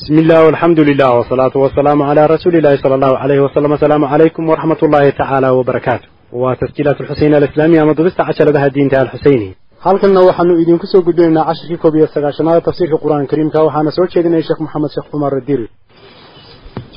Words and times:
bismi 0.00 0.20
illah 0.22 0.40
alxamdu 0.52 0.82
lilah 0.90 1.10
wsalaatu 1.22 1.56
wasalaamu 1.64 2.02
calaa 2.08 2.26
rasuulillahi 2.34 2.78
sala 2.82 2.94
allahu 2.98 3.16
alayhi 3.24 3.42
wasalam 3.46 3.70
asalaamu 3.78 4.06
calaykum 4.12 4.42
waraxmat 4.50 4.80
ullaahi 4.86 5.12
tacaala 5.20 5.48
wabarakaatu 5.58 6.06
waa 6.42 6.56
tasjiilaat 6.62 6.98
alxuseyn 7.02 7.32
alislaamiya 7.38 7.80
ama 7.84 7.94
dubista 7.98 8.22
casharadaha 8.28 8.68
diinta 8.76 8.96
alxuseyniya 9.04 9.54
halkanna 9.86 10.20
waxaanu 10.28 10.52
idiinku 10.62 10.86
soo 10.92 11.02
gudbinaynaa 11.06 11.44
cashirkii 11.50 11.78
koob 11.84 11.94
iyo 11.98 12.06
sagaashanaada 12.14 12.60
tafsiirka 12.68 12.96
qur'aanka 13.04 13.30
kariimka. 13.32 13.58
Waxaana 13.66 13.90
soo 13.96 14.06
jeedinaya 14.12 14.42
sheekh 14.48 14.60
maxamed 14.64 14.90
sheekh 14.94 15.06
cumar 15.12 15.30
radiri 15.38 15.66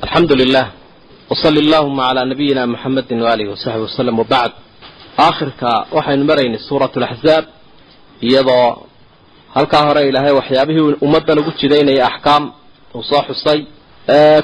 alxamdu 0.05 0.33
lilah 0.41 0.65
wsali 1.31 1.59
allahuma 1.65 2.03
calaa 2.09 2.25
nabiyina 2.31 2.61
muxamedin 2.73 3.19
waaalihi 3.25 3.49
wasaxbi 3.53 3.81
wasalam 3.87 4.15
wabacd 4.21 4.53
aakhirka 5.27 5.69
waxaynu 5.97 6.23
maraynay 6.31 6.59
suurat 6.69 6.93
laxzaab 7.03 7.45
iyadoo 8.27 8.67
halkaa 9.55 9.83
hore 9.87 10.01
ilaahay 10.09 10.33
waxyaabihii 10.39 10.85
ummadda 11.05 11.31
lagu 11.37 11.51
jidaynaya 11.61 12.05
axkaam 12.11 12.43
uu 12.95 13.03
soo 13.09 13.21
xusay 13.27 13.59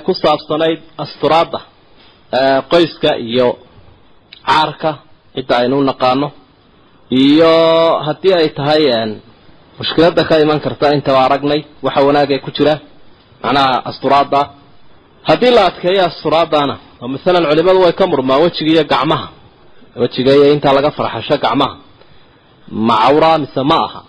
ku 0.05 0.11
saabsanayd 0.21 0.79
asturaadda 1.03 1.59
qoyska 2.71 3.11
iyo 3.29 3.47
caarka 4.47 4.91
cidda 5.35 5.53
aynu 5.61 5.77
naqaano. 5.89 6.27
Iyo 7.23 7.53
haddii 8.07 8.33
ay 8.39 8.49
tahay 8.57 8.83
mushkiladda 9.79 10.21
ka 10.29 10.35
iman 10.43 10.59
karta 10.65 10.85
intaba 10.97 11.19
aragnay 11.27 11.61
waxa 11.85 12.01
wanaag 12.07 12.29
ee 12.35 12.39
ku 12.45 12.51
jira 12.57 12.73
macnaha 13.43 13.73
asturaadda. 13.89 14.41
Haddii 15.29 15.51
la 15.57 15.61
adkeeyo 15.69 16.01
asturaadana 16.09 16.75
oo 17.01 17.07
masalan 17.13 17.43
culimadu 17.49 17.79
way 17.85 17.93
ka 17.99 18.05
murmaan 18.11 18.41
wejiga 18.43 18.71
iyo 18.75 18.83
gacmaha. 18.93 19.27
Wejiga 20.01 20.31
iyo 20.37 20.45
intaa 20.55 20.73
laga 20.77 20.91
farxasho 20.97 21.35
gacmaha. 21.45 21.75
Ma 22.87 22.95
cawraa 23.03 23.37
mise 23.43 23.61
ma 23.71 23.77
aha. 23.87 24.01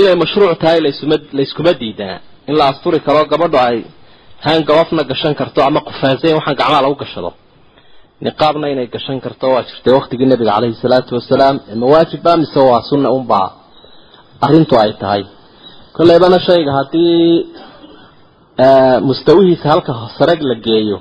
Inay 0.00 0.14
mashruuc 0.22 0.58
tahay 0.62 0.78
laysuma 0.84 1.16
layskuma 1.38 1.72
diidanaa 1.80 2.20
in 2.48 2.54
la 2.58 2.64
asturi 2.72 2.98
karo 3.06 3.20
gabadho 3.32 3.58
ay 3.68 3.76
hangabafna 4.46 5.02
gashan 5.10 5.34
karto 5.40 5.58
ama 5.68 5.80
qufaasayn 5.88 6.34
waxaan 6.38 6.56
gacmaha 6.60 6.82
lagu 6.84 6.96
gashado. 7.02 7.30
Niqaabna 8.24 8.66
inay 8.72 8.86
gashan 8.94 9.18
karto 9.24 9.46
waa 9.54 9.62
jirtay 9.68 9.92
waktigii 9.98 10.26
nabiga 10.32 10.52
caleyhi 10.56 10.76
salaatu 10.84 11.10
wasalaam. 11.18 11.56
Ma 11.80 11.86
waajibba 11.92 12.32
mise 12.42 12.58
waa 12.70 12.82
sunna 12.90 13.08
unbaa 13.18 13.48
arrintu 14.46 14.74
ay 14.82 14.92
tahay. 15.02 15.22
Kollaybana 15.96 16.38
shayga 16.46 16.72
haddii 16.78 17.46
mustawihiisa 19.08 19.66
halka 19.72 19.92
sare 20.18 20.34
la 20.50 20.54
geeyo 20.66 20.98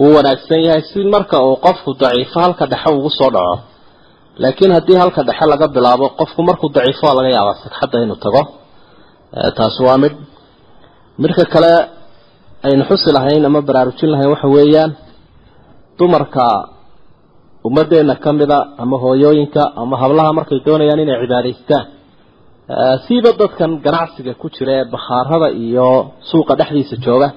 wuu 0.00 0.14
wanaagsan 0.16 0.60
yahay 0.66 0.82
si 0.90 0.98
marka 1.14 1.36
uu 1.46 1.56
qofku 1.66 1.90
daciifo 2.00 2.38
halka 2.44 2.64
dhexe 2.72 2.90
ugu 2.98 3.10
soo 3.18 3.30
dhaco. 3.36 3.56
Laakiin 4.42 4.72
haddii 4.76 4.96
halka 5.02 5.20
dhexe 5.28 5.46
laga 5.52 5.66
bilaabo 5.76 6.06
qofku 6.20 6.40
markuu 6.48 6.68
daciifo 6.76 7.02
waa 7.06 7.14
laga 7.18 7.28
yaabaa 7.36 7.56
sagxadda 7.64 7.96
inuu 8.04 8.16
tago 8.24 8.42
taasi 9.56 9.80
waa 9.86 9.98
midh 10.02 10.16
midhka 11.22 11.44
kale 11.54 11.72
aynu 12.66 12.82
xusi 12.90 13.10
lahayn 13.16 13.44
ama 13.48 13.60
baraarujin 13.68 14.10
lahayn 14.12 14.30
waxa 14.34 14.48
weeyaan 14.56 14.90
dumarka 15.98 16.44
ummaddeena 17.68 18.14
ka 18.24 18.30
mida 18.38 18.58
ama 18.82 18.96
hooyooyinka 19.04 19.62
ama 19.82 19.94
hablaha 20.02 20.30
markay 20.38 20.58
doonayaan 20.66 21.00
inay 21.04 21.16
cibaadaystaan. 21.22 21.84
Siiba 23.06 23.30
dadkan 23.40 23.70
ganacsiga 23.86 24.32
ku 24.40 24.46
jira 24.54 24.72
ee 24.80 24.84
bakhaarada 24.94 25.48
iyo 25.64 25.88
suuqa 26.30 26.52
dhexdiisa 26.60 26.96
jooga. 27.04 27.28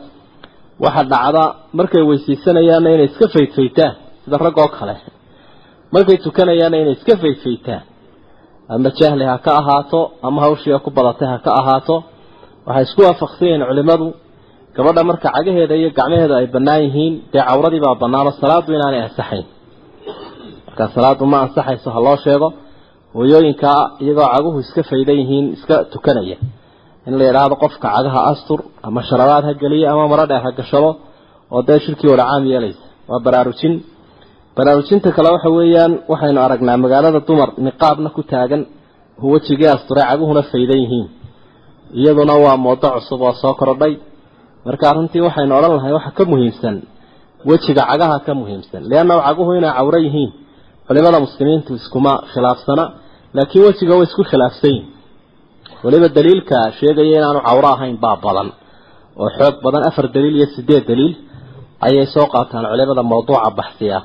Waxaa 0.83 1.05
dhacda 1.11 1.43
markay 1.79 2.03
weysaysanayaan 2.09 2.85
inay 2.95 3.07
iska 3.11 3.25
faydfaytaan 3.33 3.93
sida 4.23 4.37
rag 4.45 4.57
oo 4.63 4.69
kale. 4.77 4.95
Markay 5.93 6.17
tukanayaanna 6.25 6.77
inay 6.83 6.95
iska 6.99 7.13
faydfaytaan 7.23 7.81
ama 8.73 8.89
jahli 8.99 9.23
ha 9.31 9.35
ka 9.45 9.51
ahaato 9.61 9.99
ama 10.27 10.39
hawshii 10.45 10.79
ku 10.85 10.89
badatay 10.97 11.27
ha 11.33 11.37
ka 11.45 11.51
ahaato. 11.59 11.95
Waxay 12.67 12.83
isku 12.87 13.01
waafaqsan 13.07 13.45
yihiin 13.47 13.63
culimadu. 13.69 14.07
Gabadha 14.75 15.01
marka 15.09 15.27
cagaheeda 15.35 15.75
iyo 15.79 15.89
gacmaheeda 15.97 16.35
ay 16.41 16.47
bannaan 16.55 16.81
yihiin 16.85 17.13
dee 17.33 17.43
cawradii 17.49 17.81
baa 17.85 17.95
bannaano 18.03 18.31
salaadu 18.41 18.69
inaanay 18.77 19.01
ansaxayn. 19.07 19.45
Marka 20.67 20.83
salaadu 20.95 21.23
ma 21.31 21.37
ansaxayso 21.45 21.89
ha 21.95 21.99
loo 22.05 22.17
sheego 22.25 22.47
hooyooyinkaa 23.15 23.79
iyagoo 24.03 24.27
caguhu 24.33 24.57
iska 24.65 24.81
faydan 24.89 25.17
yihiin 25.21 25.45
iska 25.55 25.75
tukanaya. 25.93 26.37
In 27.07 27.13
la 27.19 27.23
yidhaahdo 27.29 27.55
qofka 27.63 27.87
cagaha 27.95 28.19
astur 28.31 28.59
ama 28.87 28.99
sharabaad 29.09 29.43
ha 29.47 29.53
geliyo 29.61 29.87
ama 29.93 30.03
maro 30.11 30.25
dheer 30.31 30.41
ha 30.45 30.51
gashado 30.59 30.89
oo 31.53 31.61
dee 31.67 31.79
shirkii 31.85 32.09
wada 32.13 32.23
caam 32.29 32.43
yeelaysa. 32.51 32.83
Waa 33.09 33.19
baraarujin 33.25 33.73
baraarujinta 34.61 35.09
kale 35.15 35.29
waxa 35.35 35.49
weeyaan 35.57 35.93
waxaynu 36.11 36.39
aragnaa 36.45 36.77
magaalada 36.83 37.19
dumar 37.27 37.49
niqaabna 37.67 38.09
ku 38.15 38.21
taagan 38.31 38.61
wejigii 39.31 39.69
asturay 39.75 40.05
caguhuna 40.09 40.41
faydan 40.51 40.79
yihiin. 40.83 41.07
Iyaduna 41.99 42.33
waa 42.45 42.57
moodo 42.65 42.87
cusub 42.95 43.21
oo 43.27 43.33
soo 43.41 43.53
korodhay. 43.59 43.93
Marka 44.65 44.87
runtii 44.95 45.21
waxaynu 45.27 45.53
odhan 45.59 45.73
lahay 45.77 45.93
waxa 45.97 46.11
ka 46.17 46.23
muhiimsan 46.31 46.75
wejiga 47.49 47.83
cagaha 47.89 48.17
ka 48.25 48.31
muhiimsan. 48.39 48.81
Leannahu 48.91 49.19
caguhu 49.27 49.51
inay 49.59 49.73
cawro 49.77 49.97
yihiin 50.05 50.31
culimada 50.87 51.19
muslimiintu 51.25 51.71
iskuma 51.79 52.13
khilaafsana 52.33 52.83
laakiin 53.35 53.63
wejiga 53.67 53.93
way 53.99 54.05
isku 54.09 54.23
khilaafsan 54.31 54.69
yihiin 54.75 54.85
weliba 55.83 56.07
daliilka 56.17 56.57
sheegaya 56.79 57.15
inaanu 57.19 57.39
cawro 57.47 57.67
ahayn 57.75 57.97
baa 58.03 58.15
badan 58.25 58.47
oo 59.21 59.29
xoog 59.37 59.55
badan 59.65 59.83
afar 59.89 60.05
daliil 60.15 60.35
iyo 60.39 60.47
sideed 60.55 60.83
daliil 60.89 61.13
ayay 61.85 62.05
soo 62.13 62.25
qaataan 62.33 62.65
culimada 62.71 63.01
mawduuca 63.11 63.49
baxsiya 63.59 63.97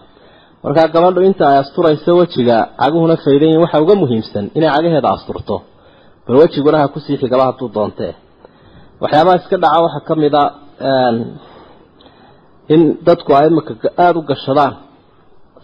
markaa 0.66 0.88
gabadhu 0.94 1.20
inta 1.28 1.44
ay 1.50 1.58
asturayso 1.62 2.10
wejiga 2.20 2.56
caguhuna 2.80 3.16
faydan 3.24 3.58
waxa 3.64 3.78
uga 3.84 3.94
muhiimsan 4.02 4.44
inay 4.58 4.70
cagaheeda 4.76 5.08
asturto. 5.16 5.56
Bal 6.26 6.36
wejiguna 6.42 6.78
ha 6.82 6.88
ku 6.94 6.98
sii 7.04 7.16
xigaba 7.22 7.44
hadduu 7.48 7.68
doontee. 7.76 8.12
Waxyaabaha 9.02 9.36
iska 9.40 9.56
dhaca 9.62 9.78
waxaa 9.86 10.04
ka 10.08 10.14
mid 10.22 10.34
a 10.34 10.44
in 12.74 12.82
dadku 13.06 13.30
ay 13.38 13.46
imika 13.50 13.72
aada 14.04 14.18
u 14.18 14.22
gashadaan. 14.30 14.74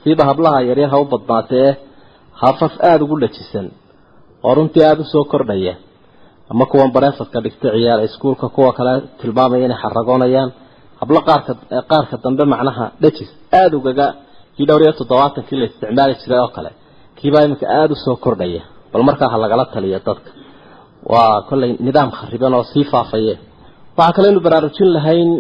Siiba 0.02 0.22
hablaha 0.30 0.58
yaryar 0.68 0.91
ha 0.92 0.98
u 1.02 1.04
badnaatee 1.12 1.68
hafaf 2.42 2.72
aada 2.88 3.02
ugu 3.04 3.16
dhajisan 3.22 3.66
oo 4.46 4.52
runtii 4.56 4.84
aada 4.88 5.00
u 5.02 5.04
soo 5.12 5.24
kordhaya. 5.32 5.74
Ama 6.52 6.64
kuwan 6.70 6.91
bareefadka 6.94 7.38
dhigta 7.44 7.68
ciyaara 7.74 8.02
iskuulka 8.08 8.46
kuwa 8.54 8.70
kale 8.76 8.92
tilmaamaya 9.20 9.64
inay 9.66 9.78
xaragoonayaan 9.82 10.50
hablo 11.00 11.20
qaarka 11.28 11.52
qaarka 11.91 12.14
dambe 12.24 12.44
macnaha 12.52 12.84
dhajis 13.02 13.30
aada 13.60 13.74
ugaga 13.80 14.06
kii 14.54 14.66
dhowr 14.68 14.82
iyo 14.84 14.92
toddobaatankii 15.00 15.56
la 15.60 15.64
isticmaali 15.70 16.14
jiray 16.22 16.40
oo 16.44 16.50
kale 16.56 16.70
kiibaa 17.18 17.42
iminka 17.46 17.66
aada 17.78 17.92
u 17.96 17.96
soo 18.04 18.16
kordhaya 18.24 18.62
bal 18.92 19.02
markaa 19.08 19.28
ha 19.32 19.36
lagala 19.44 19.64
taliyo 19.74 19.98
dadka. 20.08 20.30
Waa 21.12 21.34
kollay 21.48 21.70
nidaam 21.86 22.10
khariban 22.18 22.52
oo 22.58 22.64
sii 22.72 22.84
faafaye 22.92 23.34
waxaa 23.98 24.14
kaleynu 24.16 24.41
baraarujin 24.46 24.88
lahayn 24.96 25.30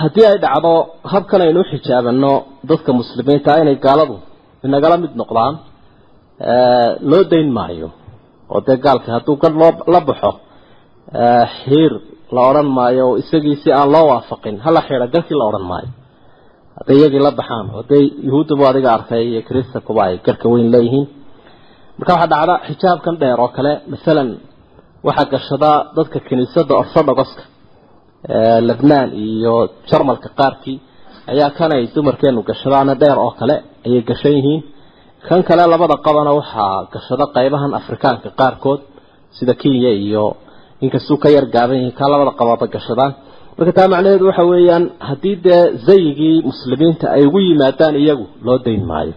haddii 0.00 0.26
ay 0.30 0.36
dhacdo 0.44 0.72
habkan 1.12 1.40
aynu 1.46 1.58
uxijaabano 1.64 2.32
dadka 2.70 2.90
muslimiinta 3.00 3.50
inay 3.62 3.76
gaaladu 3.86 4.16
inagala 4.66 4.96
mid 5.02 5.12
noqdaan 5.20 5.54
loo 7.10 7.22
dayn 7.32 7.48
maayo. 7.58 7.88
Oo 8.52 8.60
dee 8.66 8.76
gaalka 8.84 9.08
hadduu 9.16 9.36
gadh 9.42 9.56
loo 9.60 9.70
la 9.94 10.00
baxo 10.08 10.30
xiir 11.60 11.92
la 12.34 12.40
odhan 12.50 12.68
maayo 12.78 13.06
isagii 13.22 13.56
si 13.62 13.68
aan 13.78 13.88
loo 13.94 14.04
waafaqin 14.12 14.56
hala 14.64 14.80
xiida 14.88 15.06
garhkii 15.14 15.36
la 15.40 15.44
odhan 15.50 15.66
maayo 15.72 15.88
hadday 16.78 16.96
iyagii 17.00 17.22
la 17.26 17.30
baxaan 17.40 17.66
dee 17.90 18.02
yuhuuddabu 18.26 18.62
adiga 18.70 18.90
arkay 18.96 19.22
iyo 19.30 19.40
kristankuba 19.48 20.00
ay 20.08 20.14
garhka 20.26 20.46
weyn 20.52 20.68
leeyihiin. 20.74 21.06
Marka 21.98 22.12
waxaa 22.14 22.30
dhacda 22.32 22.54
xijaabkan 22.68 23.14
dheer 23.20 23.38
oo 23.44 23.50
kale 23.56 23.72
masalan 23.92 24.28
waxaa 25.06 25.30
gashadaa 25.34 25.76
dadka 25.96 26.18
kiniisadda 26.28 26.72
orthodogoska 26.82 27.42
lebnaan 28.68 29.08
iyo 29.26 29.54
jarmalka 29.90 30.28
qaarkii 30.40 30.76
ayaa 31.32 31.50
kanay 31.58 31.82
dumarkeenu 31.94 32.40
gashadaana 32.48 32.94
dheer 33.02 33.18
oo 33.24 33.32
kale 33.40 33.56
ayay 33.86 34.02
gashan 34.10 34.32
yihiin. 34.38 34.62
Kan 35.28 35.40
kale 35.48 35.62
labada 35.72 35.96
qabana 36.06 36.30
waxaa 36.40 36.76
gashada 36.94 37.24
qaybahan 37.36 37.72
afrikaanka 37.80 38.28
qaarkood 38.40 38.80
sida 39.36 39.54
kenya 39.62 39.92
iyo 40.06 40.24
inkastuu 40.84 41.16
ka 41.22 41.28
yar 41.36 41.46
gaaban 41.54 41.76
yihiin 41.78 41.94
kaa 41.98 42.08
labada 42.12 42.32
qababa 42.40 42.66
gashadaan 42.74 43.12
marka 43.58 43.72
taa 43.78 43.88
macnaheedu 43.92 44.24
waxa 44.30 44.44
weeyaan 44.52 44.84
haddii 45.08 45.36
dee 45.46 45.62
zayigii 45.88 46.36
muslimiinta 46.50 47.04
ay 47.16 47.22
ugu 47.28 47.38
yimaadaan 47.48 47.94
iyagu 48.02 48.26
loo 48.46 48.58
dayn 48.66 48.82
maayo. 48.90 49.14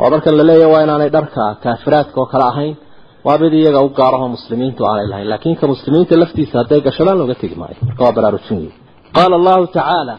Oo 0.00 0.08
marka 0.14 0.28
la 0.38 0.44
leeyahy 0.50 0.72
waa 0.74 0.82
inaanay 0.86 1.10
dharka 1.16 1.42
kaafiraadka 1.64 2.16
oo 2.22 2.28
kale 2.32 2.44
ahayn 2.52 2.74
waa 3.26 3.38
mid 3.42 3.52
iyaga 3.60 3.80
u 3.86 3.88
gaaraho 3.98 4.26
muslimiintu 4.36 4.80
aanay 4.90 5.06
lahayn. 5.12 5.28
Laakiin 5.32 5.56
ka 5.60 5.66
muslimiinta 5.72 6.14
laftiisa 6.22 6.54
hadday 6.60 6.80
gashadaan 6.86 7.18
looga 7.20 7.34
tegi 7.42 7.56
maayo. 7.62 7.76
Marka 7.88 8.00
waa 8.06 8.14
baraarujin 8.18 8.58
wey 8.62 8.72
qaala 9.16 9.34
allahu 9.40 9.64
tacaala 9.76 10.14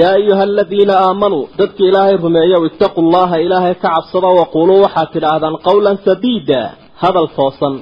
yaa 0.00 0.14
ayuha 0.20 0.42
aladiina 0.50 0.94
aamanuu 1.06 1.44
dadki 1.58 1.82
ilaahay 1.90 2.16
rumeeyow 2.26 2.62
ittaquu 2.70 3.00
llaha 3.14 3.36
ilaahay 3.46 3.74
ka 3.82 3.88
cabsado 3.94 4.28
waquuluu 4.40 4.78
waxaad 4.84 5.08
tidhaahdaan 5.14 5.54
qawlan 5.68 5.96
sadiida 6.06 6.60
hadal 7.02 7.26
toosan 7.38 7.74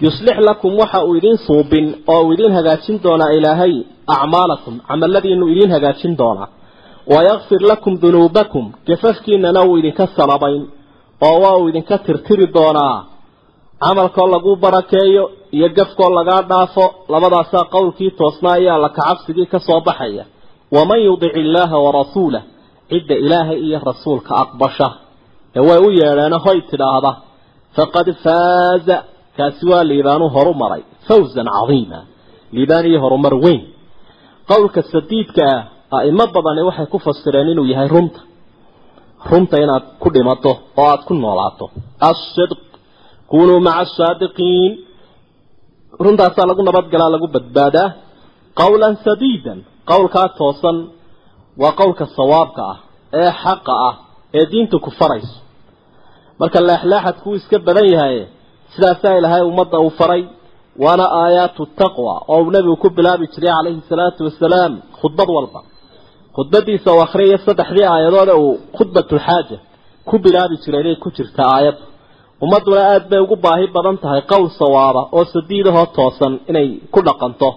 yuslix 0.00 0.38
lakum 0.48 0.72
waxa 0.78 1.04
uu 1.04 1.14
idiin 1.16 1.38
suubin 1.46 1.86
oo 2.12 2.20
uu 2.26 2.32
idiin 2.32 2.52
hagaajin 2.58 2.96
doonaa 3.04 3.30
ilaahay 3.38 3.74
acmaalakum 4.16 4.74
camaladiinu 4.88 5.46
idiin 5.52 5.70
hagaajin 5.76 6.14
doonaa. 6.18 6.48
Wayakfir 7.12 7.60
lakum 7.70 7.94
dunuubakum 8.02 8.64
gafafkiinana 8.86 9.60
wuu 9.66 9.76
idinka 9.80 10.06
salabayn 10.16 10.62
oo 11.26 11.36
waa 11.42 11.56
uu 11.60 11.68
idinka 11.68 11.98
tirtiri 12.06 12.46
doonaa. 12.56 12.98
Camalkoo 13.84 14.26
lagu 14.34 14.56
barakeeyo 14.56 15.24
iyo 15.56 15.68
gafkoo 15.76 16.10
lagaa 16.16 16.42
dhaafo 16.50 16.84
labadaasaa 17.12 17.64
qowlkii 17.74 18.10
toosnaa 18.18 18.56
iyo 18.62 18.74
alla 18.74 18.88
kacabsigii 18.88 19.46
ka 19.52 19.58
soo 19.66 19.80
baxaya. 19.80 20.24
Waman 20.74 21.00
yudic 21.06 21.36
illaaha 21.42 21.78
warasuulah 21.84 22.42
cidda 22.90 23.14
ilaahay 23.24 23.58
iyo 23.66 23.78
rasuulka 23.88 24.32
aqbasha. 24.42 24.88
Ee 25.56 25.60
way 25.68 25.78
u 25.86 25.90
yeedheeno 26.00 26.38
hoy 26.46 26.58
tidhaahda 26.70 27.12
faqad 27.76 28.08
faaza 28.24 28.96
kaasi 29.36 29.62
waa 29.70 29.84
liibaanu 29.90 30.26
horu 30.34 30.52
maray 30.62 30.82
fawzan 31.08 31.48
cadiima. 31.56 32.00
Liibaan 32.54 32.84
iyo 32.90 32.98
horumar 33.04 33.34
weyn. 33.44 33.62
Qowlka 34.50 34.80
sadiidka 34.92 35.42
ah 35.54 35.60
a'imo 35.98 36.24
badani 36.34 36.62
waxay 36.68 36.86
ku 36.92 36.98
fasireen 37.06 37.48
inuu 37.52 37.66
yahay 37.72 37.88
runta. 37.94 38.20
Runta 39.30 39.56
inaad 39.64 39.84
ku 40.02 40.08
dhimato 40.14 40.52
oo 40.80 40.86
aada 40.90 41.02
ku 41.08 41.12
noolaato. 41.22 41.66
Asidq 42.10 42.60
kunuu 43.30 43.60
maca 43.66 43.80
asaadiqiin 43.84 44.72
runtaasaa 46.04 46.46
lagu 46.50 46.62
nabadgalaa 46.68 47.10
lagu 47.14 47.26
badbaadaa. 47.34 47.88
Qowlan 48.60 48.94
sadiidan 49.06 49.58
qowlkaa 49.90 50.28
toosan 50.38 50.76
waa 51.62 51.72
qowlka 51.80 52.04
sawaabka 52.16 52.62
ah 52.72 52.78
ee 53.22 53.30
xaqa 53.42 53.74
ah 53.88 53.94
ee 54.38 54.46
diinta 54.52 54.76
ku 54.84 54.90
farayso. 54.98 55.36
Marka 56.40 56.58
leexleexadku 56.68 57.26
uu 57.30 57.36
iska 57.40 57.56
badan 57.66 57.86
yahay 57.94 58.16
sidaasaa 58.74 59.14
ilaahay 59.18 59.42
ummadda 59.50 59.78
uu 59.86 59.90
faray 60.00 60.22
waana 60.84 61.04
aayaatu 61.22 61.62
taqwa 61.80 62.14
oo 62.32 62.40
uu 62.44 62.50
nebigu 62.54 62.76
ku 62.82 62.88
bilaabi 62.96 63.26
jiray 63.34 63.52
calayhi 63.56 63.82
salaatu 63.90 64.20
wasalaam 64.28 64.72
khudbad 65.00 65.28
walba. 65.36 65.60
Khudbadiisa 66.36 66.88
uu 66.94 67.02
akhriyaya 67.06 67.38
saddexdii 67.46 67.86
aayadoode 67.94 68.34
uu 68.44 68.52
khudbatulxaaja 68.76 69.56
ku 70.08 70.14
bilaabi 70.24 70.54
jiray 70.64 70.80
inay 70.84 70.96
ku 71.04 71.08
jirta 71.16 71.42
aayadda 71.54 71.84
ummadduna 72.44 72.80
aada 72.92 73.06
bay 73.10 73.20
ugu 73.26 73.36
baahi 73.44 73.66
badan 73.76 73.96
tahay 74.02 74.22
qowl 74.32 74.46
sawaaba 74.60 75.02
oo 75.16 75.24
sadiidahoo 75.34 75.86
toosan 75.96 76.32
inay 76.50 76.68
ku 76.94 77.00
dhaqanto. 77.08 77.48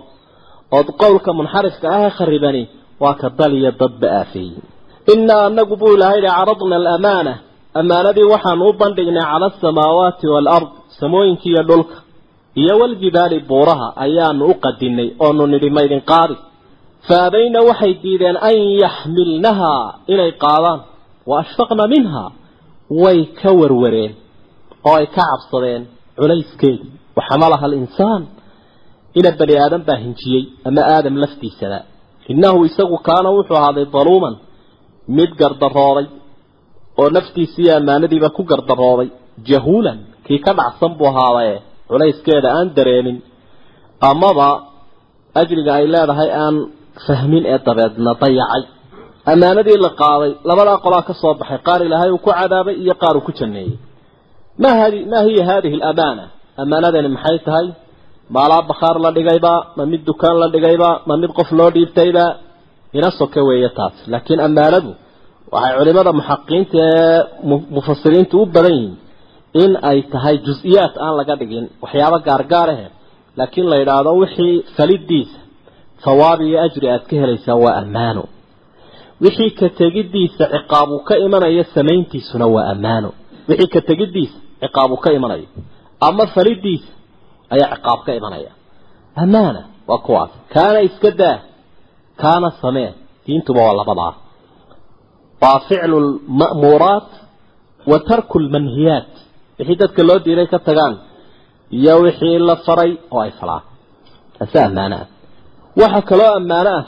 Ood 0.78 0.88
qowlka 1.02 1.30
munxarifka 1.40 1.88
ah 1.98 2.10
kharibani 2.18 2.64
waa 3.04 3.16
ka 3.22 3.28
dal 3.40 3.54
iyo 3.60 3.72
dadba 3.82 4.08
aafeeyey 4.20 4.58
innaa 5.14 5.42
anagu 5.50 5.76
buu 5.82 5.92
ilaahay 5.96 6.20
yihi 6.24 6.34
caradna 6.38 6.76
alamaana 6.82 7.34
ammaanadii 7.80 8.28
waxaanu 8.34 8.64
u 8.70 8.74
bandhignay 8.82 9.26
cala 9.32 9.46
asamaawaati 9.52 10.26
waalard 10.34 10.68
samooyinka 11.00 11.46
iyo 11.52 11.64
dhulka 11.70 11.96
iyo 12.62 12.74
waljibaali 12.82 13.38
buuraha 13.50 13.88
ayaanu 14.06 14.44
u 14.52 14.54
qadinay 14.64 15.10
oonu 15.26 15.44
nidhi 15.54 15.70
maydin 15.78 16.02
qaadi. 16.12 16.36
Fa 17.08 17.16
abayna 17.28 17.60
waxay 17.70 17.94
diideen 18.04 18.38
an 18.50 18.58
yaxmilnahaa 18.84 19.84
inay 20.14 20.32
qaadaan 20.44 20.80
wa 21.30 21.36
ashfaqna 21.44 21.84
minha 21.94 22.24
way 23.04 23.20
ka 23.40 23.50
warwareen 23.60 24.14
oo 24.90 24.96
ay 25.00 25.06
ka 25.16 25.22
cabsadeen 25.32 25.84
culayskeedii 26.20 26.90
waxamalaha 27.18 27.66
alinsaan 27.70 28.24
ina 29.20 29.30
bani 29.40 29.54
aadam 29.64 29.82
baa 29.88 30.00
hinjiyey 30.06 30.44
ama 30.68 30.82
aadam 30.96 31.16
laftiisana. 31.24 31.80
Innahu 32.32 32.60
isagu 32.70 32.98
kaana 33.08 33.30
wuxuu 33.36 33.58
ahaaday 33.60 33.86
daluuman 33.96 34.36
mid 35.18 35.32
gardarooday 35.42 36.06
oo 37.02 37.08
naftiisiiyo 37.18 37.72
ammaanadiiba 37.80 38.30
ku 38.38 38.42
gardarooday 38.52 39.10
jahuulan 39.50 40.00
kii 40.26 40.40
ka 40.46 40.52
dhacsan 40.60 40.92
buu 41.00 41.08
ahaadae 41.12 41.56
culayskeeda 41.90 42.50
aan 42.58 42.68
dareemin 42.78 43.18
amaba 44.12 44.48
ajriga 45.42 45.72
ay 45.80 45.86
leedahay 45.94 46.30
aan 46.44 46.56
fahmin 47.06 47.44
ee 47.54 47.60
dabeedna 47.68 48.12
dayacay. 48.22 48.64
Ammaanadii 49.32 49.78
la 49.86 49.92
qaaday 50.02 50.32
labadaa 50.50 50.78
qolaa 50.86 51.04
ka 51.10 51.14
soo 51.22 51.34
baxay 51.40 51.60
qaar 51.68 51.80
ilaahay 51.88 52.10
uu 52.16 52.22
ku 52.26 52.30
cadaabay 52.40 52.76
iyo 52.84 52.94
qaar 53.02 53.16
uu 53.18 53.26
ku 53.28 53.32
janneeyey. 53.40 53.74
Ma 54.62 54.70
hadi 54.80 55.00
ma 55.12 55.20
hiya 55.28 55.44
hadihi 55.50 55.76
alamaana 55.90 56.24
ammaanadani 56.62 57.10
maxay 57.16 57.38
tahay? 57.48 57.68
Maalaa 58.36 58.62
bakhaar 58.70 58.98
la 59.06 59.10
dhigayba 59.18 59.54
ma 59.78 59.84
mid 59.92 60.02
dukaan 60.10 60.38
la 60.42 60.48
dhigayba 60.54 60.90
ma 61.08 61.14
mid 61.22 61.32
qof 61.38 61.50
loo 61.60 61.70
dhiibtayba 61.76 62.26
ina 62.98 63.10
soke 63.20 63.42
weeye 63.48 63.70
taas. 63.78 63.96
Laakiin 64.12 64.40
ammaanadu 64.48 64.90
waxay 65.54 65.74
culimada 65.80 66.12
muxaqiqiinta 66.20 66.78
ee 66.92 67.20
mufasiriintu 67.76 68.36
u 68.42 68.46
badan 68.56 68.74
yihiin 68.82 68.96
in 69.64 69.72
ay 69.90 70.00
tahay 70.14 70.36
jus-iyaat 70.46 70.94
aan 71.06 71.14
laga 71.20 71.36
dhigin 71.42 71.66
waxyaabo 71.84 72.18
gaargaar 72.28 72.70
ahe. 72.76 72.88
Laakiin 73.40 73.68
la 73.72 73.76
yidhaahdo 73.82 74.12
wixii 74.22 74.56
falidiisa 74.76 75.40
hawaab 76.06 76.40
iyo 76.48 76.58
ajri 76.66 76.88
aad 76.94 77.04
ka 77.10 77.16
helaysaa 77.22 77.58
waa 77.64 77.76
ammaano. 77.82 78.24
Wixii 79.24 79.52
ka 79.60 79.68
tegidiisa 79.82 80.44
ciqaab 80.54 80.90
uu 80.96 81.02
ka 81.10 81.16
imanayo 81.26 81.64
samayntiisuna 81.76 82.46
waa 82.56 82.66
ammaano. 82.74 83.10
Wixii 83.50 83.70
ka 83.76 83.82
tegidiisa 83.90 84.38
ciqaab 84.62 84.90
uu 84.96 85.02
ka 85.06 85.10
imanayo 85.18 85.48
ama 86.08 86.24
falidiisa 86.36 86.90
ayaa 87.54 87.70
ciqaab 87.76 88.00
ka 88.06 88.12
imanaya. 88.20 88.52
Amaana 89.24 89.62
waa 89.90 90.02
kuwaas. 90.06 90.32
Kaana 90.54 90.80
iska 90.88 91.10
daa 91.22 91.38
kaana 92.22 92.50
samee 92.62 92.90
diintuba 93.26 93.62
waa 93.68 93.78
labadaa 93.82 94.14
waa 95.44 95.60
ficlu 95.70 95.98
lma'muuraat 96.08 97.10
wa 97.92 97.98
tarku 98.10 98.36
lmanhiyaat 98.46 99.12
wixii 99.60 99.78
dadka 99.82 100.02
loo 100.10 100.20
diiday 100.26 100.48
ka 100.54 100.60
tagaan 100.68 100.96
iyo 101.78 101.94
wixii 102.06 102.38
la 102.50 102.56
faray 102.66 102.92
oo 103.16 103.22
ay 103.26 103.32
falaan 103.40 103.64
taase 104.40 104.58
ammaano 104.68 104.96
ah. 105.02 105.08
Waxaa 105.82 106.02
kaloo 106.10 106.32
ammaano 106.40 106.70
ah 106.80 106.84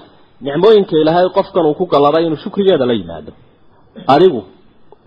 nicmooyinka 0.45 0.93
ilaahay 1.01 1.27
qofkan 1.37 1.65
uu 1.69 1.75
ku 1.79 1.85
galladay 1.93 2.23
inuu 2.27 2.41
shukrigeeda 2.43 2.85
la 2.89 2.93
yimaado. 2.99 3.31
Adigu 4.13 4.41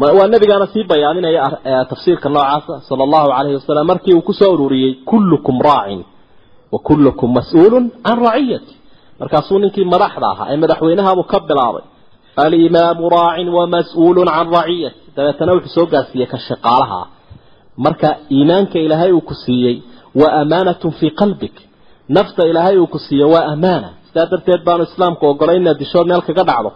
waa 0.02 0.26
nabigaana 0.34 0.66
sii 0.72 0.84
bayaaninaya 0.90 1.42
tafsiirka 1.90 2.28
noocaasa 2.34 2.74
sala 2.88 3.02
allahu 3.06 3.28
calayhi 3.36 3.54
wasalam 3.60 3.86
markii 3.92 4.14
uu 4.18 4.22
ku 4.28 4.32
soo 4.40 4.50
ururiyey 4.54 4.92
kullukum 5.10 5.56
raacin 5.68 6.00
wa 6.72 6.78
kullukum 6.88 7.28
mas'uulun 7.38 7.84
can 8.04 8.18
raciyati 8.26 8.74
markaasuu 9.20 9.58
ninkii 9.62 9.84
madaxda 9.94 10.26
ahaa 10.32 10.46
ee 10.52 10.56
madaxweynahabuu 10.62 11.24
ka 11.32 11.38
bilaabay 11.48 11.84
alimaamu 12.36 13.08
raacin 13.08 13.48
wa 13.48 13.66
mas'uulun 13.66 14.26
can 14.26 14.48
raciyati 14.52 14.96
dabeetana 15.16 15.52
wuxuu 15.52 15.74
soo 15.74 15.86
gaarsiiyey 15.86 16.26
ka 16.32 16.38
shaqaalaha. 16.48 17.00
Ah 17.02 17.06
marka 17.76 18.08
iimaanka 18.30 18.78
ilaahay 18.78 19.12
uu 19.12 19.20
ku 19.20 19.34
siiyey 19.34 19.82
waa 20.20 20.32
amaanatun 20.42 20.92
fii 20.98 21.10
qalbik. 21.10 21.56
Nafta 22.08 22.42
ilaahay 22.50 22.76
uu 22.78 22.86
ku 22.86 22.98
siiyey 22.98 23.28
waa 23.34 23.44
amaana. 23.54 23.88
Sidaa 24.08 24.26
darteed 24.32 24.64
baanu 24.64 24.82
islaamku 24.84 25.26
ogolay 25.26 25.56
inaad 25.56 25.78
dishood 25.78 26.06
meel 26.10 26.22
kaga 26.28 26.44
dhacdo 26.44 26.70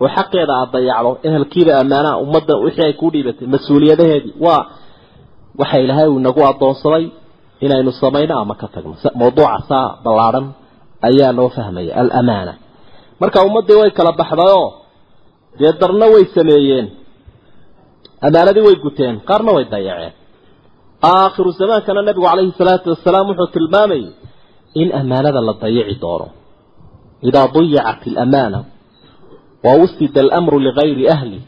oo 0.00 0.08
xaqeeda 0.16 0.52
aada 0.60 0.72
dayacdo 0.72 1.10
ehelkiida 1.28 1.72
ammaanaha 1.82 2.16
ummadda 2.24 2.54
wixii 2.64 2.84
ay 2.88 2.92
kuu 3.00 3.10
dhiibatay 3.14 3.46
mas'uuliyadaheedii. 3.54 4.34
Waa 4.44 4.62
waxa 5.60 5.78
ilaahay 5.84 6.08
uu 6.08 6.18
inagu 6.22 6.40
addoonsaday 6.50 7.04
inaynu 7.64 7.92
samayno 7.92 8.34
ama 8.42 8.54
ka 8.60 8.66
tagno. 8.74 8.94
Mawduuca 9.20 9.58
saa 9.68 9.86
ballaadhan 10.04 10.46
ayaa 11.08 11.32
loo 11.38 11.48
fahmaya 11.56 11.92
alamaana. 12.00 12.54
Marka 13.20 13.38
ummaddii 13.48 13.74
way 13.80 13.90
kala 13.90 14.12
baxdayoo 14.20 14.79
dee 15.58 15.72
darna 15.80 16.06
way 16.14 16.24
sameeyeen. 16.36 16.86
Ammaanadii 18.26 18.64
way 18.68 18.76
guteen 18.84 19.14
qaarna 19.28 19.50
way 19.56 19.64
dayaceen 19.74 20.12
aakhiru 21.12 21.50
zamaankana 21.60 22.02
nabigu 22.08 22.26
calayhi 22.30 22.52
salaatu 22.60 22.86
wasalaam 22.94 23.26
wuxuu 23.30 23.52
tilmaamayay 23.54 24.04
in 24.80 24.88
ammaanada 25.00 25.40
la 25.48 25.54
dayici 25.62 25.94
doono. 26.02 26.26
Idaa 27.28 27.46
dayacat 27.54 28.02
alamaana 28.16 28.58
wa 29.64 29.72
wusida 29.80 30.20
alamru 30.24 30.56
ligayri 30.66 31.04
ahli 31.14 31.40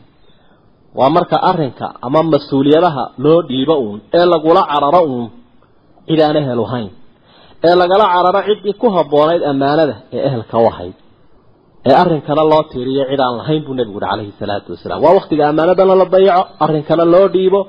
waa 0.99 1.11
marka 1.17 1.37
arrinka 1.51 1.87
ama 2.07 2.21
mas'uuliyadaha 2.33 3.05
loo 3.25 3.41
dhiibo 3.49 3.75
uun 3.85 3.99
ee 4.19 4.27
lagula 4.33 4.63
cararo 4.73 5.03
uun 5.13 5.27
cid 6.09 6.21
aan 6.27 6.37
ehel 6.41 6.61
ahayn 6.67 6.91
ee 7.69 7.75
lagala 7.81 8.05
cararo 8.15 8.41
ciddii 8.49 8.75
ku 8.83 8.87
habboonayd 8.97 9.43
ammaanada 9.53 9.95
ee 10.17 10.23
ehelka 10.29 10.57
u 10.59 10.67
ahayd 10.73 10.95
ee 11.89 11.95
arrinkana 12.03 12.43
loo 12.53 12.63
tiiriyo 12.73 13.05
cid 13.11 13.21
aan 13.27 13.35
lahayn 13.41 13.63
buu 13.67 13.75
nebigu 13.79 13.99
uhi 14.01 14.07
calayhi 14.11 14.33
salaatu 14.41 14.69
wasalaam. 14.75 15.01
Waa 15.05 15.15
waktiga 15.19 15.43
ammaanadana 15.51 15.95
la 16.01 16.07
dayaco 16.15 16.43
arrinkana 16.65 17.05
loo 17.15 17.27
dhiibo 17.35 17.61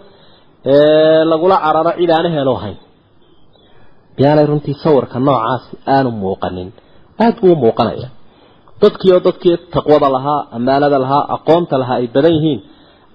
ee 0.74 1.24
lagula 1.32 1.56
cararo 1.66 1.92
cid 2.00 2.10
aan 2.18 2.26
ehel 2.30 2.48
u 2.54 2.56
ahayn 2.60 2.78
miyaanay 4.18 4.46
runtii 4.52 4.76
sawirka 4.84 5.18
noocaasi 5.28 5.74
aanu 5.96 6.10
muuqanin? 6.24 6.70
Aada 7.24 7.38
buu 7.42 7.56
muuqanaya. 7.64 8.08
Dadkii 8.82 9.12
oo 9.16 9.22
dadkii 9.28 9.56
taqwada 9.76 10.08
lahaa 10.16 10.40
ammaanada 10.58 10.98
lahaa 11.04 11.24
aqoonta 11.36 11.76
lahaa 11.82 11.98
ay 12.02 12.08
badan 12.16 12.34
yihiin 12.38 12.60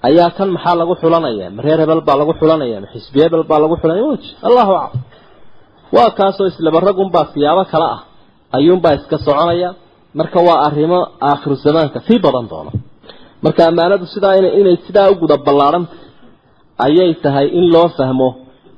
ayaa 0.09 0.31
kan 0.37 0.49
maxaa 0.57 0.75
lagu 0.81 0.95
xulanaya? 1.03 1.47
Ma 1.57 1.61
reer 1.67 1.79
hebel 1.83 2.01
baa 2.09 2.17
lagu 2.21 2.33
xulanaya? 2.41 2.77
Ma 2.85 2.89
xisbi 2.95 3.19
hebel 3.25 3.43
baa 3.51 3.59
lagu 3.65 3.75
xulanaya? 3.81 4.05
Wj 4.13 4.25
allahu 4.49 4.73
aclam. 4.83 5.03
Waa 5.97 6.11
kaasoo 6.19 6.47
islaba 6.53 6.79
ragunbaa 6.89 7.27
siyaabo 7.33 7.63
kale 7.73 7.87
ah. 7.95 8.01
Ayuunbaa 8.57 8.95
iska 8.99 9.17
soconaya 9.27 9.69
marka 10.15 10.39
waa 10.47 10.61
arrimo 10.67 10.99
aakhiru 11.31 11.55
zamaanka 11.65 11.99
sii 12.07 12.19
badan 12.25 12.47
doono. 12.51 12.71
Marka 13.45 13.61
ammaanadu 13.71 14.07
sidaa 14.15 14.35
inay 14.61 14.77
sidaa 14.87 15.11
u 15.11 15.15
guda 15.23 15.37
ballaadhanta 15.47 15.95
ayay 16.87 17.13
tahay 17.25 17.47
in 17.59 17.67
loo 17.75 17.89
fahmo 17.99 18.29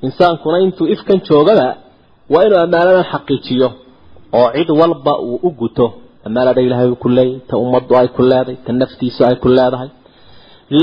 insaankuna 0.05 0.57
intuu 0.65 0.87
ifkan 0.93 1.19
joogaba 1.27 1.67
waa 2.33 2.43
inuu 2.47 2.59
ammaanadan 2.65 3.05
xaqiijiyo 3.11 3.69
oo 4.39 4.47
cid 4.55 4.69
walba 4.81 5.13
uu 5.29 5.39
u 5.43 5.49
guto. 5.59 5.85
Ammaanada 6.27 6.61
ilaahay 6.65 6.87
uu 6.93 6.95
ku 7.03 7.09
leeyahy 7.17 7.39
ta 7.49 7.53
ummaddu 7.63 7.93
ay 7.99 8.07
ku 8.15 8.21
leedahay 8.31 8.57
ta 8.65 8.71
naftiisu 8.81 9.21
ay 9.29 9.35
ku 9.43 9.47
leedahay. 9.57 9.89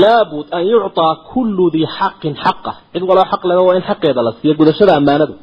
Laabud 0.01 0.45
an 0.57 0.63
yucطaa 0.71 1.13
kullu 1.31 1.65
dii 1.75 1.87
xaqin 1.97 2.33
xaqah 2.43 2.75
cid 2.93 3.03
waloo 3.09 3.25
xaq 3.31 3.41
leba 3.49 3.61
waa 3.67 3.75
in 3.79 3.81
xaqeeda 3.89 4.21
la 4.27 4.31
siiyo 4.37 4.53
gudashada 4.59 4.93
ammaanadu. 4.99 5.33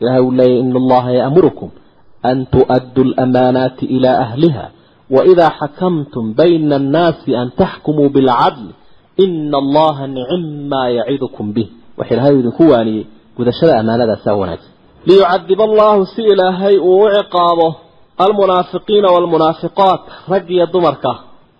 Ilahay 0.00 0.20
uu 0.26 0.30
leeyahy 0.38 0.60
ina 0.64 0.78
allaha 0.82 1.10
ya'murukum 1.20 1.68
an 2.30 2.38
tu'addu 2.54 3.02
lamaanaati 3.18 3.84
ilaa 3.96 4.18
ahliha 4.26 4.64
waidaa 5.16 5.50
xakamtum 5.60 6.24
bayna 6.40 6.74
annaasi 6.80 7.30
an 7.40 7.48
taxkumuu 7.60 8.08
bilcadl 8.16 8.66
ina 9.24 9.56
allaha 9.62 10.04
nicim 10.16 10.44
maa 10.72 10.88
yacidukum 10.98 11.46
bih 11.56 11.68
waxa 11.98 12.12
ilahay 12.14 12.32
uu 12.34 12.40
idinku 12.42 12.64
waaniyey 12.72 13.04
gudashada 13.36 13.72
ammaanadaasaa 13.80 14.34
wanaagsan 14.42 14.72
liyucadib 15.08 15.60
allahu 15.68 16.00
si 16.14 16.22
ilaahay 16.32 16.76
uu 16.90 17.00
u 17.04 17.08
ciqaabo 17.16 17.68
almunaafiqiina 18.24 19.08
waalmunaafiqaat 19.14 20.02
rag 20.32 20.46
iyo 20.56 20.66
dumarka 20.74 21.12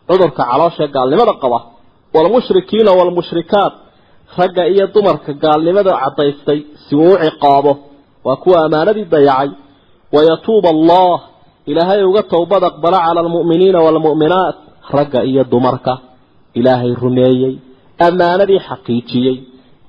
cudurka 0.08 0.42
calooshae 0.50 0.88
gaalnimada 0.96 1.32
qaba 1.42 1.58
waalmushrikiina 2.14 2.90
waalmushrikaat 2.98 3.74
ragga 4.38 4.62
iyo 4.72 4.84
dumarka 4.94 5.30
gaalnimada 5.44 5.92
caddaystay 6.02 6.60
si 6.84 6.92
uu 7.02 7.12
u 7.14 7.18
wayatuuba 10.14 10.68
allah 10.76 11.16
ilaahay 11.70 12.00
uga 12.10 12.22
towbad 12.34 12.62
aqbala 12.70 12.98
cala 13.06 13.20
almu'miniina 13.24 13.78
waalmu'minaat 13.86 14.56
ragga 14.96 15.20
iyo 15.30 15.42
dumarka 15.52 15.94
ilaahay 16.58 16.92
rumeeyey 17.04 17.54
ammaanadii 18.06 18.60
xaqiijiyey 18.68 19.36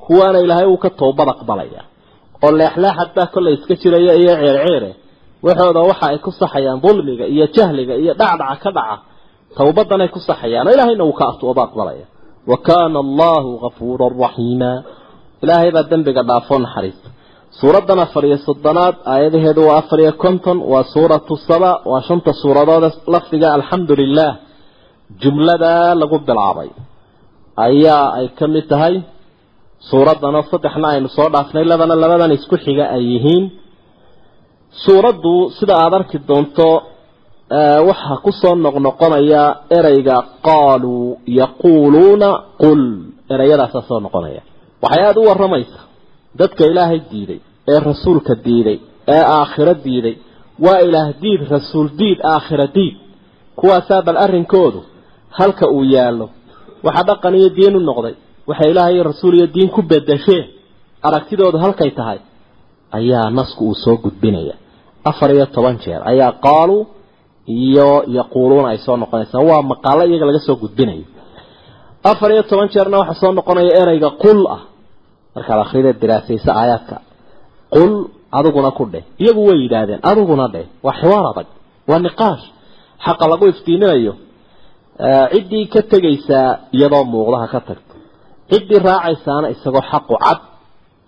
kuwaana 0.03 0.39
ilaahay 0.45 0.67
uu 0.73 0.77
ka 0.83 0.89
towbad 1.01 1.27
aqbalaya 1.35 1.81
oo 2.45 2.51
leexleexad 2.59 3.09
baa 3.17 3.27
kollay 3.33 3.53
iska 3.57 3.73
jiraya 3.81 4.13
iyo 4.21 4.33
ceerceere 4.41 4.91
waxooda 5.45 5.79
waxa 5.89 6.05
ay 6.11 6.17
ku 6.25 6.31
saxayaan 6.41 6.79
dulmiga 6.83 7.25
iyo 7.35 7.45
jahliga 7.55 7.93
iyo 8.03 8.13
dhacdhaca 8.19 8.59
ka 8.63 8.69
dhaca 8.77 8.95
towbadanay 9.57 10.09
ku 10.15 10.19
saxayaan 10.29 10.67
ilaahayna 10.73 11.03
uu 11.09 11.15
ka 11.19 11.25
tooba 11.41 11.61
aqbalaya 11.67 12.05
wa 12.49 12.57
kaana 12.67 12.99
suuraddan 17.57 17.99
afar 18.05 18.23
iyo 18.29 18.37
soddonaad 18.47 18.95
aayadaheedu 19.13 19.61
waa 19.69 19.77
afar 19.81 19.99
iyo 20.03 20.13
konton 20.23 20.57
waa 20.71 20.83
suuratu 20.93 21.33
saba 21.47 21.71
waa 21.91 22.01
shanta 22.07 22.31
suuradood 22.41 22.83
lafdiga 23.13 23.47
alxamdu 23.57 23.93
lilah 24.01 24.31
jumladaa 25.21 25.89
lagu 26.01 26.17
bilaabay 26.27 26.69
ayaa 27.67 28.05
ay 28.19 28.27
ka 28.39 28.45
mid 28.53 28.65
tahay 28.71 28.95
suuraddanoo 29.89 30.43
saddexna 30.51 30.87
aynu 30.93 31.09
soo 31.17 31.29
dhaafnay 31.33 31.65
labana 31.71 31.95
labadan 32.03 32.31
isku 32.37 32.55
xiga 32.65 32.85
ay 32.95 33.03
yihiin. 33.13 33.45
Suuraddu 34.85 35.33
sida 35.57 35.73
aada 35.83 35.95
arki 35.99 36.17
doonto 36.29 36.69
waxaa 37.89 38.17
ku 38.25 38.31
soo 38.41 38.53
noqnoqonaya 38.65 39.43
ereyga 39.77 40.15
qaaluu 40.47 41.05
yaquuluuna 41.41 42.29
qul 42.61 42.81
ereyadaasaa 43.33 43.83
soo 43.89 43.99
noqonaya. 44.05 44.41
Waxay 44.83 45.03
aada 45.07 45.19
u 45.21 45.25
warramaysa 45.29 45.79
dadka 46.39 46.63
ilaahay 46.71 46.99
diiday 47.11 47.39
ee 47.71 47.79
rasuulka 47.89 48.33
diiday 48.45 48.77
ee 49.15 49.23
aakhiro 49.37 49.73
diiday 49.85 50.15
waa 50.65 50.79
ilaah 50.87 51.07
diid 51.21 51.41
rasuul 51.55 51.87
diid 51.99 52.19
aakhiro 52.33 52.67
diid. 52.75 52.95
Kuwaasaa 53.59 54.01
bal 54.07 54.17
arrinkoodu 54.25 54.79
halka 55.39 55.65
uu 55.75 55.83
yaallo. 55.95 56.27
Waxa 56.85 57.03
dhaqan 57.09 57.33
iyo 57.39 57.49
diin 57.57 57.75
u 57.75 57.79
noqday 57.89 58.15
waxay 58.49 58.69
ilaahay 58.71 58.93
iyo 58.95 59.03
rasuul 59.11 59.33
iyo 59.37 59.47
diin 59.55 59.69
ku 59.75 59.81
bedesheen 59.91 60.45
aragtidoodu 61.07 61.57
halkay 61.63 61.91
tahay 61.99 62.19
ayaa 62.97 63.29
nasku 63.37 63.61
uu 63.69 63.75
soo 63.83 63.97
gudbinaya. 64.03 64.55
Afar 65.09 65.29
iyo 65.35 65.45
toban 65.55 65.75
jeer 65.83 66.01
ayaa 66.11 66.31
qaaluu 66.45 66.81
iyo 67.47 67.87
yaquuluuna 68.17 68.69
ay 68.73 68.77
soo 68.85 68.97
noqonaysaa. 69.01 69.41
Waa 69.49 69.61
maqaalo 69.71 70.03
iyaga 70.09 70.25
laga 70.29 70.39
soo 70.47 70.55
gudbinayo. 70.63 71.05
Afar 72.11 72.29
iyo 72.33 72.43
toban 72.51 72.67
jeerna 72.73 72.97
waxaa 73.01 73.19
soo 73.21 73.31
noqonaya 73.39 73.71
ereyga 73.81 74.09
qul 74.23 74.39
ah 74.55 74.61
markaad 75.35 75.59
akrida 75.65 75.91
diraasaysa 76.01 76.51
aayaadka 76.61 76.95
qul 77.75 77.91
adiguna 78.37 78.71
ku 78.77 78.83
dheh. 78.93 79.03
Iyagu 79.23 79.41
way 79.49 79.57
yidhaahdeen 79.63 79.99
adiguna 80.11 80.45
dheh. 80.53 80.65
Waa 80.85 80.95
xiwaar 81.01 81.25
adag 81.31 81.47
waa 81.89 81.99
niqaash. 82.07 82.43
Xaqa 83.05 83.25
lagu 83.31 83.45
iftiiminayo 83.53 84.13
ciddii 85.33 85.65
ka 85.73 85.81
tegaysaa 85.91 86.47
iyadoo 86.77 87.03
muuqdaha 87.13 87.47
ka 87.53 87.59
tagto. 87.67 87.93
Ciddii 88.51 88.79
raacaysaana 88.87 89.47
isagoo 89.55 89.83
xaqu 89.91 90.13
cad 90.25 90.39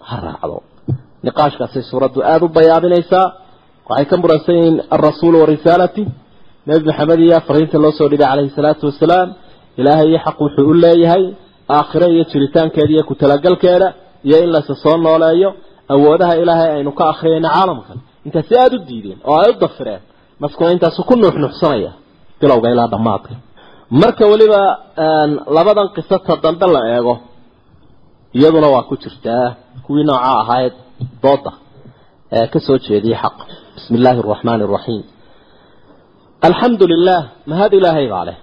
ha 0.10 0.16
raacdo. 0.26 0.58
Niqaashkaasay 1.26 1.84
suuraddu 1.92 2.20
aada 2.32 2.46
u 2.46 2.50
bayaabinaysaa 2.58 3.26
waxay 3.90 4.06
ka 4.12 4.16
muransan 4.22 4.56
yihiin 4.60 4.78
alrasuulu 4.96 5.38
wa 5.42 5.48
risaalati 5.54 6.04
nebi 6.68 6.84
maxamed 6.90 7.20
iyo 7.26 7.38
fariinta 7.48 7.78
loo 7.84 7.92
soo 7.98 8.08
dhibay 8.12 8.28
calayhi 8.32 8.52
salaatu 8.58 8.84
wasalaam 8.90 9.30
ilaahay 9.80 10.08
iyo 10.12 10.20
xaq 10.26 10.38
wuxuu 10.44 10.66
u 10.72 10.74
leeyahay 10.84 11.24
aakhire 11.78 12.08
iyo 12.16 12.24
jiritaankeeda 12.32 12.92
iyo 12.96 13.04
ku-talagalkeeda 13.10 13.88
iyo 14.28 14.38
in 14.44 14.50
lase 14.56 14.74
soo 14.84 14.96
nooleeyo 15.06 15.50
awoodaha 15.94 16.34
ilaahay 16.42 16.70
aynu 16.78 16.92
ka 17.00 17.04
akhriyayna 17.14 17.50
caalamkan. 17.56 17.98
Intaasi 18.26 18.54
aada 18.62 18.76
u 18.78 18.80
diideen 18.90 19.20
oo 19.30 19.38
ay 19.44 19.50
u 19.54 19.60
dafireen 19.64 20.02
naskuna 20.42 20.70
intaasu 20.76 21.02
ku 21.10 21.14
nuuxnuuxsanaya 21.22 21.92
bilowga 22.40 22.68
ilaa 22.74 22.88
dhammaadka. 22.94 23.34
Marka 24.02 24.24
weliba 24.32 24.62
labadan 25.58 25.88
qisata 25.96 26.34
dambe 26.44 26.68
la 26.76 26.82
eego 26.96 27.14
iyaduna 28.38 28.68
waa 28.76 28.84
ku 28.90 28.96
jirtaa 29.04 29.46
kuwii 29.86 30.06
nooca 30.10 30.30
ahayd 30.42 30.74
dooda 31.24 31.52
ee 32.38 32.48
ka 32.54 32.60
soo 32.66 32.78
jeediyey 32.86 33.18
xaq. 33.24 33.38
Bismi 33.76 33.96
illaahi 34.00 34.20
araxmaani 34.24 34.64
araxiim 34.68 35.04
alxamdu 36.48 36.84
lilah 36.94 37.22
mahad 37.52 37.72
ilaahay 37.80 38.08
baa 38.14 38.26
leh. 38.30 38.38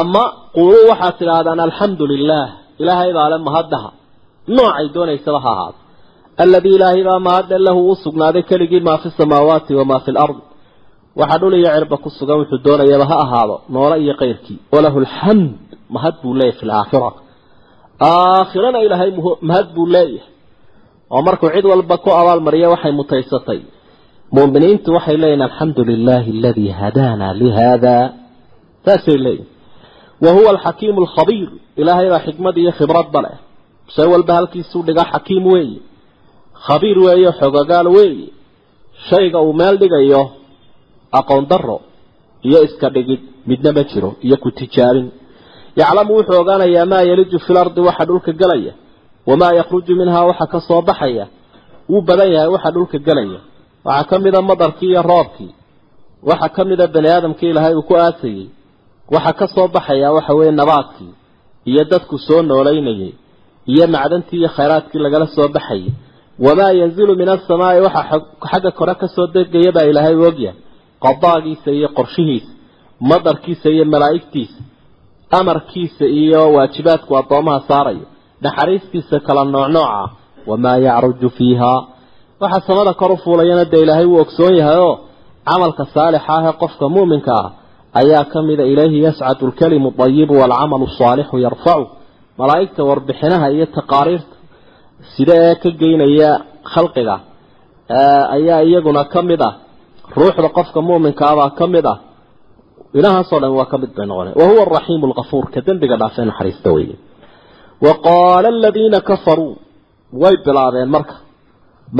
Ama 0.00 0.22
quluu 0.56 0.84
waxaad 0.90 1.14
tidhaahdaan 1.20 1.60
alxamdu 1.68 2.04
lilah 2.12 2.46
ilaahay 2.82 3.10
baa 3.18 3.28
leh 3.32 3.38
mahaddaha 3.48 3.88
noocay 4.56 4.86
doonaysaba 4.94 5.38
ha 5.44 5.50
ahaato. 5.54 5.78
Alladii 6.44 6.74
ilaahay 6.78 7.02
baa 7.08 7.18
mahadle 7.26 7.58
lahu 7.66 7.80
u 7.90 7.94
sugnaaday 8.04 8.42
keligii 8.50 8.80
maa 8.88 8.98
fi 9.02 9.08
samaawaati 9.18 9.72
wamaa 9.80 10.00
fi 10.04 10.10
lard 10.18 10.38
waxaa 11.20 11.38
dhul 11.42 11.54
iyo 11.60 11.68
cirba 11.74 11.96
ku 12.04 12.08
sugan 12.18 12.36
wuxuu 12.40 12.58
doonayaba 12.66 13.04
ha 13.10 13.16
ahaado 13.24 13.56
noole 13.74 13.96
iyo 14.04 14.14
kayrkii 14.20 14.58
walahu 14.74 14.96
alxamd 15.02 15.50
mahad 15.94 16.14
buu 16.22 16.34
leeyahy 16.40 16.58
fi 16.60 16.64
laakhira 16.70 17.10
aakhirana 18.10 18.78
ilaahay 18.86 19.10
mahad 19.48 19.66
buu 19.74 19.86
leeyahay. 19.96 20.32
Oo 21.14 21.20
markuu 21.26 21.50
cid 21.54 21.64
walba 21.72 21.96
ku 22.04 22.08
abaalmariya 22.20 22.68
waxay 22.74 22.92
mutaysatay. 23.00 23.60
Muuminiintu 24.36 24.88
waxay 24.96 25.16
leeyihiin 25.22 25.42
alxamdu 25.48 25.80
lilaahi 25.90 26.30
aladii 26.38 26.70
hadaana 26.80 27.26
lihada 27.40 27.96
saasay 28.86 29.18
leeyihiin 29.26 29.48
wa 30.24 30.30
huwa 30.36 30.48
alxakiimu 30.54 30.98
alkhabiir 31.04 31.48
ilaahay 31.80 32.08
baa 32.12 32.22
xikmad 32.26 32.54
iyo 32.62 32.72
khibradba 32.78 33.18
leh 33.24 33.36
shay 33.94 34.06
walba 34.12 34.32
halkiisuu 34.38 34.82
dhigaa 34.86 35.04
xakiim 35.12 35.44
weeye 35.52 35.78
khabiir 36.66 36.98
weeye 37.06 37.30
xogagaal 37.40 37.88
weeye 37.96 38.28
shayga 39.08 39.38
uu 39.46 39.52
meel 39.60 39.76
dhigayo 39.82 40.22
aqoon 41.18 41.44
daro 41.50 41.76
iyo 42.48 42.58
iska 42.66 42.88
dhigid 42.94 43.20
midna 43.48 43.70
ma 43.76 43.82
jiro 43.90 44.10
iyo 44.26 44.36
ku 44.42 44.48
tijaabin 44.58 45.08
yaclamu 45.80 46.10
wuxuu 46.16 46.40
ogaanayaa 46.42 46.86
maa 46.92 47.02
yaliju 47.10 47.38
fi 47.44 47.50
lardi 47.56 47.80
waxa 47.88 48.04
dhulka 48.08 48.32
gelaya 48.40 48.72
wamaa 49.28 49.52
yakhruju 49.58 49.92
minhaa 50.00 50.24
waxa 50.30 50.46
ka 50.52 50.58
soo 50.68 50.82
baxaya? 50.88 51.26
Wuu 51.90 52.02
badan 52.08 52.30
yahay 52.34 52.48
waxa 52.54 52.70
dhulka 52.74 52.98
gelaya 53.06 53.40
waxaa 53.86 54.04
ka 54.10 54.16
mida 54.24 54.40
madarkii 54.48 54.88
iyo 54.92 55.02
roobkii. 55.10 55.52
Waxaa 56.28 56.48
ka 56.56 56.62
mida 56.68 56.86
bani 56.94 57.08
aadamkii 57.14 57.50
ilaahay 57.52 57.74
uu 57.78 57.82
ku 57.88 57.94
aasayey 57.96 58.46
waxa 59.14 59.32
ka 59.38 59.46
soo 59.54 59.68
baxaya 59.74 60.08
waxa 60.16 60.32
weeye 60.38 60.52
nabaadkii 60.60 61.12
iyo 61.70 61.82
dadku 61.90 62.16
soo 62.26 62.40
noolaynayay 62.48 63.12
iyo 63.72 63.84
macdantii 63.94 64.38
iyo 64.40 64.48
khayraadkii 64.56 64.98
lagala 65.04 65.26
soo 65.36 65.48
baxayay 65.56 65.90
wamaa 66.44 66.72
yanzilu 66.80 67.12
min 67.20 67.28
asamaai 67.36 67.80
waxa 67.86 68.02
xagga 68.50 68.70
kore 68.78 68.94
ka 69.00 69.06
soo 69.14 69.26
degaya 69.34 69.70
baa 69.76 69.86
ilaahay 69.90 70.14
ogyahay. 70.28 70.58
Qadaagiisa 71.04 71.70
iyo 71.78 71.88
qorshihiisa 71.98 72.50
madarkiisa 73.10 73.68
iyo 73.74 73.84
malaa'igtiisa 73.92 74.58
amarkiisa 75.38 76.04
iyo 76.22 76.40
waajibaadku 76.54 77.12
addoomaha 77.20 77.60
saarayo. 77.68 78.06
Naxariistiisa 78.44 79.16
kala 79.26 79.42
noocnooca 79.44 80.10
wamaa 80.48 80.76
yacruju 80.86 81.28
fiiha. 81.36 81.74
Waxa 82.40 82.60
samada 82.66 82.92
kor 83.00 83.10
u 83.12 83.16
fuulayana 83.24 83.64
dee 83.72 83.82
ilaahay 83.84 84.04
wuu 84.10 84.20
ogsoon 84.24 84.54
yahay 84.60 84.78
oo 84.86 84.94
camalka 85.48 85.84
saalixa 85.94 86.32
ah 86.36 86.42
ee 86.48 86.52
qofka 86.62 86.84
muuminka 86.94 87.32
ah 87.42 87.50
ayaa 88.00 88.24
ka 88.32 88.38
mida 88.48 88.64
ilayhi 88.72 88.98
yascadu 89.06 89.44
alkalimu 89.48 89.88
ayibu 90.04 90.34
waalcamalu 90.40 90.84
asaalixu 90.90 91.36
yarfacu 91.46 91.84
malaa'igta 92.40 92.80
warbixinaha 92.90 93.46
iyo 93.56 93.66
taqaariirta 93.78 94.34
sida 95.14 95.34
ee 95.46 95.54
ka 95.62 95.68
geynaya 95.80 96.30
khalqiga 96.72 97.16
ayaa 98.36 98.60
iyaguna 98.68 99.02
ka 99.14 99.20
mid 99.30 99.42
ah. 99.48 99.54
Ruuxda 100.20 100.48
qofka 100.58 100.78
muuminkaabaa 100.88 101.50
ka 101.58 101.64
mid 101.74 101.86
ah. 101.92 101.98
Ilahaasoo 102.98 103.40
dhan 103.42 103.52
waa 103.58 103.68
ka 103.72 103.76
mid 103.82 103.90
bay 103.96 104.06
noqona 104.10 104.30
wahuwa 104.40 104.62
araxiimu 104.66 105.04
alkafuur 105.10 105.44
ka 105.54 105.60
dembiga 105.66 105.96
dhaafee 106.02 106.24
naxariista 106.30 106.68
weye 106.76 106.96
wa 107.84 107.92
qaala 108.06 108.48
aladiina 108.54 108.98
kafaruu 109.10 109.52
way 110.22 110.34
bilaabeen 110.46 110.88
marka. 110.96 111.14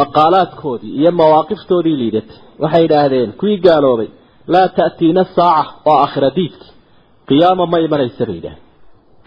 Maqaalaadkoodii 0.00 0.92
iyo 1.00 1.10
mawaaqiftoodii 1.20 1.96
liidatay 2.00 2.38
waxay 2.62 2.82
yidhaahdeen 2.84 3.30
kuwii 3.40 3.58
gaaloobay 3.66 4.08
laa 4.52 4.68
ta'tiina 4.78 5.22
saaca 5.36 5.72
oo 5.90 5.96
aakhira 6.04 6.30
diidki. 6.38 6.66
Qiyaama 7.28 7.64
ma 7.72 7.78
imanaysa 7.86 8.22
bay 8.28 8.36
yidhahdeen 8.38 8.63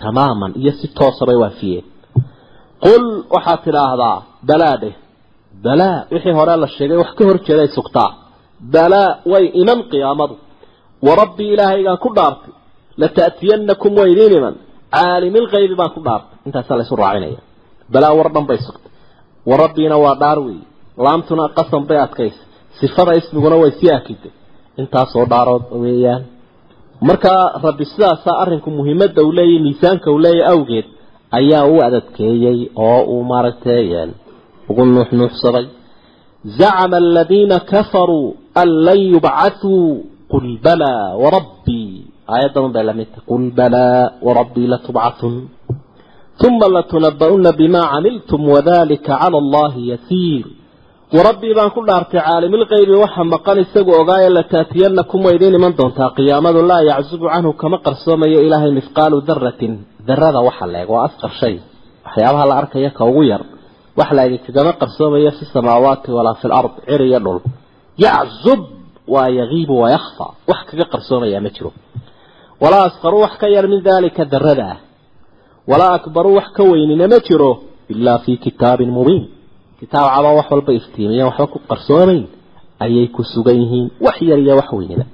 tamaaman 0.01 0.51
iyo 0.61 0.71
si 0.79 0.87
toosa 0.97 1.23
bay 1.29 1.37
waafiyeen 1.43 1.85
qul 2.85 3.03
waxaad 3.35 3.59
tidhaahdaa 3.65 4.15
balaa 4.49 4.75
dheh 4.81 4.95
balaa 5.65 5.97
wixii 6.13 6.35
hore 6.39 6.53
la 6.63 6.67
sheegay 6.75 6.97
wax 7.01 7.11
ka 7.17 7.23
hor 7.29 7.37
jeeday 7.47 7.69
sugtaa 7.77 8.09
balaa 8.75 9.09
way 9.31 9.45
iman 9.61 9.79
qiyaamadu 9.91 10.35
warabbii 11.07 11.49
ilaahaygaan 11.55 11.99
ku 12.03 12.09
dhaartay 12.17 12.53
lata'tiyanakum 13.01 13.91
waa 13.99 14.07
idiin 14.13 14.33
iman 14.39 14.55
caalimilkaybi 14.95 15.75
baan 15.79 15.91
ku 15.95 15.99
dhaartay 16.07 16.35
intaasaa 16.47 16.77
laysu 16.79 16.95
raacinaya 17.03 17.39
balaa 17.93 18.13
war 18.19 18.29
dhan 18.35 18.45
bay 18.49 18.59
sugtay 18.67 18.91
warabbiina 19.49 19.95
waa 20.05 20.15
dhaar 20.21 20.37
weeye 20.45 20.65
laamtuna 21.05 21.43
qasam 21.57 21.83
bay 21.89 21.99
adkaysa 22.05 22.41
sifada 22.79 23.11
ismiguna 23.19 23.55
way 23.61 23.71
sii 23.79 23.91
akiday 23.99 24.31
intaasoo 24.81 25.25
dhaarood 25.31 25.63
weeyaan 25.83 26.21
markaa 27.01 27.59
rabbi 27.63 27.85
sidaasaa 27.85 28.37
arrinku 28.43 28.71
muhiimadda 28.71 29.23
uu 29.23 29.31
leeyahy 29.31 29.59
miisaanka 29.59 30.11
uu 30.11 30.19
leeyahy 30.19 30.51
awgeed 30.53 30.85
ayaa 31.31 31.65
u 31.65 31.81
adadkeeyey 31.87 32.59
oo 32.75 33.01
uu 33.13 33.23
maaragtay 33.23 33.87
ugu 34.69 34.85
nuuxnuuxsaday 34.85 35.65
zacama 36.59 36.97
aladiina 36.97 37.59
kafaruu 37.59 38.35
an 38.61 38.69
lan 38.85 38.99
yubcathuu 39.13 40.03
qul 40.31 40.47
balaa 40.65 41.15
warabbii 41.23 41.91
aayaddadan 42.33 42.71
bay 42.75 42.83
la 42.89 42.93
mid 42.99 43.07
tahay 43.13 43.25
qul 43.29 43.43
balaa 43.59 44.11
warabbii 44.27 44.67
latubcathun 44.73 45.35
uma 46.47 46.67
latunaba'una 46.75 47.51
bima 47.59 47.81
camiltum 47.93 48.41
wadalika 48.53 49.17
cala 49.21 49.37
allahi 49.43 49.81
yasiir 49.91 50.45
warabbii 51.15 51.53
baan 51.57 51.71
ku 51.75 51.81
dhaartay 51.87 52.19
caalimilkaybi 52.25 52.95
waxa 53.03 53.23
maqan 53.33 53.57
isagu 53.65 53.91
ogaaye 54.01 54.29
lataatiyanakum 54.37 55.19
way 55.25 55.35
idiin 55.37 55.55
iman 55.59 55.73
doontaa. 55.79 56.09
Qiyaamadu 56.17 56.59
laa 56.71 56.81
yaczubu 56.91 57.25
canhu 57.33 57.51
kama 57.61 57.77
qarsoomayo 57.85 58.39
ilaahay 58.45 58.71
mithqaalu 58.79 59.17
daratin 59.29 59.73
darada 60.07 60.39
waxa 60.47 60.65
leeg 60.73 60.89
waa 60.93 61.03
asqar 61.07 61.31
shay. 61.39 61.55
Waxyaabaha 62.05 62.45
la 62.49 62.55
arkaya 62.61 62.89
ka 62.97 63.03
ugu 63.09 63.23
yar. 63.31 63.41
Wax 63.99 64.09
la 64.17 64.21
egi 64.27 64.37
kagama 64.45 64.71
qarsoomayo 64.81 65.31
fi 65.37 65.43
samaawaati 65.53 66.09
walaa 66.17 66.35
fi 66.41 66.45
lard 66.53 66.71
cir 66.87 67.01
iyo 67.09 67.19
dhul. 67.25 67.39
Yaczub 68.03 68.61
waa 69.13 69.29
yagiibu 69.39 69.73
wayakfa 69.83 70.25
wax 70.49 70.59
kaga 70.69 70.85
qarsoomaya 70.93 71.39
ma 71.45 71.49
jiro. 71.55 71.71
Walaa 72.63 72.83
asqaru 72.89 73.17
wax 73.25 73.33
ka 73.41 73.47
yar 73.55 73.65
min 73.71 73.79
dalika 73.87 74.23
darada 74.33 74.65
ah 74.73 74.77
walaa 75.71 75.93
akbaru 75.99 76.29
wax 76.37 76.47
ka 76.55 76.61
weynina 76.71 77.05
ma 77.13 77.19
jiro 77.27 77.51
ilaa 77.93 78.19
fi 78.25 78.31
kitaabin 78.45 78.91
mubiin 78.97 79.23
kitaab 79.79 80.07
caba 80.15 80.29
wax 80.37 80.47
walba 80.53 80.71
iftiimiyaan 80.79 81.27
waxba 81.29 81.45
ku 81.53 81.57
qarsoomayn 81.69 82.23
ayay 82.85 83.07
ku 83.15 83.21
sugan 83.33 83.57
yihiin 83.61 83.87
wax 84.05 84.17
yar 84.29 84.39
iyo 84.43 84.53
wax 84.59 84.69
weynina 84.77 85.05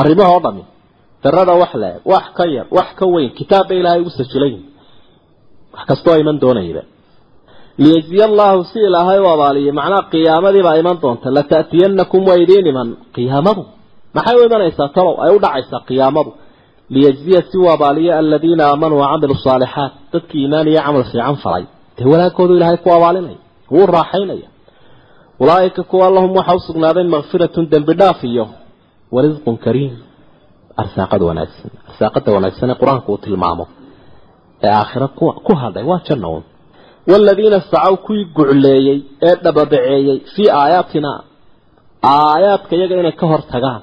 arrimahoo 0.00 0.40
dhami 0.44 0.62
darada 1.24 1.52
wax 1.62 1.72
leeg 1.82 1.96
wax 2.12 2.24
ka 2.36 2.44
yar 2.56 2.66
wax 2.76 2.88
ka 2.98 3.04
weyn 3.14 3.30
kitaab 3.38 3.64
bay 3.68 3.78
ilaahay 3.80 4.00
ugu 4.02 4.10
sajilan 4.18 4.48
yihiin 4.54 4.64
wax 5.74 5.82
kastoo 5.90 6.16
iman 6.22 6.36
doonayba. 6.42 6.82
Liyajziya 7.82 8.24
allahu 8.30 8.58
si 8.70 8.78
ilaahay 8.88 9.18
u 9.24 9.26
abaaliyay 9.34 9.72
macnaha 9.78 10.02
qiyaamadiibaa 10.12 10.76
iman 10.82 10.96
doonta 11.02 11.28
lata'tiyanakum 11.36 12.20
waa 12.28 12.38
idiin 12.44 12.66
iman. 12.72 12.88
Qiyaamadu 13.16 13.62
maxay 14.16 14.36
u 14.40 14.44
imanaysaa? 14.48 14.88
Talow 14.96 15.14
ay 15.24 15.30
u 15.36 15.38
dhacaysaa 15.44 15.80
qiyaamadu. 15.88 16.30
Liyajziya 16.94 17.40
si 17.50 17.56
u 17.58 17.68
abaaliya 17.74 18.12
aladiina 18.22 18.62
aamanuu 18.70 18.98
wacamiluu 19.04 19.38
saalixaat 19.46 19.92
dadkii 20.12 20.40
iimaan 20.44 20.66
iyo 20.72 20.80
camal 20.86 21.04
fiican 21.10 21.36
falay. 21.44 21.64
Dee 21.96 22.06
walaagoodu 22.12 22.52
ilaahay 22.58 22.78
ku 22.84 22.88
abaalinaya 22.96 23.38
wuu 23.74 23.86
raaxaynaya. 23.96 24.48
Ulaaika 25.42 25.82
kuwa 25.90 26.06
lahum 26.16 26.30
waxa 26.38 26.54
u 26.54 26.60
sugnaaday 26.68 27.04
makfiratun 27.16 27.64
dembi 27.72 27.94
dhaaf 28.00 28.20
iyo 28.30 28.44
warisqun 29.14 29.56
kariim. 29.64 29.94
Arsaaqada 30.82 31.24
wanaagsan 31.30 31.70
arsaaqada 31.90 32.30
wanaagsan 32.36 32.68
ee 32.72 32.78
qur'aanku 32.82 33.08
uu 33.12 33.18
tilmaamo. 33.26 33.64
Ee 34.66 34.72
aakhira 34.80 35.06
ku 35.46 35.52
hadhay 35.62 35.84
waa 35.90 36.00
janna 36.08 36.28
un. 36.36 36.42
Waaladiina 37.10 37.58
sacaw 37.70 37.94
kuwii 38.06 38.24
gucleeyey 38.36 38.98
ee 39.28 39.34
dhababaceeyey 39.44 40.18
fii 40.34 40.48
aayaatina 40.60 41.10
aayaadka 42.14 42.72
iyaga 42.78 42.94
inay 43.00 43.12
ka 43.20 43.26
hor 43.30 43.42
tagaan. 43.52 43.82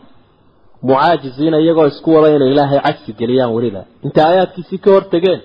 Mucaajiziina 0.87 1.57
iyagoo 1.63 1.87
isku 1.91 2.09
wada 2.15 2.29
inay 2.37 2.49
ilaahay 2.53 2.79
cagsi 2.85 3.11
geliyaan 3.19 3.51
weliba. 3.55 3.81
Intay 4.05 4.23
aayaadkiisii 4.29 4.77
ka 4.83 4.89
hor 4.93 5.03
tageen 5.13 5.41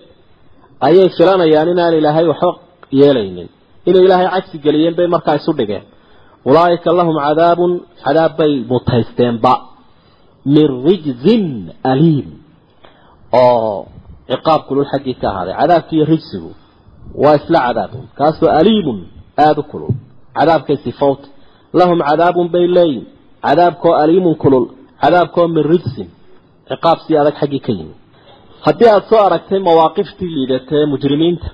ayay 0.87 1.09
filanayaan 1.16 1.68
inaan 1.74 1.94
ilaahay 2.01 2.27
waxba 2.33 2.53
yeelaynin 3.01 3.48
inay 3.88 4.02
ilaahay 4.06 4.28
cagsi 4.34 4.56
geliyeen 4.64 4.94
bay 4.98 5.06
markaa 5.14 5.36
isu 5.40 5.52
dhigeen. 5.58 5.84
Ulaaika 6.48 6.90
lahum 6.98 7.16
cadaabun 7.26 7.72
cadaab 8.04 8.32
bay 8.38 8.52
mutaysteenba. 8.70 9.54
Min 10.54 10.68
rijzin 10.86 11.46
aliim. 11.92 12.28
Oo 13.32 13.86
ciqaab 14.30 14.62
kulul 14.68 14.86
xaggii 14.92 15.14
ka 15.20 15.26
ahaaday 15.30 15.54
cadaabki 15.60 15.92
iyo 15.96 16.04
rijsigu 16.12 16.50
waa 17.22 17.36
isla 17.40 17.58
cadaabun. 17.66 18.04
Kaasoo 18.18 18.50
aliimun 18.60 18.98
aada 19.44 19.60
u 19.60 19.62
kulul. 19.72 19.92
Cadaabkay 20.38 20.76
sifowta 20.84 21.26
lahum 21.78 21.98
cadaabun 22.08 22.46
bay 22.54 22.66
leeyihiin 22.76 23.06
cadaabkoo 23.46 23.92
aliimun 24.02 24.34
kulul 24.42 24.66
cadaabkoo 25.02 25.46
min 25.54 25.64
rijsin 25.72 26.08
ciqaab 26.68 26.98
sii 27.04 27.16
adag 27.22 27.34
xaggii 27.40 27.60
ka 27.66 27.72
yimi 27.78 27.94
haddii 28.66 28.88
aada 28.92 29.06
soo 29.10 29.20
aragtay 29.26 29.58
mawaaqiftii 29.68 30.30
liidatee 30.36 30.84
mujrimiinta 30.92 31.48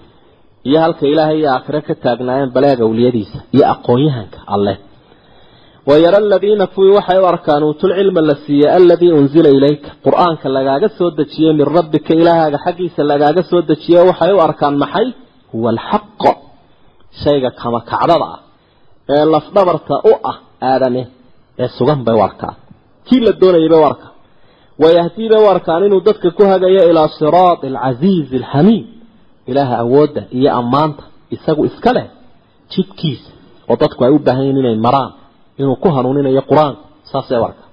iyo 0.68 0.78
halka 0.84 1.04
ilaahay 1.12 1.38
iyo 1.40 1.48
aakhire 1.56 1.80
ka 1.88 1.94
taagnaayeen 2.04 2.50
baleeg 2.56 2.78
awliyadiisa 2.86 3.38
iyo 3.56 3.64
aqoon-yahanka 3.74 4.38
alleh 4.54 4.76
wayara 5.88 6.18
aladiina 6.24 6.66
kuwii 6.74 6.94
waxay 6.98 7.18
u 7.24 7.26
arkaan 7.32 7.62
uutulcilma 7.68 8.20
la 8.28 8.34
siiyey 8.44 8.70
aladii 8.78 9.12
unzila 9.20 9.48
ilayka. 9.58 9.88
Qur'aanka 10.06 10.46
lagaaga 10.56 10.88
soo 10.98 11.10
dejiyey 11.18 11.52
min 11.58 11.66
rabbika 11.76 12.12
ilaahaaga 12.20 12.58
xaggiisa 12.64 13.00
lagaaga 13.10 13.42
soo 13.50 13.60
dejiye 13.70 14.00
waxay 14.10 14.32
u 14.36 14.40
arkaan 14.48 14.74
maxay? 14.82 15.06
Huwa 15.52 15.68
alxaq 15.74 16.22
shayga 17.22 17.50
kama 17.60 17.80
kacdada 17.90 18.26
ah 18.34 18.40
ee 19.14 19.24
lafdhabarta 19.34 19.94
u 20.10 20.12
ah 20.30 20.36
aadame 20.70 21.02
ee 21.62 21.68
sugan 21.76 22.00
bay 22.06 22.14
u 22.20 22.22
arkaan. 22.28 22.56
Kii 23.06 23.20
la 23.26 23.32
doonayay 23.40 23.68
bay 23.72 23.80
u 23.84 23.86
arkaan. 23.92 24.12
Wayahdii 24.82 25.28
bay 25.32 25.40
u 25.44 25.48
arkaan 25.54 25.82
inuu 25.86 26.00
dadka 26.08 26.28
ku 26.36 26.42
hagayo 26.52 26.82
ilaa 26.90 27.08
siraati 27.18 27.66
alcasiizi 27.72 28.36
alxamiid 28.42 28.86
ilaaha 29.50 29.74
awoodda 29.84 30.22
iyo 30.38 30.50
ammaanta 30.60 31.02
isagu 31.34 31.62
iska 31.70 31.90
leh 31.96 32.06
jidkiisa 32.72 33.30
oo 33.70 33.76
dadku 33.82 34.00
ay 34.06 34.12
u 34.16 34.18
baahan 34.26 34.44
yihiin 34.46 34.58
inay 34.62 34.76
maraan 34.86 35.10
inuu 35.60 35.76
ku 35.82 35.88
hanuuninayo 35.96 36.42
qur'aanka 36.50 36.80
saasay 37.10 37.38
u 37.42 37.44
arkaan. 37.48 37.70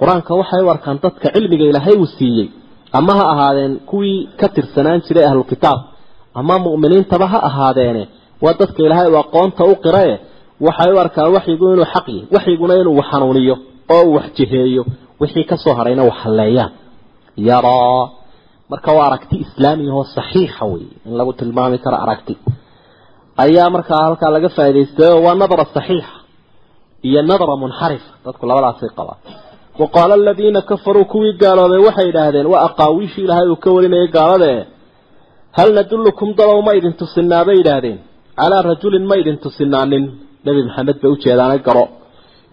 Qur'aanka 0.00 0.30
waxay 0.40 0.62
u 0.66 0.70
arkaan 0.74 0.96
dadka 1.04 1.26
cilmiga 1.34 1.64
ilaahay 1.70 1.94
uu 2.02 2.06
siiyey 2.16 2.48
ama 2.98 3.12
ha 3.18 3.24
ahaadeen 3.32 3.72
kuwii 3.90 4.18
ka 4.40 4.46
tirsanaan 4.54 5.00
jiray 5.06 5.24
ahlukitaab 5.30 5.80
ama 6.40 6.54
mu'miniintaba 6.66 7.26
ha 7.32 7.38
ahaadeene 7.48 8.02
waa 8.44 8.54
dadka 8.60 8.78
ilaahay 8.86 9.08
uu 9.12 9.18
aqoonta 9.24 9.62
u 9.72 9.74
qirae 9.84 10.12
waxay 10.66 10.90
u 10.94 10.98
arkaan 11.04 11.28
waxyigu 11.36 11.64
inuu 11.74 11.86
xaq 11.94 12.06
yahy 12.08 12.26
waxyiguna 12.34 12.74
inuu 12.80 12.96
wax 13.00 13.08
oo 13.94 14.02
uu 14.06 14.14
wax 14.16 14.26
jiheeyo 14.36 14.82
wixii 15.20 15.44
ka 15.50 15.56
soo 15.62 15.74
harayna 15.78 16.02
wax 16.08 16.18
halleeyaan 16.24 16.72
yaraa 17.48 18.08
marka 18.72 18.90
waa 18.96 19.06
aragti 19.10 19.36
islaamiyahoo 19.44 20.04
saxiixa 20.16 20.64
wey 20.72 20.84
in 21.06 21.12
lagu 21.18 21.32
tilmaami 21.40 21.78
karo 21.84 21.96
aragti. 22.04 22.34
Ayaa 23.44 23.68
markaa 23.76 24.00
halkaa 24.06 24.30
laga 24.36 24.48
faa'idaystay 24.56 25.08
oo 25.14 25.20
waa 25.26 25.34
nadra 25.42 25.64
saxiixa 25.76 26.14
iyo 27.08 27.20
nadra 27.30 27.54
munxarifa 27.62 28.10
dadku 28.24 28.44
labadaasay 28.50 28.90
qabaan. 28.98 29.20
Wa 29.80 29.86
qaala 29.94 30.14
aladiina 30.20 30.60
kafaruu 30.70 31.04
kuwii 31.12 31.32
gaaloobay 31.42 31.80
waxay 31.88 32.06
idhaahdeen 32.12 32.46
waa 32.52 32.62
aqaawiishii 32.68 33.24
ilaahay 33.26 33.48
uu 33.52 33.56
ka 33.64 33.68
warinayay 33.76 34.08
gaaladae 34.16 34.58
hal 35.58 35.68
nadullukum 35.78 36.28
dalow 36.38 36.58
ma 36.66 36.72
idin 36.78 36.92
tusinaa? 37.00 37.44
Bay 37.48 37.56
idhaahdeen 37.62 37.98
calaa 38.40 38.62
rajulin 38.70 39.04
ma 39.10 39.14
idin 39.22 39.36
tusinaanin. 39.44 40.04
Nebi 40.46 40.60
maxamed 40.66 40.96
bay 41.02 41.10
ujeedaana 41.14 41.56
garo. 41.66 41.84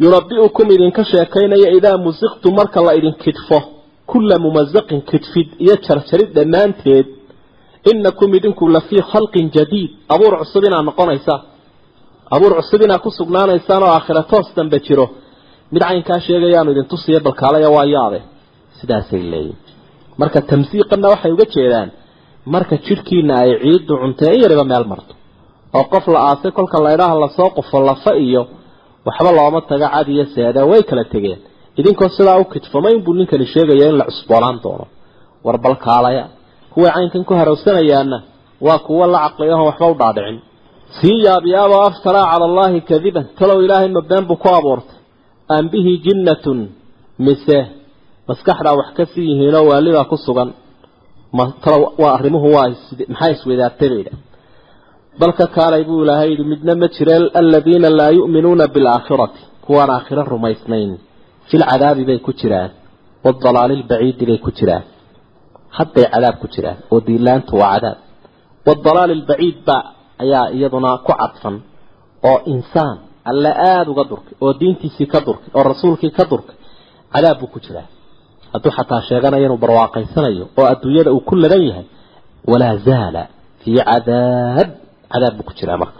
Yunabi'ukum 0.03 0.67
idinka 0.75 1.01
sheekaynaya 1.11 1.69
idaa 1.77 1.97
musiqtum 2.05 2.53
marka 2.59 2.79
la 2.87 2.91
idin 2.99 3.13
kidfo 3.23 3.59
kulla 4.11 4.35
mumazaqin 4.45 4.99
kidfid 5.09 5.49
iyo 5.63 5.75
jarjarid 5.85 6.29
dhammaanteed 6.37 7.07
inakum 7.91 8.29
idinku 8.37 8.63
la 8.75 8.81
fii 8.87 9.01
khalqin 9.11 9.45
jadiid 9.55 9.91
abuur 10.13 10.33
cusub 10.41 10.63
inaad 10.69 10.85
noqonaysaan 10.89 11.41
abuur 12.35 12.51
cusub 12.59 12.81
inaad 12.85 13.01
ku 13.05 13.09
sugnaanaysaan 13.19 13.81
oo 13.85 13.91
aakhira 13.97 14.21
toos 14.31 14.47
dambe 14.57 14.77
jiro 14.87 15.05
mid 15.73 15.81
caynkaa 15.87 16.19
sheegayaanu 16.27 16.69
idin 16.73 16.85
tusiya 16.93 17.19
balkaalaya 17.27 17.69
waa 17.75 17.85
yaabe 17.95 18.19
sidaasay 18.79 19.21
leeyihiin 19.31 19.57
marka 20.21 20.39
tamsiiqana 20.51 21.07
waxay 21.13 21.31
uga 21.35 21.45
jeedaan 21.55 21.89
marka 22.53 22.75
jidhkiina 22.85 23.33
ay 23.43 23.51
ciiddu 23.63 23.93
cuntee 24.01 24.31
in 24.35 24.41
yariba 24.43 24.63
meel 24.71 24.85
marto 24.91 25.13
oo 25.77 25.83
qof 25.93 26.05
la 26.13 26.19
aasay 26.29 26.51
kolka 26.57 26.77
laydhaha 26.85 27.15
la 27.23 27.29
soo 27.37 27.49
qufo 27.57 27.77
lafa 27.89 28.11
iyo 28.27 28.41
waxba 29.07 29.29
looma 29.37 29.59
taga 29.71 29.87
cad 29.95 30.07
iyo 30.15 30.25
seeda 30.35 30.61
way 30.71 30.81
kala 30.89 31.03
tegeen 31.13 31.39
idinkoo 31.79 32.09
sidaa 32.17 32.37
u 32.41 32.45
kidfamayn 32.53 32.99
buu 33.05 33.13
ninkani 33.19 33.45
sheegaya 33.53 33.85
in 33.91 33.97
la 33.99 34.05
cusboonaan 34.09 34.57
doono. 34.63 34.85
War 35.45 35.57
balkaalaya 35.65 36.23
kuway 36.73 36.91
caynkan 36.95 37.23
ku 37.27 37.33
harowsanayaana 37.39 38.17
waa 38.65 38.79
kuwo 38.85 39.03
la 39.13 39.19
caqliyahoon 39.25 39.67
waxba 39.69 39.85
u 39.91 39.95
dhaadhicin. 40.01 40.37
Sii 40.97 41.17
yaabiyaaboo 41.27 41.81
aftaraa 41.89 42.25
cala 42.31 42.45
allaahi 42.49 42.79
kadiban. 42.91 43.25
Talow 43.39 43.57
ilaahay 43.65 43.89
ma 43.97 44.01
been 44.09 44.25
buu 44.29 44.35
ku 44.43 44.47
abuurtay. 44.57 44.97
Aan 45.53 45.65
bihi 45.71 45.91
jinnatun 46.05 46.59
mise 47.25 47.57
maskaxdaa 48.29 48.75
wax 48.79 48.89
ka 48.97 49.03
sii 49.13 49.25
yihiinoo 49.31 49.65
waalibaa 49.71 50.05
ku 50.11 50.17
sugan. 50.25 50.49
Ma 51.37 51.43
talo 51.63 51.87
waa 52.01 52.13
arrimuhu 52.17 52.47
waa 52.55 52.67
maxaa 53.13 53.29
isweydaartay 53.35 53.89
bay 53.91 54.01
idhaah 54.03 54.19
balka 55.21 55.45
kaalay 55.55 55.83
buu 55.89 55.99
ilaahay 56.03 56.29
yidhi 56.31 56.43
midna 56.51 56.73
ma 56.81 56.87
jira 56.95 57.15
aladiina 57.41 57.89
laa 57.99 58.11
yu'minuuna 58.19 58.65
bilaakhirati 58.75 59.41
kuwaan 59.65 59.89
aakhiro 59.95 60.23
rumaysnayn 60.33 60.91
filcadaabi 61.49 62.03
bay 62.09 62.19
ku 62.25 62.31
jiraan 62.39 62.71
waadalaali 63.25 63.73
lbaciidi 63.81 64.23
bay 64.29 64.39
ku 64.45 64.51
jiraan. 64.57 64.83
Hadday 65.77 66.05
cadaab 66.13 66.35
ku 66.41 66.47
jiraan 66.53 66.77
oo 66.91 66.99
diilaantu 67.07 67.53
waa 67.61 67.71
cadaab. 67.75 67.97
Waadalaali 68.67 69.13
lbaciid 69.21 69.57
ba 69.67 69.77
ayaa 70.23 70.45
iyaduna 70.57 70.89
ku 71.05 71.11
cadfan 71.21 71.55
oo 72.29 72.37
insaan 72.53 72.97
alle 73.29 73.51
aada 73.71 73.89
uga 73.93 74.03
durkay 74.11 74.35
oo 74.43 74.51
diintiisii 74.59 75.07
ka 75.13 75.19
durkay 75.27 75.49
oo 75.57 75.63
rasuulkii 75.71 76.11
ka 76.17 76.23
durkay 76.31 76.55
cadaab 77.13 77.37
buu 77.39 77.51
ku 77.53 77.59
jiraa. 77.65 77.87
Hadduu 78.53 78.71
xataa 78.77 79.01
sheeganayo 79.07 79.45
inuu 79.47 79.61
barwaaqaysanayo 79.63 80.45
oo 80.59 80.65
adduunyada 80.73 81.11
uu 81.15 81.21
ku 81.29 81.33
ladan 81.43 81.63
yahay 81.69 81.85
walaa 82.51 82.75
zaala 82.87 83.21
fii 83.61 83.77
cadaab. 83.89 84.69
Cadaab 85.13 85.33
buu 85.37 85.45
ku 85.49 85.53
jiraa 85.59 85.77
marka 85.83 85.99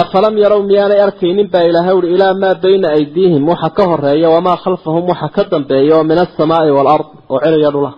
afalam 0.00 0.34
yarow 0.44 0.60
miyaanay 0.70 1.00
arkaynin 1.06 1.48
baa 1.54 1.64
ilaahay 1.70 1.94
uhi 2.00 2.08
ilaa 2.16 2.34
maa 2.42 2.54
bayna 2.64 2.88
aydiihim 2.98 3.42
waxa 3.52 3.68
ka 3.76 3.82
horreeya 3.90 4.28
wamaa 4.34 4.56
khalfahum 4.64 5.04
waxa 5.12 5.28
ka 5.36 5.42
dambeeya 5.52 5.92
oo 5.98 6.04
min 6.10 6.18
alsamaai 6.24 6.70
waalard 6.76 7.06
oo 7.32 7.38
celiya 7.44 7.70
dhula 7.74 7.90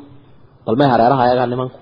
bal 0.66 0.76
may 0.80 0.88
hareeraha 0.92 1.22
ayagaa 1.26 1.48
nimanku 1.52 1.78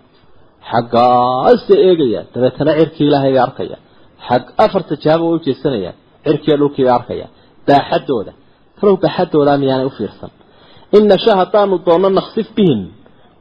xaggaasay 0.70 1.78
eegayaan 1.88 2.26
dabeetana 2.34 2.72
cirkii 2.78 3.06
ilaahay 3.08 3.32
bay 3.36 3.42
arkayaan 3.48 3.82
xag 4.28 4.42
afarta 4.64 4.94
jaaba 5.04 5.22
way 5.28 5.34
ujeesanayaan 5.40 5.96
cirkiiyo 6.26 6.56
dhulkii 6.60 6.84
bay 6.86 6.94
arkayaan 7.00 7.30
baaxadooda 7.68 8.32
talow 8.78 8.94
baaxadooda 9.04 9.52
miyaanay 9.62 9.86
u 9.90 9.92
fiirsan 9.98 10.30
in 10.96 11.02
nasha 11.12 11.32
haddaanu 11.40 11.74
doonno 11.86 12.08
naksif 12.18 12.48
bihim 12.56 12.80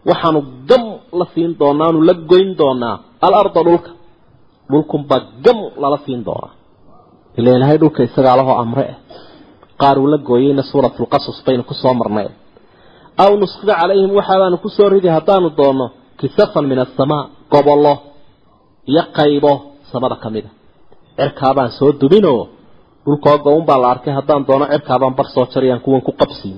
waxaanu 0.09 0.39
gam 0.69 0.83
la 1.19 1.25
siin 1.33 1.51
doonaa 1.61 1.85
aanu 1.89 1.99
la 2.09 2.13
goyn 2.31 2.49
doonaa 2.61 2.95
alarda 3.27 3.61
dhulka 3.67 3.91
dhulkunbaa 4.71 5.21
gam 5.45 5.59
lala 5.81 5.97
siin 6.05 6.21
doonaa 6.27 6.51
ila 7.37 7.49
ilaahay 7.57 7.77
dhulka 7.81 8.01
isagaa 8.07 8.35
lahoo 8.39 8.55
amre. 8.63 8.85
Ah 8.91 8.97
qaar 9.81 9.97
uu 10.03 10.07
la 10.13 10.17
gooyeyna 10.29 10.63
suuratulqasas 10.71 11.37
baynu 11.45 11.63
ku 11.69 11.73
soo 11.81 11.93
marnay. 12.01 12.27
Aw 13.23 13.31
nusqida 13.41 13.73
calayhim 13.81 14.11
waxaabaanu 14.19 14.57
ku 14.63 14.69
soo 14.77 14.87
ridi 14.93 15.09
haddaanu 15.17 15.49
doonno 15.59 15.85
kisafan 16.19 16.65
min 16.71 16.79
asamaa 16.85 17.23
gobollo 17.53 17.93
iyo 18.91 19.03
qaybo 19.17 19.51
samada 19.91 20.15
ka 20.23 20.29
mid 20.35 20.45
a 20.49 20.51
cirkaabaan 21.19 21.71
soo 21.77 21.89
dubinoo 22.01 22.41
dhulkoo 23.05 23.37
go-un 23.45 23.63
baa 23.69 23.79
la 23.83 23.87
arkay 23.93 24.13
haddaan 24.19 24.41
doono 24.47 24.65
cirkaabaan 24.73 25.13
bar 25.17 25.27
soo 25.35 25.45
jarayaan 25.53 25.81
kuwan 25.85 26.01
ku 26.07 26.11
qabsiin. 26.21 26.57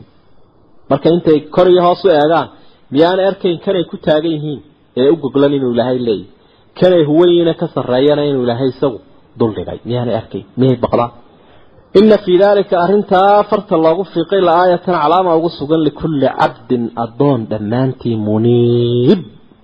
Marka 0.90 1.08
intay 1.16 1.38
kor 1.56 1.68
iyo 1.74 1.82
hoos 1.88 2.02
u 2.06 2.08
eegaan 2.20 2.48
miyaanay 2.94 3.26
arkayn 3.32 3.58
kanay 3.66 3.84
ku 3.92 3.96
taagan 4.06 4.32
yihiin 4.36 4.60
ee 5.00 5.08
u 5.14 5.16
goglan 5.24 5.54
inuu 5.58 5.72
ilaahay 5.76 6.00
leeyahy 6.08 6.26
kanay 6.80 7.04
huwayiina 7.10 7.54
ka 7.60 7.66
sarreeyana 7.76 8.22
inuu 8.30 8.44
ilaahay 8.46 8.70
isagu 8.76 9.00
duldhigay 9.40 9.80
miyaanay 9.88 10.16
arkayn 10.22 10.46
miyay 10.60 10.78
baqdaan 10.84 11.12
ina 12.00 12.18
fii 12.26 12.38
daalika 12.44 12.76
arrintaa 12.86 13.38
farta 13.50 13.76
loogu 13.86 14.04
fiiqay 14.14 14.42
la-aayatan 14.48 14.96
calaama 15.04 15.32
ugu 15.40 15.50
sugan 15.60 15.82
likulli 15.88 16.28
cabdin 16.42 16.84
addoon 17.04 17.40
dhammaantii 17.52 18.16
muniib 18.28 19.20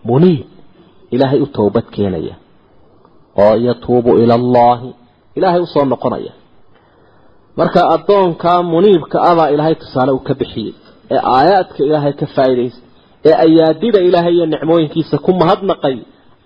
muniib 0.10 0.46
ilaahay 1.16 1.40
u 1.46 1.48
towbad 1.58 1.86
keenaya. 1.96 2.36
Oo 3.44 3.56
yatuubu 3.68 4.12
ila 4.24 4.34
allaahi. 4.42 4.90
Ilaahay 5.38 5.62
u 5.62 5.68
soo 5.74 5.86
noqonaya. 5.94 6.32
Marka 7.60 7.82
addoonkaa 7.96 8.60
muniibka 8.72 9.18
abaa 9.32 9.50
ilaahay 9.54 9.76
tusaale 9.82 10.12
uu 10.18 10.24
ka 10.28 10.34
bixiyey. 10.40 10.74
Ee 11.14 11.20
aayaadka 11.36 11.80
ilaahay 11.88 12.14
ka 12.22 12.26
faa'iidaystay 12.36 12.88
ee 13.30 13.36
ayaadida 13.46 14.00
ilaahay 14.08 14.34
iyo 14.38 14.46
nicmooyinkiisa 14.54 15.16
ku 15.26 15.32
mahadnaqay 15.42 15.96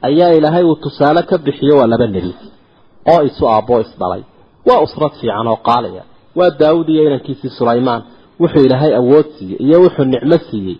ayaa 0.09 0.31
ilaahay 0.39 0.63
uu 0.69 0.75
tusaale 0.85 1.21
ka 1.29 1.35
bixiyo 1.45 1.73
waa 1.79 1.87
laba 1.93 2.07
nebi 2.15 2.31
oo 3.11 3.21
isu 3.29 3.43
aabboo 3.53 3.79
isdhalay. 3.85 4.21
Waa 4.67 4.79
usrad 4.85 5.13
fiican 5.19 5.47
oo 5.51 5.59
qaalaya. 5.67 6.03
Waa 6.37 6.49
daawud 6.61 6.87
iyo 6.93 7.03
inankiisii 7.07 7.49
sulaymaan. 7.59 8.01
Wuxuu 8.41 8.63
ilaahay 8.67 8.93
awood 9.01 9.27
siiyey 9.37 9.57
iyo 9.65 9.77
wuxuu 9.83 10.05
nicmo 10.11 10.37
siiyey. 10.49 10.77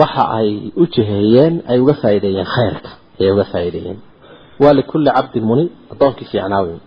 Waxa 0.00 0.24
ay 0.38 0.50
u 0.76 0.86
jiheeyeen 0.94 1.54
ay 1.70 1.78
uga 1.82 1.94
faa'iideeyeen 2.02 2.46
khayrka. 2.54 2.90
Ayay 3.20 3.32
uga 3.34 3.44
faa'iideeyeen. 3.52 3.98
Waa 4.62 4.72
likulli 4.78 5.10
cabdin 5.16 5.44
muniib 5.48 5.70
addoonkii 5.92 6.24
fiicnaa 6.32 6.62
weyn 6.66 6.80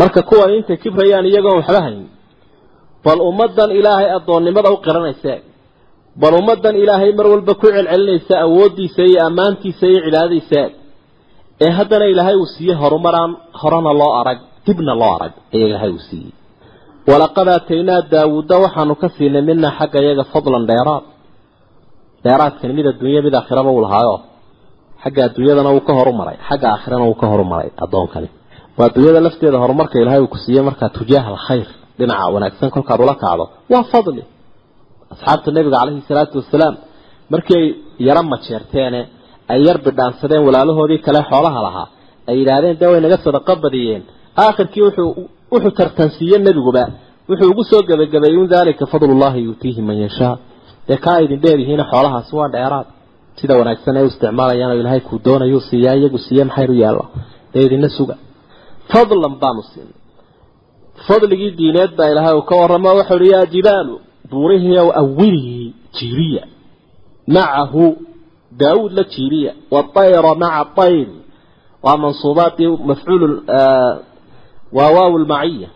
marka 0.00 0.20
kuwan 0.28 0.50
intay 0.58 0.76
kibrayaan 0.82 1.26
iyagoon 1.30 1.56
waxba 1.60 1.80
hayn. 1.86 2.02
Bal 3.04 3.20
ummaddan 3.28 3.70
ilaahay 3.78 4.08
addoonnimada 4.16 4.70
u 4.72 4.76
qiranaysa. 4.86 5.34
Bal 6.20 6.34
ummaddan 6.40 6.76
ilaahay 6.82 7.10
mar 7.18 7.26
walba 7.32 7.54
ku 7.60 7.66
celcelinaysa 7.74 8.34
awooddiisa 8.46 9.02
iyo 9.10 9.20
ammaantiisa 9.28 9.84
iyo 9.90 10.00
cibaadadiisa 10.06 10.60
ee 11.64 11.70
haddana 11.78 12.06
ilaahay 12.12 12.36
uu 12.42 12.46
siiyey 12.54 12.76
horumaraan 12.82 13.30
horena 13.60 13.92
loo 14.00 14.12
arag 14.20 14.38
dibna 14.66 14.92
loo 15.00 15.10
arag 15.16 15.32
ayaa 15.54 15.68
ilaahay 15.70 15.90
uu 15.96 16.02
siiyey. 16.08 16.32
Walaqad 17.10 17.48
aataynaa 17.56 18.00
daawuudda 18.12 18.54
waxaanu 18.64 18.94
ka 19.02 19.08
siinay 19.16 19.42
mina 19.48 19.68
xagga 19.78 19.98
iyaga 20.04 20.24
fadlan 20.32 20.64
dheeraad. 20.70 21.04
Dheeraadkani 22.24 22.72
mid 22.78 22.86
adduunya 22.92 23.20
mid 23.26 23.34
aakhiraba 23.40 23.70
uu 23.76 23.82
lahaayo. 23.86 24.16
Xagga 25.02 25.20
adduunyadana 25.28 25.70
wuu 25.74 25.84
ka 25.88 25.92
horumaray 25.98 26.36
xagga 26.48 26.66
aakhirana 26.74 27.04
wuu 27.08 27.16
ka 27.22 27.26
horumaray 27.32 27.68
addoonkani. 27.84 28.28
Waa 28.78 28.86
adduunyada 28.88 29.20
lafteeda 29.26 29.58
horumarka 29.64 29.96
ilaahay 30.02 30.20
uu 30.24 30.30
ku 30.34 30.38
siiyey 30.44 30.62
markaa 30.68 30.88
tujaaha 30.98 31.28
alkhayr 31.34 31.68
dhinaca 31.98 32.24
wanaagsan 32.34 32.68
kolkaad 32.74 33.00
ula 33.04 33.14
kacdo 33.22 33.44
waa 33.72 33.84
fadli. 33.92 34.22
Asxaabta 35.12 35.48
nebiga 35.56 35.76
calayhi 35.80 36.02
salaatu 36.10 36.34
wasalaam 36.40 36.74
markii 37.32 37.56
ay 37.60 37.66
yaro 38.08 38.22
majeerteene 38.32 39.00
ay 39.52 39.60
yar 39.66 39.78
bidhaansadeen 39.86 40.42
walaalahoodii 40.48 40.98
kale 41.06 41.20
xoolaha 41.30 41.60
lahaa 41.66 41.86
ay 42.28 42.34
yidhaahdeen 42.40 42.76
dee 42.80 42.88
way 42.92 43.00
naga 43.04 43.16
sadaqo 43.26 43.52
badiyeen. 43.64 44.02
Aakhirkii 44.44 44.82
wuxuu 44.86 45.10
wuxuu 45.52 45.72
tartansiiye 45.78 46.36
nebiguba 46.46 46.84
wuxuu 47.28 47.48
ugu 47.52 47.62
soo 47.70 47.82
gebagabeeyey 47.88 48.38
un 48.42 48.48
daalika 48.54 48.84
fadlullahi 48.92 49.38
yuutiihi 49.46 49.80
man 49.88 49.96
yashaa. 50.04 50.34
Dee 50.88 50.96
kaa 51.04 51.18
idin 51.24 51.40
dheeryihiina 51.44 51.84
xoolahaasi 51.92 52.32
waa 52.38 52.48
dheeraad. 52.54 52.86
Sida 53.40 53.54
wanaagsan 53.60 53.96
ay 53.98 54.04
u 54.04 54.06
isticmaalayaan 54.12 54.70
oo 54.72 54.78
ilaahay 54.82 55.00
kuu 55.08 55.18
doonayuu 55.26 55.60
siiyaa 55.68 55.94
iyagu 56.00 56.18
siiye 56.26 56.44
maxaynu 56.48 56.74
yaalla 56.82 57.04
dee 57.52 57.62
idina 57.68 57.88
suga. 57.96 58.14
Fadlan 58.92 59.34
baanu 59.42 59.62
siinay 59.70 59.96
fadligii 61.06 61.50
diineed 61.58 61.92
baa 61.98 62.08
ilaahay 62.12 62.34
uu 62.38 62.42
ka 62.50 62.54
warramo 62.60 62.88
waxau 62.98 63.16
uhi 63.20 63.28
yaa 63.34 63.46
jibaalu 63.54 63.94
buurihii 64.30 64.78
ow 64.82 64.90
awilii 65.02 65.66
jiiriya 65.96 66.42
macahu 67.34 67.84
waayra 69.74 70.32
maca 70.42 70.82
ayr 70.86 71.08
waa 71.84 71.96
mansuubaadii 72.02 72.70
mafcuul 72.90 73.32
waa 74.76 74.90
waaw 74.96 75.12
lmaciya 75.24 75.68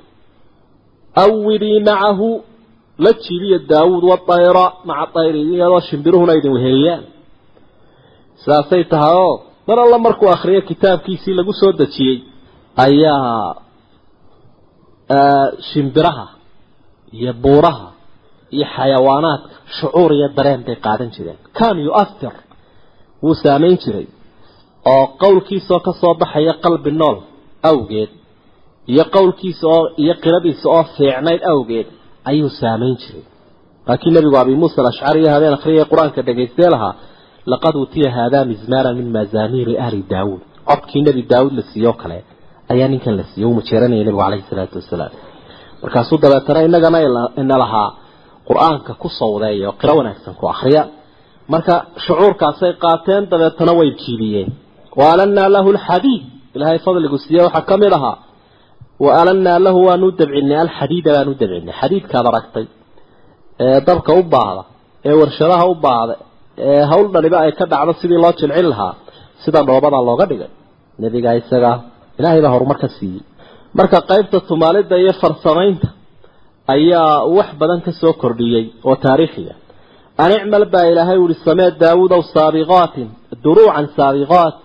awilii 1.25 1.81
macahu 1.89 2.29
la 3.05 3.11
jiiriya 3.23 3.59
daawuud 3.71 4.05
waayra 4.11 4.65
maca 4.91 5.19
ayri 5.25 5.41
iyadoo 5.55 5.81
shimbiruhuna 5.89 6.33
idin 6.39 6.53
weheliyaan 6.57 7.05
sidaasay 8.43 8.85
tahay 8.93 9.15
oo 9.25 9.35
mar 9.69 9.79
alla 9.85 9.99
markuu 10.07 10.29
akriyo 10.35 10.61
kitaabkiisii 10.71 11.35
lagu 11.39 11.53
soo 11.61 11.73
dejiyey 11.81 12.17
ayaa 12.77 13.55
shimbiraha 15.73 16.27
iyo 17.19 17.33
buuraha 17.43 17.89
iyo 18.57 18.67
xayawaanaadka 18.77 19.51
shucuur 19.81 20.11
iyo 20.19 20.29
dareen 20.37 20.63
bay 20.67 20.77
qaadan 20.87 21.11
jireen 21.15 21.39
kan 21.59 21.77
yu'athir 21.87 22.33
wuu 23.25 23.35
saamayn 23.43 23.77
jiray 23.83 24.07
oo 24.93 25.05
qowlkiisaoo 25.23 25.81
ka 25.87 25.93
soo 26.01 26.15
baxaya 26.21 26.53
qalbi 26.65 26.91
nool 27.01 27.17
awgeed 27.71 28.11
iyo 28.93 29.05
qowlkiisa 29.17 29.65
oo 29.77 29.83
iyo 30.03 30.15
qiradiisa 30.23 30.67
oo 30.77 30.85
fiicnayd 30.97 31.41
awgeed 31.53 31.87
ayuu 32.31 32.51
saamayn 32.61 32.95
jiray. 33.03 33.25
Laakiin 33.89 34.15
nebigu 34.17 34.37
abi 34.43 34.55
muusa 34.61 34.79
alashcari 34.83 35.19
iyo 35.23 35.31
habeen 35.35 35.55
akhriyay 35.59 35.85
qur'aanka 35.93 36.21
dhagaystee 36.29 36.71
lahaa 36.75 36.95
laqad 37.53 37.75
utiya 37.85 38.11
haadaa 38.17 38.45
mizmaara 38.51 38.91
min 38.99 39.07
mazaamiiri 39.17 39.75
ahli 39.85 40.01
daawuud. 40.13 40.43
Codkii 40.69 41.03
nebi 41.07 41.23
daawuud 41.33 41.55
la 41.59 41.63
siiyoo 41.71 41.93
kale 42.03 42.19
ayaa 42.73 42.89
ninkan 42.93 43.15
la 43.19 43.25
siiyey 43.31 43.47
uu 43.49 43.55
majeeranayay 43.59 44.05
nebigu 44.05 44.21
calayhi 44.25 44.45
salaatu 44.51 44.75
wasalaam. 44.81 45.13
Markaasuu 45.83 46.19
dabeetana 46.23 46.61
innagana 46.69 46.99
ina 47.43 47.57
lahaa 47.63 47.89
qur'aanka 48.49 48.93
ku 49.03 49.09
sawdeeya 49.21 49.67
oo 49.71 49.75
qiro 49.81 49.93
wanaagsan 49.99 50.35
ku 50.41 50.45
akhriya 50.55 50.83
marka 51.53 51.75
shucuurkaasay 52.07 52.73
qaateen 52.85 53.23
dabeetana 53.33 53.73
way 53.79 53.89
jiibiyeen 54.03 54.49
wa 54.99 55.05
alannaa 55.13 55.49
lahu 55.57 55.69
alxadiid. 55.77 56.23
Ilaahay 56.57 56.79
fadligu 56.87 57.17
siiye 57.25 57.41
waxaa 57.47 57.65
ka 57.71 57.75
mid 57.83 57.93
ahaa. 57.99 58.17
Wa 59.05 59.11
alannaa 59.21 59.59
lahu 59.67 59.79
waanu 59.89 60.07
dabcinay 60.21 60.59
alxadiida 60.67 61.11
baanu 61.17 61.33
dabcinay. 61.41 61.75
Xadiidkaad 61.81 62.27
aragtay 62.31 62.65
ee 63.65 63.79
dabka 63.89 64.11
u 64.21 64.23
baahda 64.35 64.63
ee 65.09 65.15
warshadaha 65.21 65.65
u 65.73 65.75
baahda 65.85 66.15
ee 66.69 66.83
hawl 66.91 67.07
dhaliba 67.15 67.39
ay 67.45 67.53
ka 67.59 67.65
dhacdo 67.73 67.93
sidii 68.01 68.21
loo 68.25 68.33
jilcin 68.41 68.67
lahaa 68.73 68.93
sida 69.43 69.61
dhoobada 69.69 69.99
looga 70.09 70.25
dhigay. 70.31 70.51
Nebiga 71.03 71.31
isaga 71.41 71.71
ilaahay 72.19 72.41
baa 72.45 72.53
horumar 72.57 72.79
ka 72.83 72.89
siiyey. 72.97 73.23
Marka 73.79 73.99
qaybta 74.11 74.37
tumaalida 74.49 74.97
iyo 75.03 75.13
farsamaynta 75.23 75.89
ayaa 76.75 77.15
wax 77.37 77.49
badan 77.61 77.81
ka 77.87 77.93
soo 78.01 78.13
kordhiyey 78.23 78.65
oo 78.89 78.97
taariikhiya 79.05 79.55
an 80.23 80.31
icmal 80.39 80.65
baa 80.75 80.87
ilaahay 80.93 81.19
uhi 81.25 81.35
samee 81.47 81.71
daawudow 81.83 82.23
saabiqaatin 82.35 83.09
duruucan 83.45 83.87
saabiqaat. 83.99 84.57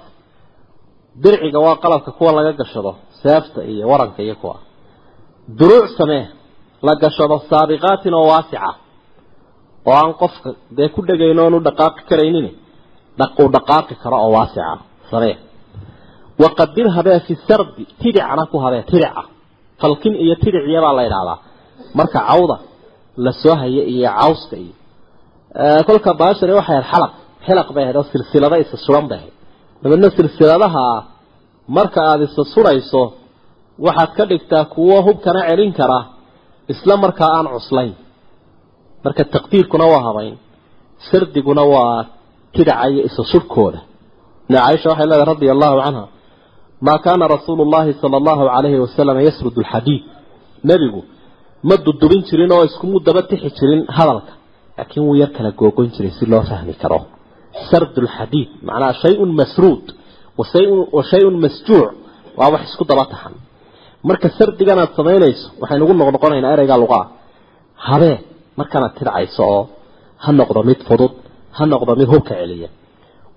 Dirciga 1.24 1.60
waa 1.66 1.76
qalabka 1.84 2.12
kuwa 2.18 2.32
laga 2.38 2.52
gashado 2.62 2.92
seefta 3.24 3.60
iyo 3.72 3.86
waranka 3.92 4.20
iyo 4.26 4.36
kuwa. 4.42 4.56
Duruuc 5.60 5.88
samee 5.98 6.24
la 6.88 6.94
gashado 7.04 7.36
saabiqaatin 7.50 8.14
oo 8.20 8.28
waasica 8.32 8.70
oo 9.90 9.94
aan 10.02 10.14
qofka 10.22 10.50
dee 10.78 10.90
ku 10.96 11.00
dhegayn 11.08 11.40
oonu 11.44 11.58
dhaqaaqi 11.68 12.02
karaynin 12.10 12.48
uu 13.42 13.50
dhaqaaqi 13.56 13.94
karo 14.04 14.18
oo 14.26 14.32
waasica 14.38 14.74
samee. 15.12 15.36
Waqadir 16.44 16.88
habee 16.96 17.20
fi 17.28 17.34
sardi 17.48 17.84
tidicna 18.02 18.44
ku 18.52 18.58
habee 18.66 18.84
tidica 18.92 19.22
falkin 19.82 20.14
iyo 20.24 20.36
tidiciyabaa 20.44 20.94
la 20.98 21.04
idhahdaa 21.10 21.38
marka 21.98 22.20
cawda 22.30 22.58
la 23.26 23.32
soo 23.42 23.56
haya 23.62 23.84
iyo 23.94 24.10
cawska 24.20 24.56
iyo 24.64 24.74
kolka 25.88 26.12
baashani 26.22 26.54
waxay 26.60 26.76
ahayd 26.78 26.88
xalaq. 26.94 27.12
Xilaq 27.48 27.68
bay 27.76 27.84
ahayd 27.86 27.98
oo 28.00 28.06
silsilada 28.12 28.58
isa 28.64 28.76
suran 28.86 29.06
bay 29.12 29.18
ahayd. 29.22 29.34
Dabeedna 29.84 30.10
silsiladaha 30.18 30.86
marka 31.78 32.00
aada 32.10 32.24
isa 32.30 32.44
surayso 32.54 33.02
waxaad 33.86 34.12
ka 34.18 34.24
dhigtaa 34.32 34.64
kuwo 34.74 34.96
hubkana 35.08 35.42
celin 35.50 35.72
kara 35.80 36.00
isla 36.74 36.94
markaa 37.04 37.30
aan 37.38 37.48
cuslayn. 37.56 37.94
Marka 39.06 39.24
taqdiirkuna 39.36 39.86
waa 39.94 40.02
habayn 40.08 40.36
sardiguna 41.10 41.64
waa 41.74 41.98
tidaca 42.56 42.86
iyo 42.92 43.02
isa 43.10 43.22
surkooda. 43.32 43.80
Ibn 44.48 44.54
caaisha 44.58 44.88
waxay 44.92 45.08
leedahay 45.12 45.28
radia 45.34 45.52
allahu 45.56 45.76
canha 45.86 46.04
maa 46.88 46.98
kaana 47.06 47.26
rasuulu 47.36 47.64
llahi 47.74 47.92
sala 48.02 48.16
allahu 48.22 48.42
calayhi 48.54 48.80
wasalam 48.86 49.18
yasrudu 49.28 49.60
alxadiid 49.64 50.04
nebigu 50.70 51.02
ma 51.68 51.76
dudubin 51.86 52.22
jirin 52.30 52.52
oo 52.56 52.64
iskumu 52.70 52.98
daba 53.08 53.22
tixi 53.30 53.50
jirin 53.58 53.82
hadalka 53.98 54.34
laakiin 54.78 55.04
wuu 55.08 55.16
yar 55.22 55.32
kala 55.38 55.50
googoyn 55.62 55.90
jiray 55.96 56.12
si 56.18 56.26
loo 56.32 56.44
fahmi 56.50 56.74
karo. 56.82 57.00
Sardu 57.70 58.00
lxadiid 58.08 58.50
macnaha 58.68 58.94
shay-un 59.04 59.32
masruud 59.40 59.86
wa 60.38 61.04
shay-un 61.12 61.36
masjuuc 61.46 61.90
waa 62.40 62.50
wax 62.54 62.64
isku 62.70 62.84
daba 62.90 63.06
taxan 63.12 63.34
marka 64.08 64.28
sardigan 64.38 64.80
aad 64.84 64.92
samaynayso 65.00 65.46
waxaynugu 65.62 65.94
noqnoqonaynaa 66.02 66.54
ereygaa 66.56 66.80
luqaa 66.84 67.06
habee 67.88 68.18
markanaad 68.60 68.94
tidcayso 69.00 69.44
oo 69.56 69.62
ha 70.24 70.30
noqdo 70.40 70.60
mid 70.70 70.80
fudud 70.88 71.14
ha 71.58 71.64
noqdo 71.74 71.92
mid 72.00 72.08
hubka 72.14 72.34
celiya. 72.40 72.70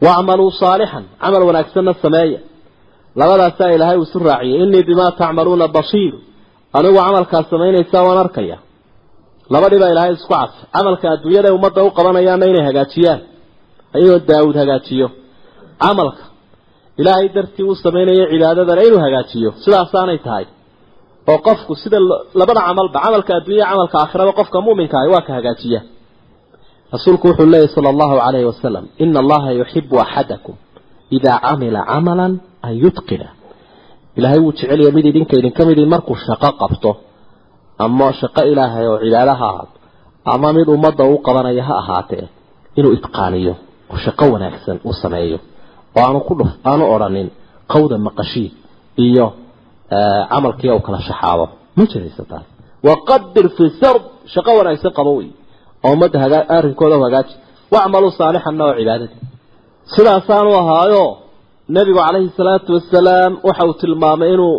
Waacmaluu 0.04 0.50
saalixan 0.60 1.04
camal 1.22 1.42
wanaagsanna 1.48 1.92
sameeya. 2.04 2.40
Labadaasaa 3.20 3.70
ilaahay 3.76 3.96
uu 4.00 4.06
isu 4.08 4.18
raaciyay 4.28 4.58
innii 4.64 4.82
bimaa 4.90 5.10
tacmaluuna 5.20 5.66
basiir 5.76 6.14
anigu 6.78 6.98
camalkaad 7.06 7.44
samaynaysaa 7.52 8.02
waan 8.08 8.18
arkaya 8.24 8.56
labadhiibaa 9.54 9.90
ilaahay 9.94 10.12
isku 10.18 10.28
cadfay 10.34 10.66
camalka 10.74 11.06
adduunyada 11.14 11.48
ummadda 11.56 11.80
u 11.84 11.90
qabanayaana 11.98 12.44
inay 12.52 12.64
hagaajiyaan. 12.68 13.20
Ayagoo 13.96 14.20
daawud 14.30 14.56
hagaajiyo. 14.62 15.08
Camalka. 15.84 16.24
Ilaahay 17.00 17.28
dartii 17.36 17.64
uu 17.68 17.74
samaynayo 17.84 18.24
cibaadadana 18.32 18.82
inuu 18.88 19.00
hagaajiyo. 19.06 19.50
Sidaasaanay 19.64 20.18
tahay. 20.26 20.46
Oo 21.30 21.38
qofku 21.46 21.72
sida 21.82 21.98
labada 22.40 22.60
camalba 22.68 22.98
camalka 23.04 23.30
adduunya 23.38 23.64
camalka 23.70 23.96
aakhiraba 24.02 24.32
qofka 24.38 24.58
mu'minka 24.66 24.96
ahi 25.00 25.08
waa 25.14 25.24
ka 25.26 25.32
hagaajiya. 25.38 25.80
Rasuulku 26.94 27.24
wuxuu 27.28 27.46
leeyahy 27.52 27.70
sala 27.76 27.88
allahu 27.94 28.14
calayhi 28.24 28.46
wasalam 28.52 28.84
ina 29.02 29.18
allaha 29.24 29.48
yuxibu 29.60 29.94
axadakum 30.04 30.54
idaa 31.16 31.38
camila 31.46 31.80
camalan 31.90 32.32
an 32.66 32.72
yutqina. 32.84 33.28
Ilaahay 34.18 34.40
wuu 34.44 34.52
jecelaya 34.56 34.90
mid 34.96 35.04
idinka 35.10 35.34
idinka 35.40 35.62
midii 35.68 35.86
markuu 35.94 36.16
shaqo 36.26 36.50
qabto 36.60 36.90
ama 37.84 38.06
shaqo 38.20 38.40
ilaahay 38.52 38.86
oo 38.92 38.98
cibaado 39.04 39.32
ha 39.40 39.46
ahaato 39.50 39.74
ama 40.32 40.48
mid 40.56 40.68
ummadda 40.74 41.04
u 41.04 41.16
qabanaya 41.26 41.62
ha 41.68 41.74
ahaatee 41.82 42.24
inuu 42.78 42.92
itqaaniyo 42.98 43.54
oo 43.92 43.96
shaqo 44.04 44.24
wanaagsan 44.34 44.76
u 44.88 44.92
sameeyo. 45.02 45.38
Oo 45.96 46.02
aanu 46.06 46.20
ku 46.28 46.32
dhuf 46.38 46.50
aanu 46.70 46.84
odhanin 46.94 47.28
qawda 47.72 47.96
maqashiid 48.06 48.52
iyo 49.06 49.26
camalkii 50.32 50.70
u 50.78 50.80
kala 50.86 50.98
shaxaabo. 51.08 51.44
Ma 51.76 51.82
jiraysa 51.90 52.22
taas. 52.30 52.44
Waqadir 52.88 53.46
fi 53.56 53.64
sard 53.80 54.02
shaqo 54.34 54.50
wanaagsan 54.58 54.92
qabo 54.98 55.10
wey 55.18 55.28
oo 55.84 55.90
ummadda 55.94 56.18
hagaa 56.24 56.42
arrinkooda 56.56 56.96
u 56.98 57.02
hagaaji. 57.06 57.32
Wacmaluu 57.74 58.10
saalixanna 58.18 58.62
oo 58.68 58.74
cibaadadii 58.80 59.18
sidaasaanu 59.94 60.50
ahaayo 60.60 61.04
nebigu 61.74 61.98
calayhi 62.06 62.30
salaatu 62.38 62.70
wasalaam 62.76 63.32
waxa 63.48 63.62
uu 63.68 63.74
tilmaamay 63.82 64.30
inuu 64.34 64.54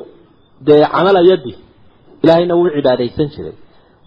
dee 0.68 0.82
camala 0.94 1.22
yadi 1.32 1.54
ilaahayna 2.24 2.54
wuu 2.60 2.70
cibaadaysan 2.76 3.28
jiray. 3.34 3.56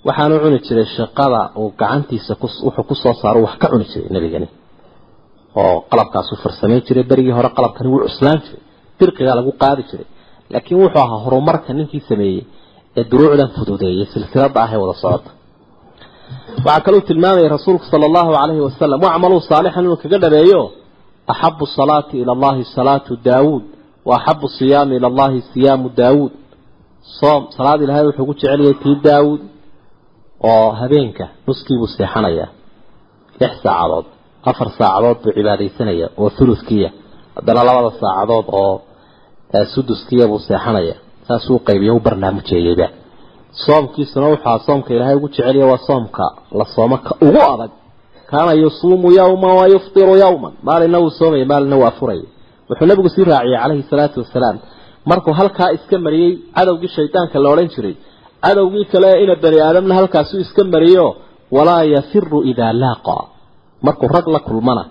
Waxaanu 0.06 0.34
cuni 0.42 0.58
jiray 0.66 0.86
shaqada 0.96 1.40
uu 1.60 1.68
gacantiisa 1.80 2.32
wuxuu 2.42 2.82
ku 2.88 2.94
soo 3.02 3.14
saaro 3.22 3.40
wax 3.46 3.54
ka 3.62 3.66
cuni 3.72 3.84
jiray 3.92 4.08
nebigani. 4.14 4.48
Oo 5.60 5.74
qalabkaasuu 5.90 6.36
farsamayn 6.44 6.82
jiray 6.88 7.04
berigii 7.10 7.34
hore 7.38 7.50
qalabkani 7.56 7.88
wuu 7.92 8.02
cuslaan 8.06 8.38
jiray 8.44 8.60
dirqigaa 8.98 9.34
lagu 9.38 9.52
qaadi 9.62 9.82
jiray. 9.90 10.06
Laakiin 10.52 10.78
wuxuu 10.82 11.00
ahaa 11.04 11.20
horumarka 11.24 11.70
ninkii 11.78 12.02
sameeyey 12.10 12.42
ee 12.98 13.04
duruucdan 13.10 13.48
fududeeyey 13.56 14.06
silsilada 14.12 14.58
ah 14.64 14.72
wada 14.82 14.94
socota. 15.02 15.30
Waxaa 16.66 16.80
kaluu 16.86 17.00
tilmaamayay 17.08 17.48
rasuulku 17.56 17.84
sala 17.92 18.04
allahu 18.10 18.30
calayhi 18.38 18.60
wasalam 18.68 18.98
wacmaluu 19.06 19.40
saalixan 19.50 19.84
inuu 19.86 19.96
kaga 20.02 20.18
dhabeeyo? 20.24 20.62
Axabu 21.32 21.64
salaati 21.76 22.14
ila 22.22 22.32
allahi 22.36 22.62
salaatu 22.76 23.12
daawuud 23.28 23.62
wa 24.08 24.14
axabu 24.18 24.46
siyaami 24.58 24.92
ila 24.98 25.06
allahi 25.12 25.38
siyaamu 25.52 25.86
daawuud 26.00 26.32
soom 27.20 27.42
salaad 27.56 27.80
ilaahay 27.82 28.04
wuxuu 28.06 28.26
ku 28.28 28.34
jeceliyay 28.34 28.74
tii 28.82 28.96
daawuud 29.04 29.40
oo 30.50 30.70
habeenka 30.80 31.24
nuskiibuu 31.46 31.86
seexanayaa 31.96 32.48
lix 33.40 33.52
saacadood 33.64 34.06
afar 34.50 34.68
saacadood 34.78 35.18
buu 35.24 35.32
cibaadaysanaya 35.36 36.06
oo 36.20 36.28
thuluthkiya 36.36 36.90
haddana 37.36 37.62
labada 37.68 37.90
saacadood 38.02 38.46
oo 38.62 38.74
suduskiya 39.74 40.26
buu 40.30 40.38
seexanaya. 40.48 40.94
Saasuu 41.28 41.58
qaybiyo 41.68 41.92
u 41.96 42.00
barnaamujeeyeyba 42.06 42.86
soomkiisuna 43.64 44.26
wuxua 44.32 44.58
soomka 44.66 44.90
ilaahay 44.94 45.16
ugu 45.18 45.28
jeceliya 45.28 45.66
waa 45.70 45.78
soomka 45.88 46.24
la 46.58 46.64
soomo 46.74 46.96
ka 47.06 47.12
ugu 47.26 47.40
adag. 47.52 47.70
Kaana 48.30 48.52
yusuumu 48.62 49.08
yawman 49.18 49.52
wa 49.60 49.66
yuftiru 49.74 50.14
yawman. 50.24 50.52
Maalina 50.66 50.98
wuu 51.02 51.10
soomaya 51.18 51.44
maalina 51.50 51.76
waa 51.82 51.90
furaya 51.98 52.22
wuxuu 52.68 52.86
nabigu 52.90 53.08
sii 53.14 53.24
raaciyey 53.24 53.58
calayhi 53.62 53.82
salaatu 53.90 54.16
wasalaam 54.22 54.56
markuu 55.10 55.32
halkaa 55.40 55.70
iska 55.76 55.96
mariyey 56.06 56.32
cadowgii 56.56 56.90
shaydaanka 56.96 57.36
la 57.44 57.48
odhan 57.54 57.68
jiray. 57.74 57.94
Cadowgii 58.44 58.84
kale 58.92 59.10
ina 59.24 59.34
bani 59.42 59.58
aadamna 59.66 59.94
halkaasuu 59.98 60.40
iska 60.44 60.62
mariyo 60.74 61.06
walaa 61.56 61.82
yafiru 61.94 62.38
idaa 62.50 62.72
laaqa. 62.82 63.16
Markuu 63.86 64.08
rag 64.16 64.26
la 64.34 64.40
kulmana 64.48 64.84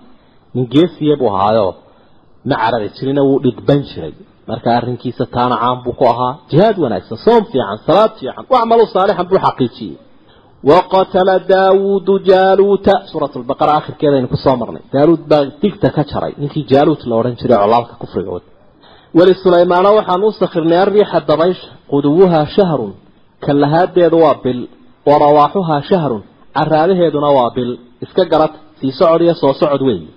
nin 0.56 0.66
geesiya 0.74 1.16
buu 1.20 1.30
ahaayo. 1.36 1.68
Ma 2.50 2.56
carari 2.62 2.90
jirina 2.98 3.22
wuu 3.28 3.40
dhidban 3.44 3.82
jiray. 3.90 4.14
Marka 4.50 4.70
arrinkiisa 4.78 5.24
taana 5.36 5.56
caan 5.62 5.78
buu 5.84 5.94
ku 6.00 6.06
ahaa. 6.14 6.34
Jihaad 6.52 6.76
wanaagsan 6.84 7.18
soom 7.26 7.42
fiican 7.52 7.78
salaad 7.88 8.12
fiican 8.20 8.46
wacmalu 8.54 8.84
saalixan 8.94 9.26
buu 9.32 9.40
xaqiijiyey. 9.46 9.98
Waqatala 10.70 11.36
daawuudu 11.52 12.14
jaaluuta 12.30 12.94
suurat 13.12 13.34
lbaqara 13.44 13.72
akhirkeedaynu 13.80 14.28
ku 14.34 14.38
soo 14.46 14.56
marnay. 14.62 14.84
Jaaluud 14.94 15.22
baa 15.32 15.44
digta 15.62 15.88
ka 15.96 16.02
jaray 16.12 16.34
ninkii 16.42 16.66
jaaluut 16.72 17.02
la 17.10 17.16
odhan 17.20 17.36
jiray 17.42 17.58
colaalka 17.64 17.94
kufriga 18.02 18.32
wad 19.14 19.20
weli 19.20 19.34
sulaymaana 19.44 19.90
waxaan 19.98 20.24
u 20.24 20.32
arriixa 20.84 21.20
dabaysha. 21.28 21.68
Quduwuhaa 21.92 22.46
shahrun. 22.56 22.94
Kallahaadeedu 23.46 24.18
waa 24.26 24.36
bil. 24.44 24.68
Wa 25.06 25.16
rawaaxuhaa 25.20 25.82
shahrun. 25.90 26.24
Caraadaheeduna 26.58 27.30
waa 27.38 27.50
bil. 27.56 27.72
Iska 28.02 28.26
garata 28.26 28.58
sii 28.80 28.92
socod 28.92 29.22
iyo 29.22 29.34
soo 29.34 29.54
socod 29.54 29.82
weyn. 29.82 30.08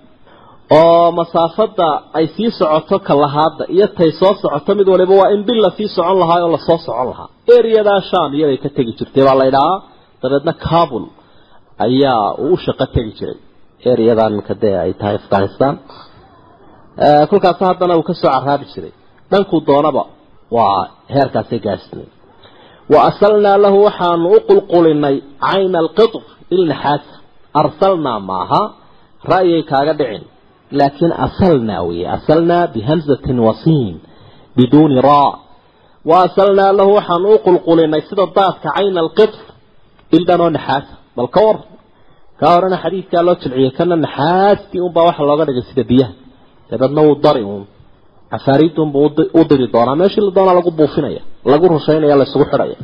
Oo 0.70 1.12
masaafada 1.12 1.88
ay 2.14 2.26
sii 2.36 2.50
socoto 2.50 2.98
kalahaada 2.98 3.64
iyo 3.68 3.86
tay 3.86 4.10
soo 4.20 4.34
socoto 4.42 4.74
mid 4.74 4.88
waliba 4.88 5.14
waa 5.20 5.30
in 5.34 5.42
bil 5.44 5.60
la 5.64 5.70
sii 5.76 5.88
socon 5.88 6.18
lahaa 6.22 6.44
oo 6.44 6.52
la 6.52 6.58
soo 6.66 6.78
socon 6.86 7.06
lahaa. 7.10 7.28
Eriyadaa 7.58 8.00
sham 8.10 8.34
iyaday 8.34 8.56
ka 8.64 8.68
tegi 8.76 8.92
jirtay 8.98 9.24
baa 9.24 9.34
la 9.40 9.44
ydhahaa 9.50 9.82
dabeedna 10.22 10.52
kabul 10.52 11.04
ayaa 11.86 12.34
uu 12.44 12.56
shaqo 12.64 12.86
tegi 12.94 13.12
jiray. 13.18 13.38
Eriyadan 13.90 14.32
minka 14.36 14.54
dee 14.62 14.76
ay 14.84 14.92
tahay 15.00 15.16
afghanistan 15.22 15.74
kolkaas 17.30 17.58
haddana 17.68 17.94
uu 17.98 18.02
ka 18.08 18.14
soo 18.20 18.30
caraabi 18.34 18.66
jiray. 18.74 18.92
Dhankuu 19.30 19.60
doonaba 19.68 20.02
waa 20.56 20.82
heerkaasay 21.14 21.58
gaadhsinay 21.66 22.08
wa 22.92 22.98
asalnaa 23.10 23.56
lahu 23.64 23.78
waxaanu 23.86 24.26
u 24.36 24.38
qulqulinay 24.48 25.16
cayna 25.46 25.78
alqitr 25.84 26.20
ilnaxaasa 26.54 27.14
arsalnaa 27.60 28.18
maaha 28.30 28.60
ra'yay 29.32 29.62
kaaga 29.70 29.92
dhicin. 30.00 30.24
Laakiin 30.78 31.12
asalnaa 31.26 31.82
weye 31.88 32.06
asalnaa 32.16 32.64
bihamzatin 32.74 33.38
wasiin 33.46 33.94
biduuni 34.56 34.98
raa 35.08 35.32
wa 36.10 36.16
asalnaa 36.26 36.72
lahu 36.78 36.90
waxaanu 36.98 37.26
u 37.34 37.38
qulqulinay 37.46 38.02
sida 38.08 38.24
daadka 38.36 38.68
cayna 38.76 38.98
alqitr 39.04 39.40
ildanoo 40.16 40.50
naxaasa 40.56 40.92
bal 41.16 41.28
ka 41.34 41.40
war 41.46 41.58
kaa 42.40 42.52
horena 42.54 42.76
xadiidkaa 42.84 43.22
loo 43.26 43.34
jilciyey 43.42 43.70
kana 43.78 43.96
naxaastii 44.04 44.80
unbaa 44.86 45.04
waxa 45.08 45.22
looga 45.28 45.44
dhigay 45.48 45.64
sida 45.70 45.84
biyaha 45.90 46.12
dabeedna 46.72 47.00
wuu 47.06 47.16
dari 47.24 47.42
uun 47.50 47.64
cafaariidunbuu 48.32 49.06
u 49.38 49.40
diri 49.50 49.66
doonaa. 49.74 49.96
Meeshii 50.00 50.22
la 50.26 50.30
doonaa 50.36 50.54
lagu 50.58 50.70
buufinaya 50.78 51.22
lagu 51.52 51.64
rushaynaya 51.74 52.16
laysugu 52.20 52.44
xidhaya. 52.52 52.76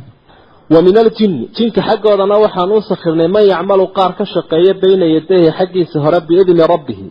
Wa 0.73 0.79
min 0.85 0.95
aljinni 1.03 1.43
jinka 1.55 1.81
xaggoodana 1.87 2.35
waxaan 2.43 2.71
u 2.71 2.81
sakhirnay 2.89 3.27
man 3.35 3.43
yacmalu 3.51 3.85
qaar 3.97 4.11
ka 4.17 4.23
shaqeeya 4.33 4.73
bayna 4.81 5.05
yadayhi 5.15 5.49
xaggiisa 5.59 5.97
hore 6.03 6.19
biidni 6.29 6.63
rabbihi 6.73 7.05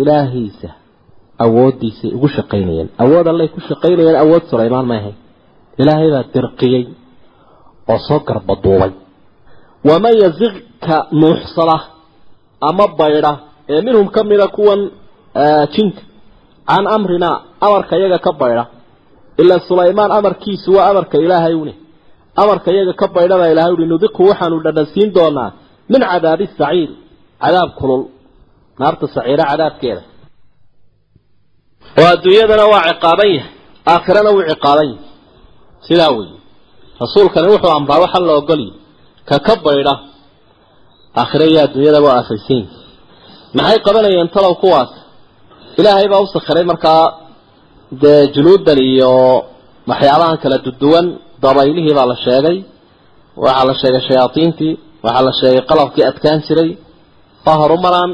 ilaahiisa 0.00 0.68
awooddiisay 1.44 2.10
ugu 2.16 2.28
shaqaynayeen. 2.36 2.88
Awood 3.02 3.26
allay 3.32 3.48
ku 3.54 3.60
shaqaynayeen 3.68 4.16
awood 4.24 4.42
sulaymaan 4.50 4.86
ma 4.90 4.94
ahayn 5.00 5.16
ilaahay 5.80 6.08
baa 6.14 6.24
dirqiyey 6.34 6.84
oo 7.92 7.98
soo 8.08 8.20
garbaduubay 8.28 8.92
waman 9.88 10.14
yasiq 10.24 10.54
ka 10.84 10.96
nuuxsada 11.20 11.76
ama 12.68 12.84
baydha 13.00 13.32
ee 13.72 13.80
minhum 13.86 14.06
ka 14.14 14.20
mida 14.30 14.46
kuwan 14.56 14.80
jinka 15.74 16.00
can 16.70 16.84
amrinaa 16.96 17.36
amarka 17.66 17.94
iyaga 18.00 18.18
ka 18.26 18.32
baydha 18.40 18.64
ilaa 19.42 19.60
sulaymaan 19.68 20.10
amarkiisu 20.18 20.68
waa 20.76 20.86
amarka 20.90 21.16
ilaahay 21.24 21.54
une. 21.62 21.74
Amarka 22.42 22.68
iyaga 22.74 22.92
ka 23.00 23.06
baydhada 23.14 23.46
ilahay 23.52 23.72
uhi 23.76 23.86
nudiqhu 23.92 24.20
waxaanu 24.30 24.56
dhadhansiin 24.66 25.08
doonaa 25.16 25.50
min 25.92 26.00
cadaabi 26.10 26.44
saciir 26.58 26.90
cadaab 27.42 27.70
kulul. 27.80 28.02
Naarta 28.80 29.06
saciira 29.14 29.44
cadaabkeeda. 29.50 30.02
Oo 32.00 32.06
adduunyadana 32.14 32.64
waa 32.72 32.82
ciqaaban 32.90 33.28
yahay 33.36 33.50
aakhirana 33.92 34.30
wuu 34.34 34.44
ciqaaban 34.50 34.86
yahay. 34.92 35.04
Sidaa 35.86 36.10
weeye 36.16 36.36
rasuulkani 37.02 37.48
wuxuu 37.52 37.72
amraa 37.78 38.00
waxa 38.04 38.18
la 38.28 38.32
ogolyi 38.40 38.68
ka 39.28 39.36
ka 39.46 39.54
baydha 39.66 39.94
aakhira 41.20 41.44
iyo 41.50 41.60
adduunyada 41.66 41.98
waa 42.06 42.14
aafaysan 42.20 42.56
yihi 42.60 42.68
maxay 43.56 43.78
qabanayeen 43.86 44.28
talow 44.34 44.54
kuwaas 44.62 44.90
ilaahay 45.78 46.06
baa 46.12 46.20
u 46.24 46.28
markaa 46.72 47.02
dee 48.02 48.22
junuudan 48.34 48.78
iyo 48.90 49.12
waxyaabahan 49.90 50.36
kala 50.42 50.56
duduwan 50.66 51.06
dabaylihii 51.42 51.94
baa 51.98 52.06
la 52.12 52.16
sheegay 52.24 52.56
waxaa 53.44 53.64
la 53.68 53.74
sheegay 53.80 54.02
shayaadiintii 54.08 54.72
waxaa 55.04 55.24
la 55.28 55.32
sheegay 55.40 55.62
qalabkii 55.70 56.04
adkaan 56.10 56.40
jiray. 56.46 56.70
Waa 57.46 57.56
horumaraan 57.62 58.10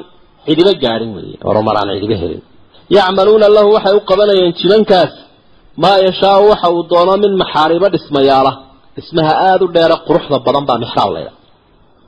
cidibo 0.46 0.72
gaadhin 0.83 1.11
weeye 1.16 1.37
horumaraan 1.48 1.88
cidibo 1.96 2.16
helin. 2.22 2.42
Yacmaluuna 2.96 3.46
lahu 3.57 3.68
waxay 3.77 3.94
u 4.01 4.03
qabanayeen 4.11 4.53
jibankaas 4.61 5.12
maa 5.83 5.96
yashaau 6.07 6.42
waxa 6.53 6.68
uu 6.77 6.83
doono 6.92 7.14
min 7.25 7.33
maxaaribo 7.42 7.87
dhismayaala. 7.94 8.53
Dhismaha 8.96 9.33
aada 9.48 9.62
u 9.66 9.68
dheere 9.77 9.96
quruxda 10.07 10.37
badan 10.46 10.64
baa 10.68 10.79
mixraab 10.85 11.11
laydha 11.16 11.33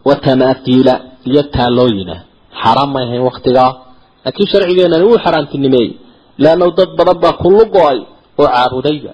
wa 0.09 0.15
tamaatiila 0.27 0.95
iyo 1.31 1.43
taalooyina. 1.57 2.17
Xaaraan 2.61 2.91
may 2.95 3.05
ahayn 3.07 3.23
waktigaa 3.31 3.71
laakiin 4.25 4.49
sharcigeenani 4.53 5.05
wuu 5.09 5.19
xaaraantinimeeyey 5.25 5.91
leannahu 6.45 6.71
dad 6.79 6.91
badan 6.99 7.17
baa 7.25 7.35
kullu 7.43 7.65
go'ay 7.77 7.99
oo 8.41 8.47
caabudayba 8.55 9.13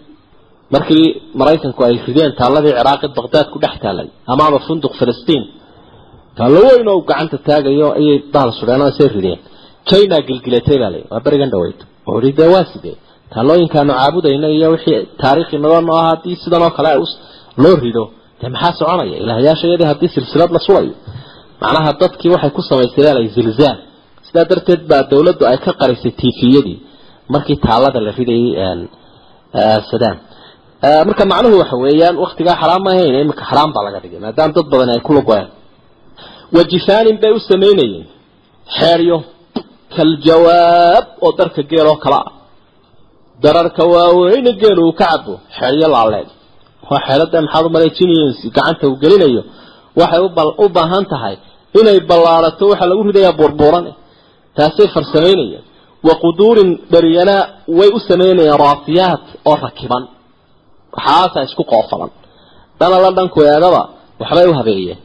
markii 0.75 1.07
maraykanku 1.41 1.81
ay 1.89 1.95
rideen 2.09 2.33
taaladii 2.41 2.75
ciraaqi 2.79 3.07
baqdaad 3.19 3.47
ku 3.53 3.59
dhex 3.65 3.75
taalay 3.85 4.09
amaama 4.33 4.59
funduq 4.67 4.93
filistiin 5.01 5.45
taallo 6.39 6.59
weyn 6.69 6.89
oo 6.93 6.99
gacanta 7.11 7.37
taagayo 7.49 7.89
ayay 7.99 8.17
bahal 8.35 8.51
sudheen 8.59 8.81
oo 8.85 8.89
isay 8.95 9.09
rideen. 9.17 9.39
China 9.91 10.17
gilgilatay 10.29 10.77
baa 10.83 10.91
lay 10.95 11.03
waa 11.13 11.21
berigan 11.27 11.51
dhaweyd 11.55 11.79
wuxuu 12.07 12.21
hi 12.27 12.33
dee 12.39 12.49
waa 12.55 12.65
sidee? 12.73 12.97
Taalooyinkaanu 13.33 13.93
caabudayna 14.01 14.49
iyo 14.57 14.69
wixii 14.75 14.99
taariikhi 15.23 15.57
naga 15.65 15.79
noo 15.87 15.97
ahaa 16.01 16.11
haddii 16.13 16.37
sidan 16.43 16.63
oo 16.67 16.73
kale 16.77 16.91
loo 17.63 17.77
rido 17.85 18.05
dee 18.41 18.51
maxaa 18.55 18.73
soconaya? 18.81 19.17
Ilaahyaashayadii 19.25 19.87
haddii 19.93 20.11
silsilad 20.15 20.51
la 20.57 20.61
sulayo. 20.67 20.95
Macnaha 21.63 21.91
dadkii 22.03 22.31
waxay 22.35 22.51
ku 22.57 22.61
samaysteen 22.71 23.29
zilzaal 23.37 23.79
sidaa 24.27 24.47
darteed 24.51 24.83
baa 24.91 25.03
dawladdu 25.13 25.45
ay 25.53 25.59
ka 25.65 25.73
qarisay 25.81 26.13
tifiyadii 26.23 26.79
markii 27.35 27.59
taalada 27.67 27.99
la 28.07 28.11
ridayay 28.19 28.81
sadam 29.91 30.17
marka 31.09 31.23
macnuhu 31.33 31.57
waxa 31.63 31.77
weeyaan 31.85 32.17
waktigaa 32.25 32.57
xaraam 32.63 32.83
ma 32.87 32.91
ahayn 32.95 33.15
imika 33.25 33.43
xaraam 33.51 33.71
baa 33.75 33.85
laga 33.87 33.99
dhigay 34.05 34.21
maadaama 34.25 34.53
dad 34.57 34.67
badan 34.73 34.89
ay 34.95 35.01
kula 35.09 35.21
go-een 35.29 35.49
wajifaanin 36.57 37.17
bay 37.23 37.33
u 37.37 37.41
samaynayeen. 37.51 38.07
Xeeryo 38.79 39.17
kaljawaab 39.97 41.05
oo 41.25 41.31
darka 41.39 41.63
geel 41.71 41.87
oo 41.93 41.99
kale 42.05 42.19
ah. 42.23 42.29
Dararka 43.43 43.83
waaweyne 43.95 44.53
geel 44.61 44.79
uu 44.87 44.93
ka 45.01 45.07
cabo 45.11 45.35
xeeryo 45.59 45.87
laaleed 45.95 46.29
waa 46.91 47.01
xeelada 47.07 47.37
maxaad 47.45 47.65
u 47.69 47.71
maleejinayeen 47.77 48.33
gacanta 48.57 48.85
uu 48.91 48.97
gelinayo. 49.03 49.43
Waxay 50.01 50.21
u 50.65 50.69
baahan 50.77 51.05
tahay 51.13 51.35
inay 51.81 51.99
ballaarato 52.11 52.65
waxaa 52.73 52.89
lagu 52.91 53.03
ridayaa 53.09 53.39
buurbuuran 53.41 53.85
taasay 54.57 54.89
farsamaynayeen. 54.95 55.65
Wa 56.07 56.15
quduurin 56.25 56.71
dharyanaa 56.93 57.43
way 57.79 57.89
u 57.97 57.99
samaynayeen 58.09 58.59
raasiyaat 58.65 59.25
oo 59.51 59.57
rakiban. 59.67 60.05
Waxaasaa 60.97 61.43
isku 61.49 61.63
qoofalan. 61.73 62.11
Dana 62.81 62.97
la 63.05 63.11
dhanku 63.17 63.39
eegaba 63.51 63.83
waxbay 64.21 64.47
u 64.49 64.55
habeeyeen. 64.61 64.99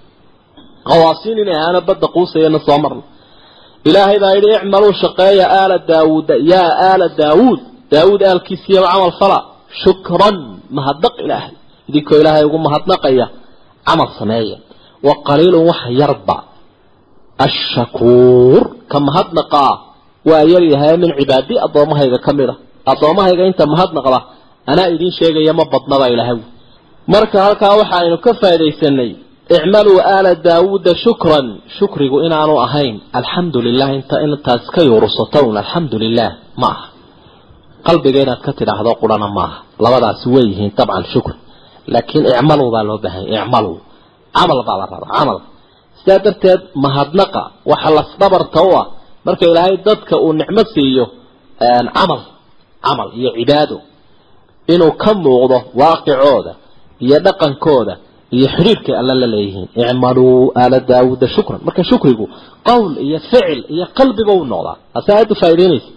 Qawaasiin 0.89 1.37
inay 1.43 1.57
ahaana 1.61 1.81
badda 1.87 2.07
quusayana 2.15 2.59
soo 2.67 2.77
marna. 2.83 3.03
Ilaahay 3.89 4.17
baa 4.23 4.33
yidhi 4.37 4.49
icmaluu 4.59 4.93
shaqeeya 5.03 5.45
aala 5.59 5.77
daawuuda 5.89 6.35
yaa 6.51 6.69
aala 6.89 7.07
daawuud. 7.21 7.59
Daawuud 7.93 8.21
aalkiisiyaba 8.29 8.87
camal 8.93 9.11
fala 9.21 9.37
shukran 9.83 10.37
mahadnaq 10.77 11.15
ilaahay. 11.25 11.53
Idinkoo 11.89 12.17
ilaahay 12.21 12.43
ugu 12.49 12.57
mahadnaqaya 12.67 13.25
camal 13.87 14.09
sameeya. 14.19 14.57
Wa 15.07 15.13
qaliilun 15.27 15.63
waxa 15.71 15.89
yarba 16.01 16.37
ashakuur 17.45 18.61
ka 18.91 18.97
mahadnaqaa 19.07 19.73
waa 20.29 20.43
yaryahay 20.53 20.95
min 21.03 21.11
cibaadi 21.19 21.55
addoommahayga 21.65 22.17
ka 22.25 22.31
mid 22.37 22.49
a 22.49 22.55
addoommahayga 22.91 23.43
inta 23.51 23.65
mahadnaqda 23.73 24.19
anaa 24.71 24.87
idiin 24.95 25.11
sheegaya 25.19 25.53
ma 25.59 25.65
badnaba 25.73 26.05
ilaahay 26.13 26.37
marka 27.13 27.37
halkaa 27.45 27.73
waxa 27.81 27.95
aynu 28.01 28.17
ka 28.25 28.31
faa'idaysanay 28.41 29.11
icmaluu 29.57 29.99
aala 30.11 30.31
daawuuda 30.47 30.91
shukran 31.03 31.47
shukrigu 31.77 32.17
inaanu 32.27 32.53
ahayn 32.65 32.95
alxamdu 33.19 33.57
lilah 33.67 33.89
inta 33.97 34.15
intaas 34.25 34.63
ka 34.75 34.81
yuursato 34.89 35.39
un 35.49 35.57
alxamdu 35.61 35.95
lilah 36.03 36.29
ma 36.61 36.67
aha 36.73 36.85
qalbiga 37.87 38.19
inaad 38.25 38.41
ka 38.45 38.51
tidhaahdo 38.59 38.91
qurana 39.01 39.27
maaha 39.37 39.57
labadaasi 39.83 40.25
way 40.35 40.45
yihiin 40.51 40.71
dabcan 40.79 41.05
shukri 41.13 41.35
laakiin 41.93 42.23
icmaluu 42.33 42.69
baa 42.75 42.83
loo 42.89 42.97
baahanya 43.03 43.37
icmaluu 43.45 43.77
camal 44.37 44.59
baa 44.67 44.77
la 44.81 44.85
rabaa 44.93 45.11
camal 45.19 45.37
sidaa 46.05 46.19
darteed 46.25 46.61
mahadnaqa 46.83 47.41
waxa 47.71 47.89
lasdhabarta 47.97 48.59
u 48.61 48.71
ah 48.81 48.85
marka 49.25 49.43
ilaahay 49.49 49.75
dadka 49.87 50.15
uu 50.25 50.33
nicmo 50.39 50.61
siiyo 50.73 51.05
camal 51.95 52.21
camal 52.85 53.09
iyo 53.19 53.29
cibaado 53.37 53.77
inuu 54.73 54.91
ka 55.03 55.11
muuqdo 55.23 55.57
waaqicooda 55.81 56.53
iyo 57.05 57.17
dhaqankooda 57.25 57.93
iyo 58.35 58.47
xidhiirkay 58.55 58.95
alla 59.01 59.13
la 59.21 59.27
leeyihiin. 59.33 59.67
Icmaluu 59.81 60.51
aala 60.61 60.77
daawuuda 60.89 61.27
shukran. 61.35 61.59
Marka 61.67 61.83
shukrigu 61.89 62.25
qowl 62.67 62.91
iyo 63.07 63.19
ficil 63.29 63.59
iyo 63.75 63.85
qalbiba 63.97 64.33
u 64.33 64.43
noqdaa 64.51 64.77
taasi 64.93 65.11
aada 65.17 65.31
u 65.33 65.35
faa'idaynaysa 65.41 65.89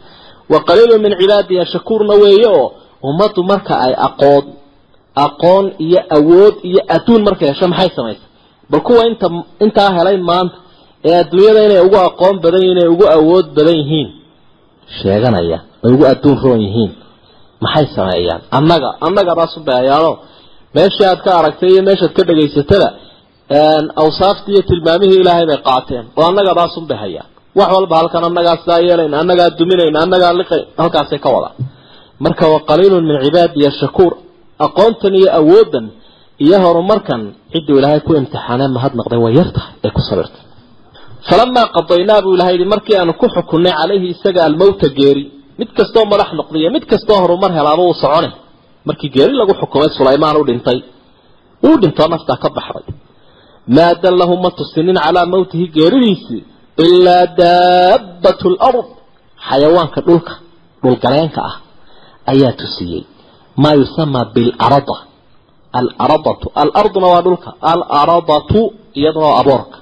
wa 0.53 0.59
qaliilu 0.69 0.97
min 1.05 1.13
cibaadiya 1.21 1.65
shakuurna 1.73 2.15
weeye 2.23 2.47
oo 2.59 2.67
ummaddu 3.09 3.41
marka 3.51 3.75
ay 3.87 3.95
aqoon 4.07 4.45
aqoon 5.27 5.67
iyo 5.87 6.01
awood 6.17 6.55
iyo 6.69 6.81
adduun 6.95 7.23
markay 7.29 7.49
hesho 7.51 7.67
maxay 7.73 7.91
samaysa 7.97 8.25
bal 8.71 8.81
kuwa 8.89 9.03
inta 9.11 9.27
intaa 9.65 9.91
helay 9.99 10.17
maanta 10.31 10.57
ee 11.09 11.15
adduunyada 11.23 11.61
inay 11.67 11.81
ugu 11.87 11.99
aqoon 12.09 12.37
badan 12.45 12.63
yihiin 12.63 12.77
inay 12.79 12.89
ugu 12.95 13.05
awood 13.17 13.47
badan 13.57 13.77
yihiin 13.81 14.09
sheeganaya 15.01 15.59
ay 15.85 15.91
ugu 15.97 16.05
adduun 16.13 16.37
roon 16.45 16.61
yihiin 16.67 16.93
maxay 17.65 17.87
sameeyaan? 17.97 18.41
Annaga 18.59 18.91
annaga 19.07 19.33
baasu 19.41 19.59
bahayaano 19.69 20.11
meeshii 20.77 21.07
aad 21.11 21.21
ka 21.27 21.31
aragtay 21.41 21.69
iyo 21.75 21.83
meeshaad 21.89 22.13
ka 22.17 22.23
dhagaysatada 22.29 22.89
awsaaftii 24.03 24.53
iyo 24.55 24.63
tilmaamihii 24.71 25.21
ilaahay 25.23 25.47
bay 25.51 25.59
qaateen. 25.69 26.05
Oo 26.19 26.25
annaga 26.31 26.53
baasun 26.61 26.85
bahayaan 26.93 27.29
wax 27.59 27.69
walba 27.77 27.97
halkan 28.01 28.25
annagaa 28.29 28.57
sidaa 28.63 28.81
yeelayn 28.89 29.15
annagaa 29.23 29.51
duminayn 29.59 29.97
annagaa 30.05 30.33
liqayn 30.41 30.65
halkaasay 30.81 31.19
ka 31.25 31.29
wadaan 31.37 31.55
marka 32.25 32.45
wa 32.53 32.59
qaliilun 32.71 33.05
min 33.11 33.17
cibaadiya 33.25 33.71
shakuur 33.81 34.13
aqoontan 34.67 35.15
iyo 35.21 35.29
awoodan 35.41 35.85
iyo 36.45 36.57
horumarkan 36.65 37.21
cidduu 37.53 37.77
ilaahay 37.81 38.01
ku 38.07 38.13
imtixaanee 38.21 38.69
mahadnaqday 38.77 39.19
way 39.25 39.33
yar 39.39 39.49
tahay 39.57 39.73
ee 39.87 39.91
ku 39.97 40.01
sabirtay. 40.09 40.43
Falamaa 41.29 41.67
qadaynaa 41.77 42.21
buu 42.25 42.35
ilahay 42.37 42.55
yihi 42.57 42.67
markii 42.75 42.97
aanu 43.01 43.13
ku 43.21 43.27
xukunnay 43.35 43.73
calayhi 43.81 44.07
isaga 44.15 44.41
almowta 44.49 44.87
geeri 44.99 45.25
mid 45.61 45.71
kastoo 45.79 46.05
madax 46.13 46.31
noqdiyo 46.41 46.69
mid 46.77 46.85
kastoo 46.93 47.19
horumar 47.23 47.51
helaaba 47.59 47.83
uu 47.89 47.95
socone 48.03 48.31
markii 48.89 49.11
geeri 49.17 49.33
lagu 49.41 49.53
xukumay 49.61 49.91
sulaymaan 49.99 50.37
u 50.41 50.45
dhintay 50.49 50.79
wuu 51.65 51.77
dhintoo 51.83 52.09
naftaa 52.13 52.39
ka 52.43 52.49
baxday. 52.57 52.87
Maa 53.77 53.93
dallahu 54.03 54.35
ma 54.45 54.51
tusinin 54.59 54.99
calaa 55.05 55.27
mawtihi 55.35 55.67
geeridiisii 55.77 56.43
ilaa 56.87 57.25
daabbatu 57.41 58.47
lard 58.61 58.87
xayawaanka 59.49 60.01
dhulka 60.07 60.33
dhulgaleenka 60.83 61.41
ah 61.51 61.55
ayaa 62.33 62.53
tusiyey. 62.61 63.03
Maa 63.63 63.75
yusamaa 63.81 64.25
bilarada 64.35 64.97
alaradatu. 65.73 66.47
Alarduna 66.63 67.07
waa 67.15 67.23
dhulka. 67.27 67.51
Alaradatu 67.73 68.61
iyaduna 69.01 69.27
waa 69.27 69.41
aboorka 69.43 69.79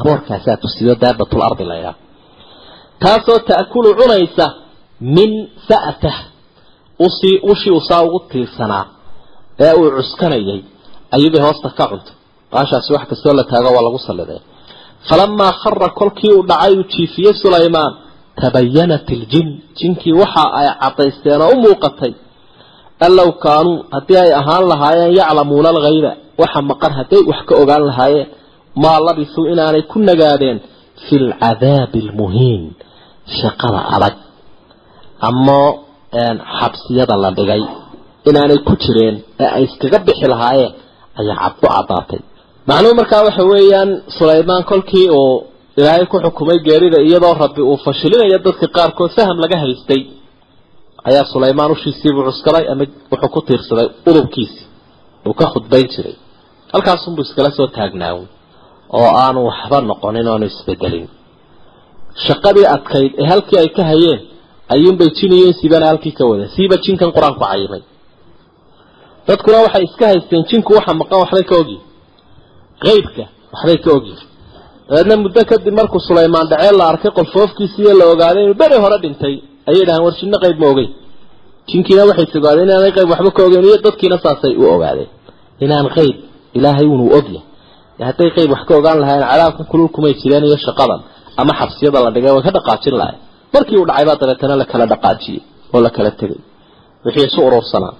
aboorkaasaa 0.00 0.56
tusiyo 0.62 0.94
daabatlardi 1.02 1.64
la 1.70 1.74
ydhaha 1.80 1.94
taasoo 3.02 3.38
ta'kulu 3.50 3.88
cunaysa 4.00 4.46
min 5.16 5.30
sa'tah 5.68 6.16
u 6.98 7.06
sii 7.18 7.36
ushii 7.52 7.70
usaa 7.80 8.02
ugu 8.06 8.18
tiirsanaa 8.30 8.84
ee 9.64 9.72
uu 9.80 9.90
cuskanayay 9.96 10.60
ayuubay 11.14 11.40
hoosta 11.46 11.68
ka 11.78 11.84
cuntay 11.90 12.14
baashaasi 12.52 12.90
wax 12.94 13.04
kastoo 13.10 13.32
la 13.38 13.44
taago 13.50 13.68
waa 13.76 13.82
lagu 13.86 13.98
salliday. 14.08 14.40
Falamaa 15.08 15.52
khara 15.62 15.88
kolkii 15.98 16.32
uu 16.36 16.42
dhacay 16.50 16.72
uu 16.78 16.84
jiifiyey 16.92 17.34
sulaymaan 17.42 17.92
tabayanat 18.40 19.06
iljin 19.16 19.48
jinkii 19.78 20.12
waxa 20.20 20.42
ay 20.58 20.68
cadaysteen 20.82 21.40
oo 21.46 21.50
u 21.54 21.60
muuqatay 21.64 22.12
an 23.04 23.12
low 23.18 23.30
kaanuu 23.44 23.76
haddii 23.94 24.18
ay 24.24 24.30
ahaan 24.40 24.64
lahaayeen 24.70 25.12
yaclamuuna 25.20 25.68
alghayba. 25.74 26.12
Waxa 26.40 26.60
maqan 26.70 26.92
hadday 26.98 27.22
wax 27.30 27.40
ka 27.48 27.54
ogaan 27.62 27.82
lahaayeen 27.90 28.28
maa 28.82 28.98
labisuu 29.06 29.44
inaanay 29.52 29.82
ku 29.92 29.96
nagaadeen 30.08 30.58
fi 31.04 31.14
lcadaabi 31.28 31.98
almuhiin 32.06 32.62
shaqada 33.40 33.80
adag. 33.96 34.14
Ama 35.28 35.60
xabsiyada 36.60 37.14
la 37.22 37.30
dhigay. 37.38 37.62
Inaanay 38.28 38.58
ku 38.68 38.72
jireen 38.82 39.16
ee 39.42 39.48
ay 39.56 39.62
iskaga 39.68 39.98
bixi 40.06 40.26
lahaayeen 40.32 40.72
ayaa 41.20 41.36
cad 41.42 41.54
ku 41.60 41.66
caddaatay. 41.74 42.20
Macnuhu 42.68 42.94
markaa 43.00 43.22
waxa 43.26 43.42
weeyaan 43.52 43.90
sulaymaan 44.18 44.62
kolkii 44.70 45.08
uu 45.20 45.34
ilaahay 45.78 46.06
ku 46.12 46.16
xukumay 46.24 46.58
geerida 46.66 46.98
iyadoo 47.08 47.34
rabbi 47.42 47.62
uu 47.70 47.76
fashilinayo 47.84 48.38
dadka 48.46 48.66
qaarkood 48.76 49.10
faham 49.16 49.36
laga 49.44 49.56
haystay 49.64 50.00
ayaa 51.08 51.24
sulaymaan 51.32 51.70
ushiisiibuu 51.76 52.24
cuskaday 52.28 52.64
ama 52.72 52.84
wuxuu 53.12 53.30
ku 53.34 53.40
tiirsaday 53.48 53.86
udubkiisi 54.10 54.62
uu 55.28 55.34
ka 55.40 55.46
khudbayn 55.52 55.86
jiray. 55.94 56.14
Halkaasunbuu 56.72 57.24
iskala 57.26 57.50
soo 57.58 57.66
taagnaawo 57.76 58.22
oo 58.98 59.08
aanu 59.24 59.40
waxba 59.48 59.78
noqonin 59.90 60.26
oanu 60.32 60.46
isbedelin. 60.52 61.06
Shaqadii 62.26 62.66
adkayd 62.74 63.10
ee 63.22 63.26
halkii 63.32 63.58
ay 63.62 63.68
ka 63.76 63.82
hayeen 63.90 64.20
ayuunbay 64.74 65.10
jiniyeen 65.18 65.54
siibana 65.60 65.86
halkii 65.90 66.12
ka 66.18 66.24
wada 66.30 66.46
siiba 66.54 66.76
jinkan 66.84 67.10
qur'aanku 67.16 67.40
cayimay. 67.50 67.82
Dadkuna 69.28 69.58
waxay 69.66 69.84
iska 69.88 70.04
haysteen 70.10 70.42
jinku 70.50 70.70
waxa 70.78 70.92
maqan 71.00 71.18
waxbay 71.22 71.44
ka 71.50 71.54
ogyihiin 71.62 71.84
qeybka 72.84 73.24
waxbay 73.54 73.78
ka 73.84 73.90
ogyihiin 73.98 74.28
dabeedna 74.88 75.14
muddo 75.24 75.40
kadib 75.50 75.74
markuu 75.80 76.00
sulaymaan 76.08 76.46
dhacee 76.52 76.72
la 76.78 76.84
arkay 76.92 77.10
qolfoofkiisiiyo 77.18 77.92
la 78.00 78.04
ogaaday 78.12 78.42
inuu 78.44 78.58
beri 78.62 78.76
hore 78.84 78.98
dhintay 79.04 79.34
ayay 79.68 79.84
dhahaan 79.88 80.04
war 80.06 80.14
jinno 80.20 80.36
qayb 80.44 80.56
ma 80.62 80.66
ogeyn. 80.72 80.90
Jinkiina 81.68 82.02
waxay 82.10 82.26
ogaadeen 82.38 82.66
inaanay 82.68 82.92
qayb 82.96 83.08
waxba 83.12 83.30
ka 83.36 83.40
ogeyn 83.46 83.64
iyo 83.68 83.76
dadkiina 83.86 84.16
saasay 84.24 84.54
u 84.60 84.64
ogaadeen. 84.74 85.08
Inaan 85.64 85.86
qayb 85.96 86.16
ilaahay 86.58 86.86
unuu 86.94 87.10
ogyahay. 87.18 87.44
Hadday 88.08 88.30
qayb 88.36 88.50
wax 88.54 88.62
ka 88.68 88.72
ogaan 88.80 88.98
lahaayeen 89.02 89.28
cadaabkan 89.32 89.66
kululkumay 89.70 90.12
jireen 90.20 90.44
iyo 90.48 90.56
shaqadan 90.66 91.00
ama 91.40 91.52
xabsiyada 91.60 91.98
la 92.04 92.10
dhigay 92.14 92.32
way 92.36 92.42
ka 92.46 92.50
dhaqaajin 92.56 92.94
lahay. 93.00 93.16
Markii 93.54 93.76
uu 93.80 93.86
dhacay 93.88 94.04
baa 94.08 94.16
dabeetana 94.20 94.54
la 94.60 94.64
kala 94.70 94.84
dhaqaajiyey 94.92 95.40
oo 95.74 95.80
la 95.86 95.90
kala 95.96 96.10
tegay. 96.20 96.40
Wixii 97.04 97.26
isu 97.28 97.40
urursanaa 97.48 97.94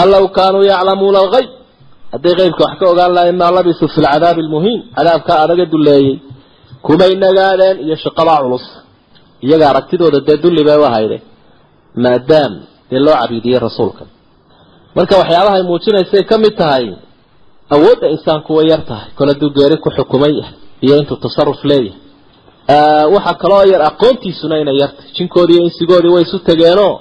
an 0.00 0.08
kaanuu 0.36 0.64
yaclamuuna 0.72 1.18
algayb 1.24 1.48
hadday 2.12 2.34
qaybka 2.40 2.60
wax 2.66 2.74
ka 2.80 2.84
ogaan 2.92 3.12
lahayen 3.16 3.36
maa 3.42 3.50
labisuu 3.56 3.88
fi 3.94 4.00
lcadaabi 4.04 4.40
almuhiin. 4.46 4.80
Cadaabkaa 4.96 5.38
adaga 5.44 5.64
duleeyey 5.72 6.14
kumay 6.86 7.12
nagaadeen 7.24 7.76
iyo 7.84 7.96
shaqadaa 8.04 8.38
culus 8.44 8.64
iyaga 9.46 9.64
aragtidooda 9.72 10.18
dee 10.28 10.36
dulli 10.44 10.62
bay 10.68 10.78
u 10.82 10.84
ahayde 10.90 11.18
maadaam 12.04 12.52
dee 12.90 13.00
loo 13.06 13.16
cabiidiyey 13.22 13.58
rasuulka. 13.66 14.02
Marka 14.96 15.14
waxyaabahay 15.20 15.62
muujinaysay 15.70 16.22
ka 16.30 16.36
mid 16.44 16.54
tahay 16.60 16.84
awoodda 17.74 18.06
insaanku 18.14 18.50
way 18.58 18.66
yar 18.72 18.82
tahay 18.90 19.08
kol 19.18 19.28
hadduu 19.32 19.50
geeri 19.56 19.76
ku 19.84 19.88
xukumay 19.96 20.34
iyo 20.84 20.94
intuu 21.00 21.16
tasaruf 21.24 21.60
leeyahay. 21.70 22.00
Waxaa 23.14 23.34
kaloo 23.42 23.64
yar 23.72 23.82
aqoontiisuna 23.90 24.54
inay 24.62 24.76
yartahay 24.82 25.10
jinkoodii 25.16 25.54
iyo 25.56 25.64
insigoodii 25.68 26.12
way 26.14 26.22
isu 26.26 26.38
tegeenoo 26.48 26.94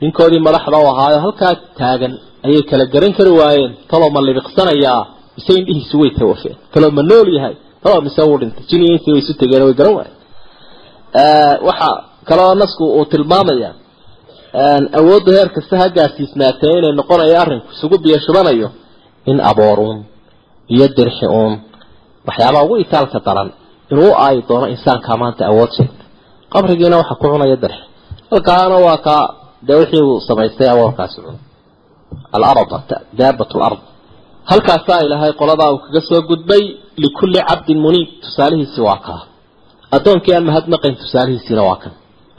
ninkoodii 0.00 0.40
madaxda 0.46 0.78
u 0.84 0.86
ahaayo 0.92 1.18
halkaa 1.24 1.54
taagan 1.78 2.12
ayay 2.46 2.62
kala 2.70 2.84
garan 2.94 3.12
kari 3.18 3.30
waayeen. 3.40 3.72
Talow 3.90 4.10
ma 4.14 4.20
libiqsanayaa 4.28 5.00
mise 5.36 5.52
indhihiisu 5.60 5.94
way 6.02 6.10
tawafeen 6.18 6.56
talow 6.74 6.90
ma 6.98 7.02
nool 7.10 7.28
yahay 7.36 7.54
talow 7.82 8.00
mise 8.06 8.20
wuu 8.28 8.38
dhintay. 8.40 8.64
Jin 8.68 8.80
iyo 8.84 8.92
insi 8.96 9.08
way 9.12 9.20
isu 9.24 9.32
tegeen 9.42 9.62
way 9.66 9.74
garan 9.80 9.94
waayeen 9.98 10.16
waxaa 11.68 11.96
kaloo 12.28 12.54
nasku 12.54 12.84
uu 12.98 13.04
tilmaamaya 13.12 13.70
awoodda 14.98 15.30
heer 15.36 15.48
kasta 15.56 15.74
ha 15.80 15.86
gaarsiisnaatee 15.96 16.72
inay 16.78 16.92
noqonayo 17.00 17.34
arrinku 17.42 17.68
isugu 17.76 17.96
biyashubanayo 18.04 18.68
in 19.30 19.38
abooruun 19.50 19.98
iyo 20.74 20.86
dirxi 20.96 21.26
uun 21.26 21.52
waxyaabaha 22.26 22.64
ugu 22.64 22.76
itaalka 22.84 23.18
daran 23.26 23.48
inuu 23.92 24.10
u 24.12 24.14
aayi 24.24 24.40
doono 24.48 24.66
insaankaa 24.74 25.16
maanta 25.22 25.42
awood 25.50 25.70
sheegta 25.76 26.04
qabrigiina 26.52 26.96
waxa 27.00 27.14
ku 27.20 27.26
cunaya 27.32 27.56
dirxi. 27.64 27.82
Halkaana 28.30 28.76
waa 28.86 28.98
kaa 29.06 29.22
dee 29.66 29.76
wixii 29.80 30.02
uu 30.08 30.20
samaystay 30.28 30.68
aboorkaasi 30.74 31.18
cun 31.24 31.36
alard 32.36 32.70
daabat 33.18 33.50
lard 33.60 33.80
halkaasaa 34.50 35.00
ilaahay 35.06 35.32
qoladaa 35.40 35.70
uu 35.72 35.78
kaga 35.84 36.00
soo 36.08 36.20
gudbay 36.30 36.62
likulli 37.02 37.40
cabdin 37.48 37.78
muniib 37.84 38.08
tusaalihiisi 38.22 38.80
waa 38.88 38.96
kaa 39.06 39.20
addoonkii 39.96 40.34
aan 40.36 40.44
mahadnaqayn 40.50 40.94
tusaalihiisiina 41.02 41.62
waa 41.68 41.78
kan. 41.82 41.92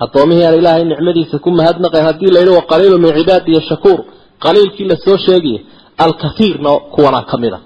Addoomihii 0.05 0.45
aan 0.47 0.55
ilaahay 0.61 0.83
nicmadiisa 0.91 1.35
ku 1.45 1.49
mahadnaqayn 1.59 2.05
haddii 2.09 2.31
la 2.35 2.39
yidhi 2.41 2.53
waqaliilu 2.59 2.97
min 3.03 3.11
cibaadiya 3.19 3.61
shakuur. 3.69 3.99
Qaliilkii 4.45 4.87
la 4.91 4.95
soo 5.05 5.17
sheegaya 5.27 5.59
alkaiirna 6.05 6.71
kuwanaa 6.95 7.25
ka 7.31 7.35
mid 7.43 7.53
a. 7.57 7.59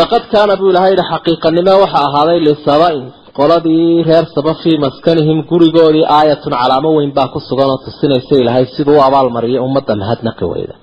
Laqad 0.00 0.22
kaana 0.32 0.54
buu 0.60 0.70
ilahay 0.72 0.92
yihi 0.94 1.06
xaqiiqanimo 1.12 1.72
waxa 1.82 1.98
ahaaday 2.06 2.38
lisaba-in 2.48 3.04
qoladii 3.38 4.02
reer 4.08 4.24
saba 4.34 4.52
fii 4.62 4.76
maskanihim 4.84 5.38
gurigoodii 5.50 6.04
aayatun 6.18 6.52
calaamo 6.60 6.90
weyn 6.98 7.12
baa 7.18 7.28
ku 7.34 7.38
sugan 7.48 7.68
oo 7.72 7.78
tusinaysa 7.84 8.34
ilaahay 8.42 8.66
siduu 8.76 8.96
u 8.98 9.02
abaalmariyay 9.08 9.60
ummadda 9.66 9.92
mahadnaqi 10.02 10.44
weyda. 10.52 10.74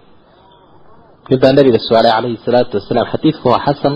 Nin 1.30 1.40
baa 1.44 1.54
nabiga 1.58 1.80
su'aalay 1.88 2.12
calayhi 2.18 2.38
salaatu 2.48 2.74
wasalaam 2.80 3.08
xadiidku 3.14 3.46
waa 3.54 3.62
xasan 3.68 3.94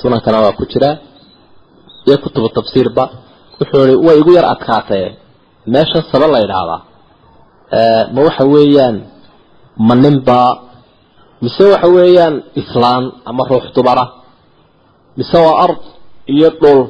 sunankana 0.00 0.38
waa 0.44 0.54
ku 0.58 0.64
jiraa 0.72 0.94
iyo 2.06 2.16
kutubu 2.24 2.48
tafsiirba 2.58 3.04
wuxuu 3.60 3.84
ihi 3.88 3.96
way 4.06 4.16
igu 4.22 4.30
yar 4.38 4.46
adkaatee? 4.54 5.06
Meesha 5.72 5.98
saba 6.10 6.26
la 6.34 6.38
yidhaahdaa. 6.44 6.80
Ma 8.14 8.20
waxa 8.26 8.44
weeyaan 8.54 8.96
ma 9.88 9.94
ninbaa 10.04 10.50
mise 11.42 11.64
waxa 11.72 11.88
weeyaan 11.96 12.34
islaan 12.60 13.04
ama 13.30 13.42
ruux 13.50 13.64
dumara 13.76 14.04
mise 15.18 15.36
waa 15.46 15.56
ard 15.64 15.80
iyo 16.34 16.48
dhul. 16.60 16.80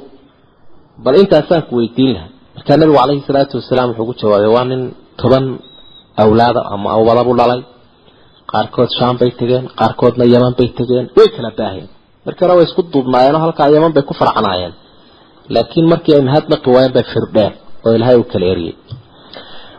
Bal 1.05 1.15
intaasaan 1.23 1.63
ku 1.69 1.73
weydiin 1.81 2.13
lahay 2.17 2.31
markaa 2.57 2.77
nabigu 2.81 2.97
calayhi 3.01 3.23
salaatu 3.29 3.55
wasalaam 3.61 3.89
wuxuu 3.91 4.07
ku 4.11 4.15
jawaabay 4.21 4.51
waa 4.57 4.65
nin 4.71 4.83
toban 5.21 5.45
awlaada 6.23 6.61
ama 6.75 6.89
awbadabu 6.97 7.33
dhalay. 7.41 7.61
Qaarkood 8.53 8.91
shaam 8.99 9.15
bay 9.21 9.31
tegeen 9.41 9.65
qaarkoodna 9.81 10.25
yaman 10.35 10.53
bay 10.59 10.69
tegeen 10.79 11.07
way 11.17 11.29
kala 11.37 11.51
baaheen 11.59 11.89
hore 12.41 12.53
way 12.59 12.65
isku 12.69 12.81
duubnaayeenoo 12.93 13.41
halkaa 13.45 13.69
yaman 13.77 13.93
bay 13.97 14.05
ku 14.09 14.13
farcanaayeen 14.21 14.73
laakiin 15.55 15.87
markii 15.93 16.15
ay 16.17 16.23
mahadnaqi 16.29 16.69
waayeen 16.75 16.93
bay 16.97 17.05
firdheen 17.13 17.53
oo 17.87 17.93
ilaahay 17.97 18.17
uu 18.23 18.29
kala 18.33 18.47
eriyey 18.55 18.75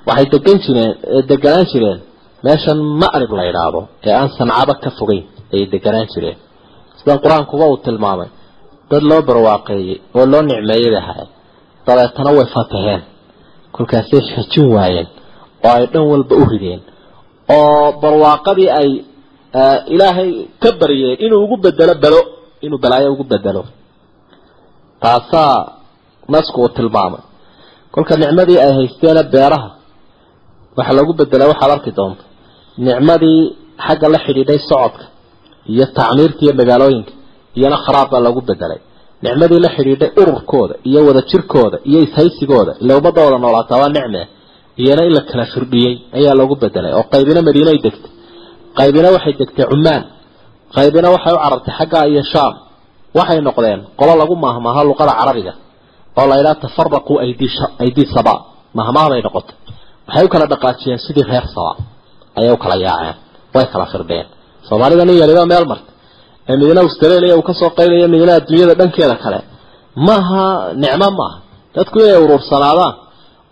waxay 0.07 0.25
degan 0.33 0.57
jireen 0.65 0.91
deganaan 1.31 1.67
jireen 1.71 1.99
meeshan 2.45 2.77
ma'rib 3.01 3.31
la 3.39 3.43
yidhaahdo 3.49 3.79
ee 4.07 4.13
aan 4.19 4.29
sancaba 4.37 4.73
ka 4.83 4.89
fogeyn 4.99 5.23
ayay 5.53 5.65
deganaan 5.73 6.07
jireen. 6.13 6.37
Sidan 6.99 7.17
qur'aankuba 7.23 7.65
uu 7.71 7.77
tilmaamay 7.85 8.29
dad 8.91 9.03
loo 9.09 9.21
barwaaqeeyey 9.29 9.95
oo 10.17 10.25
loo 10.31 10.41
nicmeeyey 10.49 10.89
bay 10.93 10.99
ahaayeen 11.03 11.29
dabeetana 11.87 12.29
way 12.37 12.47
fataheen. 12.55 13.01
Kolkaasay 13.75 14.21
xejin 14.33 14.67
waayeen 14.75 15.07
oo 15.65 15.71
ay 15.77 15.85
dhan 15.93 16.03
walba 16.11 16.33
u 16.41 16.45
rideen 16.53 16.81
oo 17.55 17.85
barwaaqadii 18.03 18.69
ay 18.79 18.89
ilaahay 19.93 20.29
ka 20.61 20.69
baryeen 20.81 21.15
inuu 21.25 21.39
ugu 21.45 21.55
bedelo 21.65 21.93
belo 22.03 22.19
inuu 22.65 22.79
balaayo 22.83 23.09
ugu 23.15 23.23
bedelo 23.33 23.61
taasaa 25.03 25.55
nasku 26.33 26.57
uu 26.63 26.69
tilmaamay. 26.77 27.21
Kolka 27.93 28.13
nicmadii 28.21 28.57
ay 28.65 28.71
haysteena 28.79 29.23
beeraha 29.33 29.69
waxa 30.77 30.93
lagu 30.97 31.11
bedelay 31.19 31.47
waxaad 31.51 31.71
arki 31.75 31.91
doonta 31.97 32.23
nicmadii 32.87 33.39
xagga 33.85 34.07
la 34.13 34.19
xidhiidhay 34.25 34.59
socodka 34.69 35.03
iyo 35.73 35.85
tacmiirka 35.97 36.41
iyo 36.45 36.53
magaalooyinka 36.59 37.11
iyona 37.57 37.77
kharaab 37.85 38.07
baa 38.13 38.21
lagu 38.27 38.41
bedelay 38.49 38.79
nicmadii 39.25 39.59
la 39.65 39.69
xidhiidhay 39.75 40.09
ururkooda 40.21 40.75
iyo 40.89 40.99
wada 41.07 41.21
jirkooda 41.29 41.77
iyo 41.89 41.99
ishaysigooda 42.07 42.71
ila 42.83 42.93
ummadda 42.99 43.19
wada 43.25 43.37
noolaataa 43.43 43.77
waa 43.83 43.91
nicme 43.97 44.21
iyana 44.81 45.01
in 45.07 45.13
la 45.17 45.21
kala 45.29 45.45
firdhiyey 45.53 45.93
ayaa 46.17 46.35
lagu 46.41 46.55
bedelay 46.63 46.91
oo 46.99 47.03
qaybina 47.13 47.39
madiine 47.47 47.69
ay 47.75 47.79
degtay. 47.85 48.11
Qaybina 48.79 49.07
waxay 49.15 49.33
degtay 49.41 49.65
cumaan 49.71 50.03
qaybina 50.75 51.07
waxay 51.15 51.33
u 51.37 51.39
carartay 51.43 51.73
xaggaa 51.79 52.05
iyo 52.11 52.23
shaam 52.33 52.53
waxay 53.17 53.39
noqdeen 53.47 53.79
qolo 53.99 54.13
lagu 54.21 54.35
maahmaaho 54.45 54.81
luqada 54.89 55.13
carabiga 55.19 55.53
oo 56.19 56.25
la 56.29 56.35
yidhaha 56.39 56.55
tafaraquu 56.65 57.13
aydii 57.83 58.07
saba. 58.15 58.33
Mahmaah 58.79 59.07
bay 59.11 59.21
noqotay. 59.27 59.55
Waxay 60.07 60.23
u 60.25 60.29
kala 60.33 60.45
dhaqaajiyeen 60.53 60.99
sidii 61.05 61.25
reer 61.31 61.45
saba. 61.55 61.71
Ayay 62.37 62.51
u 62.55 62.57
kala 62.63 62.75
yaaceen. 62.87 63.15
Way 63.55 63.65
kala 63.73 63.85
firdheen. 63.91 64.25
Soomaalida 64.67 65.03
nin 65.07 65.17
yaliba 65.21 65.43
meel 65.51 65.65
marta 65.71 65.89
ee 66.49 66.55
midna 66.61 66.81
australia 66.87 67.33
uu 67.39 67.43
ka 67.49 67.53
soo 67.59 67.69
qaylaya 67.77 68.07
midna 68.13 68.31
adduunyada 68.39 68.73
dhankeeda 68.79 69.15
kale. 69.23 69.39
Maaha 70.07 70.43
nicmo 70.83 71.07
maaha. 71.19 71.37
Dadku 71.75 71.97
inay 72.05 72.17
uruursanaadaan 72.25 72.93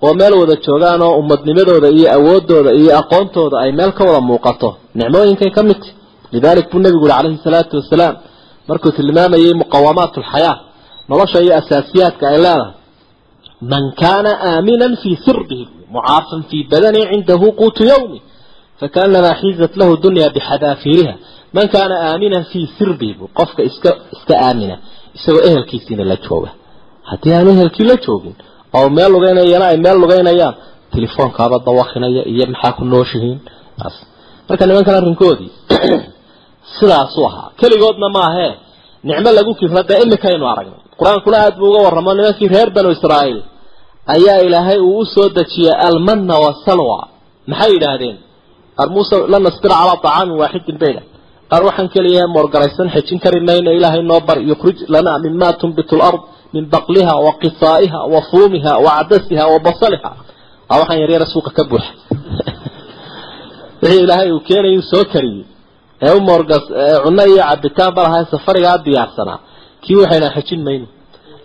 oo 0.05 0.13
meel 0.19 0.33
wada 0.41 0.55
joogaan 0.65 1.01
oo 1.07 1.13
ummadnimadooda 1.21 1.87
iyo 1.97 2.07
awoodooda 2.17 2.71
iyo 2.81 2.91
aqoontooda 3.01 3.55
ay 3.63 3.71
meel 3.79 3.91
ka 3.97 4.03
wada 4.07 4.21
muuqato 4.29 4.69
nicmooyinkay 4.99 5.51
ka 5.55 5.61
midta 5.69 5.87
lidalik 6.33 6.65
buu 6.71 6.79
nabigu 6.85 7.05
yihi 7.07 7.15
calayhi 7.17 7.39
salaatu 7.45 7.73
wasalaam 7.81 8.15
markuu 8.69 8.91
tilmaamayay 8.97 9.53
muqawamaat 9.61 10.13
alxayaa 10.21 10.55
nolosha 11.09 11.39
iyo 11.45 11.53
asaasiyaadka 11.61 12.23
ay 12.31 12.37
leedahay. 12.45 12.73
Man 13.71 13.83
kaana 14.01 14.31
aaminan 14.51 14.93
fii 15.01 15.15
sirbihi 15.25 15.65
mucaafan 15.95 16.41
fii 16.49 16.63
badani 16.71 17.01
cindahu 17.11 17.47
quutu 17.59 17.81
yawmi 17.91 18.19
fakaanamaa 18.81 19.35
xiizat 19.41 19.73
lahu 19.79 19.93
dunya 20.05 20.25
bixadaafiriha 20.35 21.13
man 21.55 21.65
kaana 21.73 21.95
aaminan 22.09 22.43
fii 22.51 22.65
sirbihi 22.77 23.13
qofka 23.37 23.61
iska 23.69 23.89
iska 24.15 24.33
aamina 24.47 24.75
isagoo 25.17 25.43
ehelkiisiina 25.49 26.03
la 26.11 26.15
jooga. 26.25 26.49
Haddii 27.09 27.33
aan 27.37 27.47
ehelkii 27.53 27.85
la 27.91 27.95
joogin 28.05 28.35
oo 28.77 28.87
meel 28.95 29.11
lugeynayana 29.15 29.65
ay 29.71 29.77
meel 29.85 29.97
lugeynayaan 30.03 30.55
telefoonkaaba 30.93 31.57
dawakinaya 31.67 32.23
iyo 32.33 32.45
maxaa 32.53 32.71
ku 32.77 32.83
nooshihiin? 32.91 33.39
Marka 34.49 34.63
nimankan 34.69 34.95
arrinkoodii 34.99 35.51
sidaasuu 36.77 37.25
ahaa. 37.29 37.49
Keligoodna 37.59 38.07
maahee 38.17 38.53
nicmo 39.03 39.29
lagu 39.37 39.51
kifra 39.59 39.83
dee 39.89 39.99
imikaynu 40.05 40.45
aragnay. 40.51 40.81
Qur'aankuna 40.99 41.37
aada 41.37 41.57
buu 41.59 41.69
uga 41.71 41.79
warramo 41.85 42.11
nimankii 42.13 42.47
reer 42.53 42.69
banu 42.75 42.89
israa'iil 42.97 43.39
ayaa 44.15 44.39
ilaahay 44.47 44.79
uu 44.79 44.99
u 44.99 45.05
soo 45.05 45.29
dejiyey 45.37 45.75
almanna 45.87 46.35
wasalwa 46.45 46.99
maxay 47.47 47.71
yidhaahdeen? 47.75 48.17
Qaar 48.77 48.89
muuse 48.95 49.15
la 49.31 49.39
nasbira 49.45 49.75
calaa 49.81 49.97
طacaamin 50.05 50.35
waaxidin 50.41 50.77
bayda 50.83 51.01
qaar 51.51 51.61
waxaan 51.67 51.89
keliyaha 51.95 52.27
moorgaraysan 52.35 52.87
xejin 52.95 53.19
kari 53.23 53.39
mayno 53.49 53.71
ilaahay 53.77 54.03
noo 54.11 54.21
bar 54.27 54.37
yukrij 54.49 54.77
lana 54.93 55.11
mima 55.25 55.49
tunbitu 55.59 55.95
lard 56.01 56.21
min 56.53 56.63
baqliha 56.73 57.13
wa 57.25 57.31
qisaa'iha 57.41 57.99
wa 58.13 58.19
fuumiha 58.29 58.73
wa 58.85 58.91
cadasiha 58.97 59.43
wa 59.53 59.59
basaliha. 59.67 60.11
Waxaan 60.69 60.99
yaryara 61.03 61.25
suuqa 61.33 61.51
ka 61.57 61.63
buuxa. 61.69 61.91
Wixii 63.81 64.03
ilaahay 64.05 64.29
uu 64.31 64.41
keenayuu 64.49 64.83
soo 64.91 65.03
kariyey 65.13 65.45
ee 66.05 66.11
u 66.17 66.19
moorgas 66.29 66.63
cunno 67.03 67.23
iyo 67.31 67.43
cabitaan 67.49 67.91
ba 67.95 68.01
lahay 68.05 68.23
safarigaa 68.33 68.77
diyaarsanaa 68.85 69.39
kii 69.83 69.95
waxayna 70.01 70.27
xejin 70.35 70.61
mayno. 70.67 70.87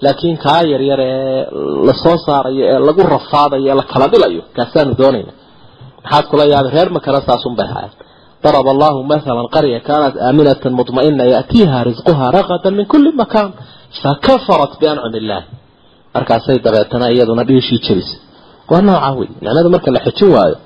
Laakiin 0.04 0.36
kaa 0.44 0.60
yaryar 0.72 1.00
ee 1.00 1.40
la 1.86 1.94
soo 2.02 2.16
saarayo 2.26 2.62
ee 2.72 2.78
lagu 2.88 3.02
rafaadayo 3.14 3.66
ee 3.72 3.76
la 3.80 3.84
kala 3.92 4.06
dhilayo 4.12 4.42
kaasaanu 4.56 4.92
doonayna. 5.00 5.32
Maxaad 6.04 6.24
kula 6.30 6.44
yaabay 6.52 6.72
reer 6.76 6.88
makana 6.96 7.20
saasun 7.28 7.54
bay 7.58 7.68
haayeen. 7.74 7.94
Daraba 8.44 8.70
allahu 8.74 8.98
mathalan 9.12 9.46
qarya 9.56 9.78
kaanat 9.88 10.14
aaminatan 10.26 10.72
mudma'ina 10.80 11.24
ya'tiiha 11.34 11.78
risquha 11.88 12.24
raqadan 12.38 12.72
min 12.78 12.86
kulli 12.92 13.10
makaan. 13.22 13.50
Fakafarat 14.02 14.72
biancumi 14.80 15.18
illahi 15.22 15.46
markaasay 16.14 16.58
dabeetana 16.66 17.06
iyaduna 17.14 17.42
dhiishii 17.48 17.80
jebisay 17.86 18.18
waa 18.70 18.82
noocaa 18.88 19.12
wey 19.18 19.28
nicmada 19.44 19.68
marka 19.74 19.90
la 19.96 20.00
xejin 20.06 20.28
waayo 20.36 20.56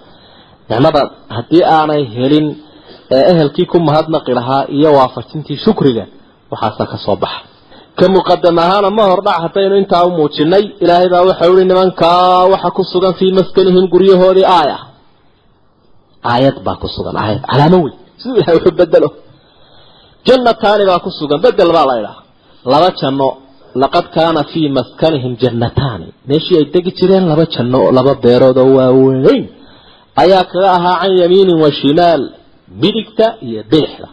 nicmada 0.70 1.00
haddii 1.36 1.62
aanay 1.76 2.02
helin 2.16 2.46
ee 3.16 3.22
ehelkii 3.32 3.66
ku 3.72 3.76
mahadnaqi 3.88 4.32
lahaa 4.38 4.62
iyo 4.76 4.90
waafajintii 4.98 5.58
shukriga 5.64 6.04
waxaasaa 6.52 6.86
ka 6.92 6.98
soo 7.06 7.16
baxa. 7.22 7.40
Ka 7.98 8.04
muqadam 8.16 8.56
ahaana 8.64 8.88
ma 8.96 9.04
hordhac 9.10 9.36
haddaynu 9.44 9.74
intaa 9.82 10.04
u 10.08 10.10
muujinay 10.18 10.64
ilaahay 10.82 11.08
baa 11.12 11.22
waxau 11.30 11.52
ihi 11.56 11.64
nimankaa 11.70 12.44
waxa 12.52 12.70
ku 12.76 12.82
sugan 12.92 13.14
fii 13.18 13.32
maskanihim 13.38 13.84
guryahoodii 13.92 14.46
aaya. 14.58 14.78
Aayad 16.32 16.56
baa 16.66 16.76
ku 16.82 16.86
sugan 16.96 17.16
aayad 17.22 17.42
calaamo 17.50 17.78
weyn 17.84 17.96
siduu 18.20 18.36
ilahay 18.40 18.54
wuxuu 18.58 18.76
bedelo 18.80 19.08
jannataani 20.26 20.84
baa 20.90 21.00
ku 21.04 21.10
sugan 21.18 21.38
bedel 21.44 21.70
baa 21.76 21.86
la 21.90 21.94
idhaha 22.00 22.20
laba 22.72 22.88
janno 23.00 23.28
laqad 23.82 24.06
kaana 24.16 24.40
fii 24.52 24.68
maskanihim 24.78 25.32
jannataani. 25.42 26.06
Meeshii 26.28 26.56
ay 26.60 26.66
degi 26.74 26.90
jireen 26.98 27.24
laba 27.30 27.44
janno 27.54 27.80
laba 27.96 28.12
beerood 28.22 28.58
oo 28.64 28.70
waaweyn 28.78 29.44
ayaa 30.22 30.44
kaga 30.50 30.68
ahaa 30.78 30.96
can 31.02 31.12
yamiinin 31.22 31.58
wa 31.64 31.70
shimaal 31.80 32.22
midigta 32.82 33.26
iyo 33.46 33.62
bidixda. 33.70 34.08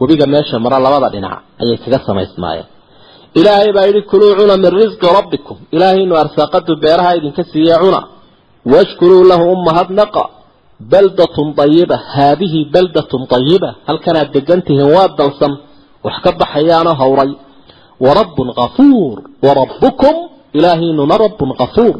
Webiga 0.00 0.26
meesha 0.26 0.58
mara 0.58 0.78
labada 0.78 1.08
dhinac 1.14 1.42
ayay 1.62 1.76
kaga 1.84 1.98
samaysmaayeen 2.06 2.66
ilaahay 3.38 3.70
baa 3.76 3.86
yidhi 3.88 4.02
kuluu 4.10 4.32
cuna 4.38 4.56
min 4.56 4.70
risqi 4.80 5.06
rabbikum. 5.18 5.56
Ilaahaynu 5.74 6.14
arsaaqadu 6.22 6.72
beeraha 6.82 7.16
idinka 7.18 7.42
siiye 7.52 7.76
cuna. 7.82 8.00
Washkuruu 8.72 9.24
lahu 9.30 9.44
umahadnaqa 9.56 10.22
baldatun 10.92 11.48
ayiba 11.64 11.96
haadihi 12.14 12.60
baldatun 12.74 13.22
ayiba 13.38 13.70
halkanaad 13.88 14.28
degan 14.36 14.60
tihiin 14.66 14.88
waa 14.96 15.08
dalsan 15.18 15.52
wax 16.04 16.16
ka 16.24 16.30
baxayaanoo 16.40 16.94
hawray. 17.02 17.30
Warabbun 18.04 18.48
kafuur 18.60 19.16
warabbukum 19.46 20.14
ilaahaynuna 20.56 21.14
rabbun 21.24 21.50
kafuur 21.60 21.96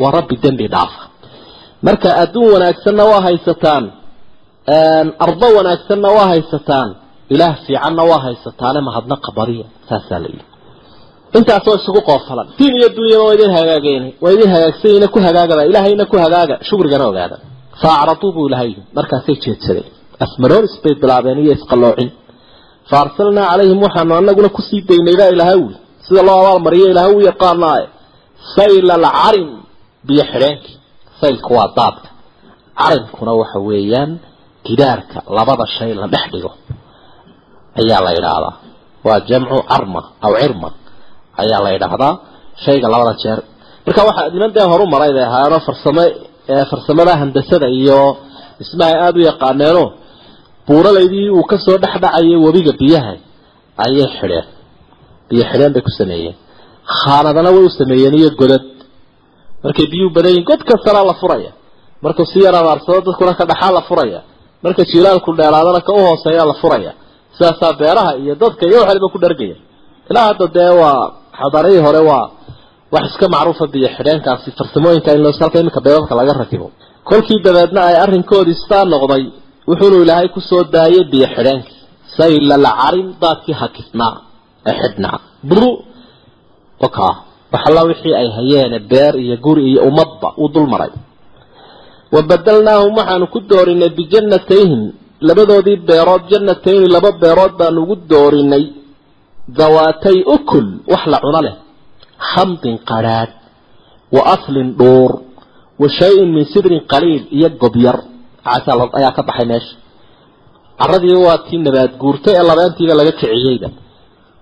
waa 0.00 0.10
rabbi 0.16 0.36
dembi 0.42 0.66
dhaafa. 0.74 1.02
Marka 1.86 2.08
adduun 2.22 2.48
wanaagsanna 2.54 3.04
waa 3.10 3.20
haysataan 3.26 3.84
ardo 4.66 5.46
wanaagsanna 5.56 6.08
waa 6.16 6.26
haysataan. 6.32 6.90
Ilaah 7.34 7.56
fiicanna 7.66 8.02
waa 8.10 8.18
haysataane 8.26 8.80
mahadnaqa 8.88 9.30
badiya 9.36 9.64
saasaa 9.88 10.18
la 10.22 10.28
yidhi. 10.32 10.44
Intaasoo 11.38 11.74
isugu 11.80 12.00
qoofalan. 12.08 12.46
Diin 12.58 12.74
iyo 12.78 12.88
dunyaba 12.96 13.24
waa 13.26 13.34
idin 13.36 13.50
hagaageen. 13.58 14.04
Waa 14.22 14.32
idin 14.36 14.50
hagaagsanyiina 14.54 15.08
ku 15.14 15.18
hagaagaba 15.26 15.62
ilaahayna 15.68 16.04
ku 16.12 16.16
hagaaga. 16.24 16.54
Shukrigana 16.68 17.04
ogaada 17.10 17.36
faacraduu 17.82 18.32
buu 18.34 18.46
ilahay 18.48 18.68
yidhi. 18.68 18.82
Markaasay 18.96 19.36
jeedsadeen. 19.44 19.88
Asmaroonis 20.24 20.74
bay 20.84 20.94
bilaabeen 21.02 21.38
iyo 21.44 21.52
isqaloocin 21.58 22.10
fa 22.90 22.96
arsalnaa 23.04 23.46
calayhim 23.50 23.78
waxaanu 23.86 24.12
anaguna 24.20 24.48
ku 24.56 24.60
sii 24.68 24.80
daynay 24.88 25.16
baa 25.20 25.30
ilaahay 25.34 25.56
wuli 25.64 25.76
sida 26.06 26.22
loo 26.28 26.36
abaalmariyo 26.42 26.86
ilaahay 26.92 27.14
u 27.16 27.20
yaqaanaaye. 27.30 27.86
Sayla 28.56 28.94
alcarim 29.00 29.48
biyo 30.06 30.24
xidheenkii 30.32 30.74
saylku 31.20 31.50
waa 31.58 31.68
daadka 31.78 32.08
carimkuna 32.80 33.32
waxa 33.40 33.58
weeyaan 33.68 34.10
gidaarka 34.66 35.18
labada 35.36 35.64
shay 35.76 35.90
la 36.00 36.06
dhex 36.14 36.24
dhigo 36.32 36.50
ayaa 37.80 38.00
la 38.06 38.10
yidhaahdaa. 38.16 38.54
Waa 39.06 39.20
jamcu 39.28 39.58
carma 39.70 40.00
aw 40.26 40.32
cirma 40.40 40.68
ayaa 41.42 41.60
la 41.64 41.70
yidhaahdaa 41.74 42.12
shayga 42.64 42.86
labada 42.94 43.12
jeer. 43.22 43.38
Marka 43.86 44.00
waxaa 44.08 44.30
niman 44.34 44.50
dee 44.56 44.66
horu 44.72 44.84
maray 44.92 45.12
bay 45.16 45.24
ahaayeenoo 45.28 45.60
farsamo 45.68 46.04
farsamada 46.70 47.12
handasada 47.20 47.66
iyo 47.78 47.98
dhismaha 48.58 48.92
aada 49.04 49.18
u 49.20 49.22
yaqaaneeno 49.30 49.84
buuralaydii 50.66 51.28
uu 51.36 51.44
ka 51.50 51.56
soo 51.64 51.76
dhex 51.82 51.94
dhacayay 52.02 52.36
webiga 52.44 52.72
biyaha 52.80 53.12
ayay 53.84 54.06
xidheen. 54.18 54.46
Biyo 55.28 55.42
xidheen 55.50 55.72
bay 55.74 55.82
ku 55.86 55.90
sameeyeen. 56.00 56.36
Khaanadana 57.00 57.50
way 57.54 57.64
u 57.68 57.70
sameeyeen 57.80 58.14
iyo 58.20 58.30
godad. 58.40 58.64
Markay 59.64 59.86
biyuhu 59.92 60.10
badan 60.16 60.30
yihiin 60.34 60.46
god 60.50 60.60
kastanaa 60.70 61.04
la 61.10 61.14
furaya. 61.20 61.52
Markuu 62.02 62.26
si 62.32 62.38
yar 62.44 62.54
dadkuna 63.06 63.32
ka 63.38 63.44
dhaxaa 63.50 63.72
la 63.78 63.82
furaya 63.88 64.20
marka 64.64 64.82
jilaalku 64.92 65.30
dheeraadana 65.38 65.80
ka 65.86 65.92
u 65.92 66.00
hooseeyaa 66.06 66.46
la 66.50 66.54
furaya. 66.62 66.92
Sidaasaa 67.36 67.72
beeraha 67.80 68.12
iyo 68.22 68.34
dadka 68.42 68.62
iyo 68.68 68.78
waxaliba 68.82 69.08
ku 69.14 69.18
dhargaya. 69.24 69.56
Ilaa 70.10 70.26
hadda 70.30 70.46
dee 70.56 70.70
waa 70.80 71.00
xadaarihii 71.40 71.82
hore 71.86 72.00
waa 72.10 72.26
wax 72.94 73.04
iska 73.10 73.26
macruufa 73.34 73.66
biyo 73.72 73.88
xidheenkaasi 73.96 74.48
farsamooyinka 74.58 75.10
in 75.16 75.24
halka 75.40 75.58
iminka 75.60 75.80
beebabka 75.86 76.14
laga 76.18 76.32
rakibo 76.42 76.66
kolkii 77.08 77.40
dabeedna 77.46 77.80
ay 77.88 77.96
arrinkoodii 78.04 78.56
sidaa 78.62 78.84
noqday 78.92 79.24
wuxuunu 79.68 79.96
ilaahay 80.04 80.28
ku 80.34 80.40
soo 80.50 80.62
daayay 80.74 81.04
biyo 81.12 81.26
xidheenkii. 81.36 81.78
Sayla 82.16 82.56
carim 82.80 83.08
daadkii 83.22 83.56
hakisnaa 83.62 84.14
ee 84.68 84.74
xidhnaa. 84.80 85.18
Buru 85.48 85.70
wakaa 86.82 87.14
waxalla 87.54 87.82
wixii 87.90 88.14
ay 88.20 88.28
hayeene 88.36 88.78
beer 88.90 89.14
iyo 89.24 89.36
guri 89.44 89.62
iyo 89.70 89.80
ummadba 89.88 90.28
uu 90.42 90.48
dul 90.54 90.66
maray 90.72 90.90
wa 92.14 92.20
badalnaahum 92.30 92.92
waxaanu 93.00 93.26
ku 93.34 93.38
doorinay 93.50 93.90
bijannatayhim. 93.98 94.82
Labadoodii 95.28 95.78
beerood 95.88 96.22
jannatayni 96.32 96.86
laba 96.94 97.10
beerood 97.22 97.52
baanu 97.60 97.78
ugu 97.84 97.94
doorinay 98.12 98.64
dawaatay 99.58 100.18
ukul 100.36 100.66
wax 100.92 101.02
la 101.12 101.18
cuno 101.24 101.40
leh. 101.46 101.54
Khamdin 102.30 102.74
qadhaadh 102.90 103.32
wa 104.14 104.20
aslin 104.34 104.68
dhuur. 104.80 105.12
Wa 105.80 105.86
shay-in 105.98 106.28
min 106.36 106.44
sidrin 106.52 106.80
qaliil 106.92 107.24
iyo 107.36 107.48
gobyar 107.62 107.96
ayaa 108.98 109.12
ka 109.16 109.22
baxay 109.28 109.46
meesha. 109.52 109.74
Caradii 110.80 111.16
waa 111.26 111.38
tii 111.46 111.58
nabaad 111.66 111.92
guurtay 112.02 112.34
ee 112.38 112.44
labeentiiba 112.50 112.94
laga 113.00 113.12
kiciyeyda. 113.18 113.68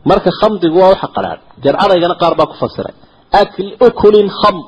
Marka 0.08 0.30
khamdigu 0.40 0.76
waa 0.82 0.90
waxa 0.92 1.08
qadhaadh 1.16 1.42
jarcadaygana 1.64 2.14
qaar 2.22 2.34
baa 2.38 2.48
ku 2.50 2.54
fasiray. 2.62 2.94
Akl 3.42 3.66
ukulin 3.86 4.28
khamd 4.40 4.64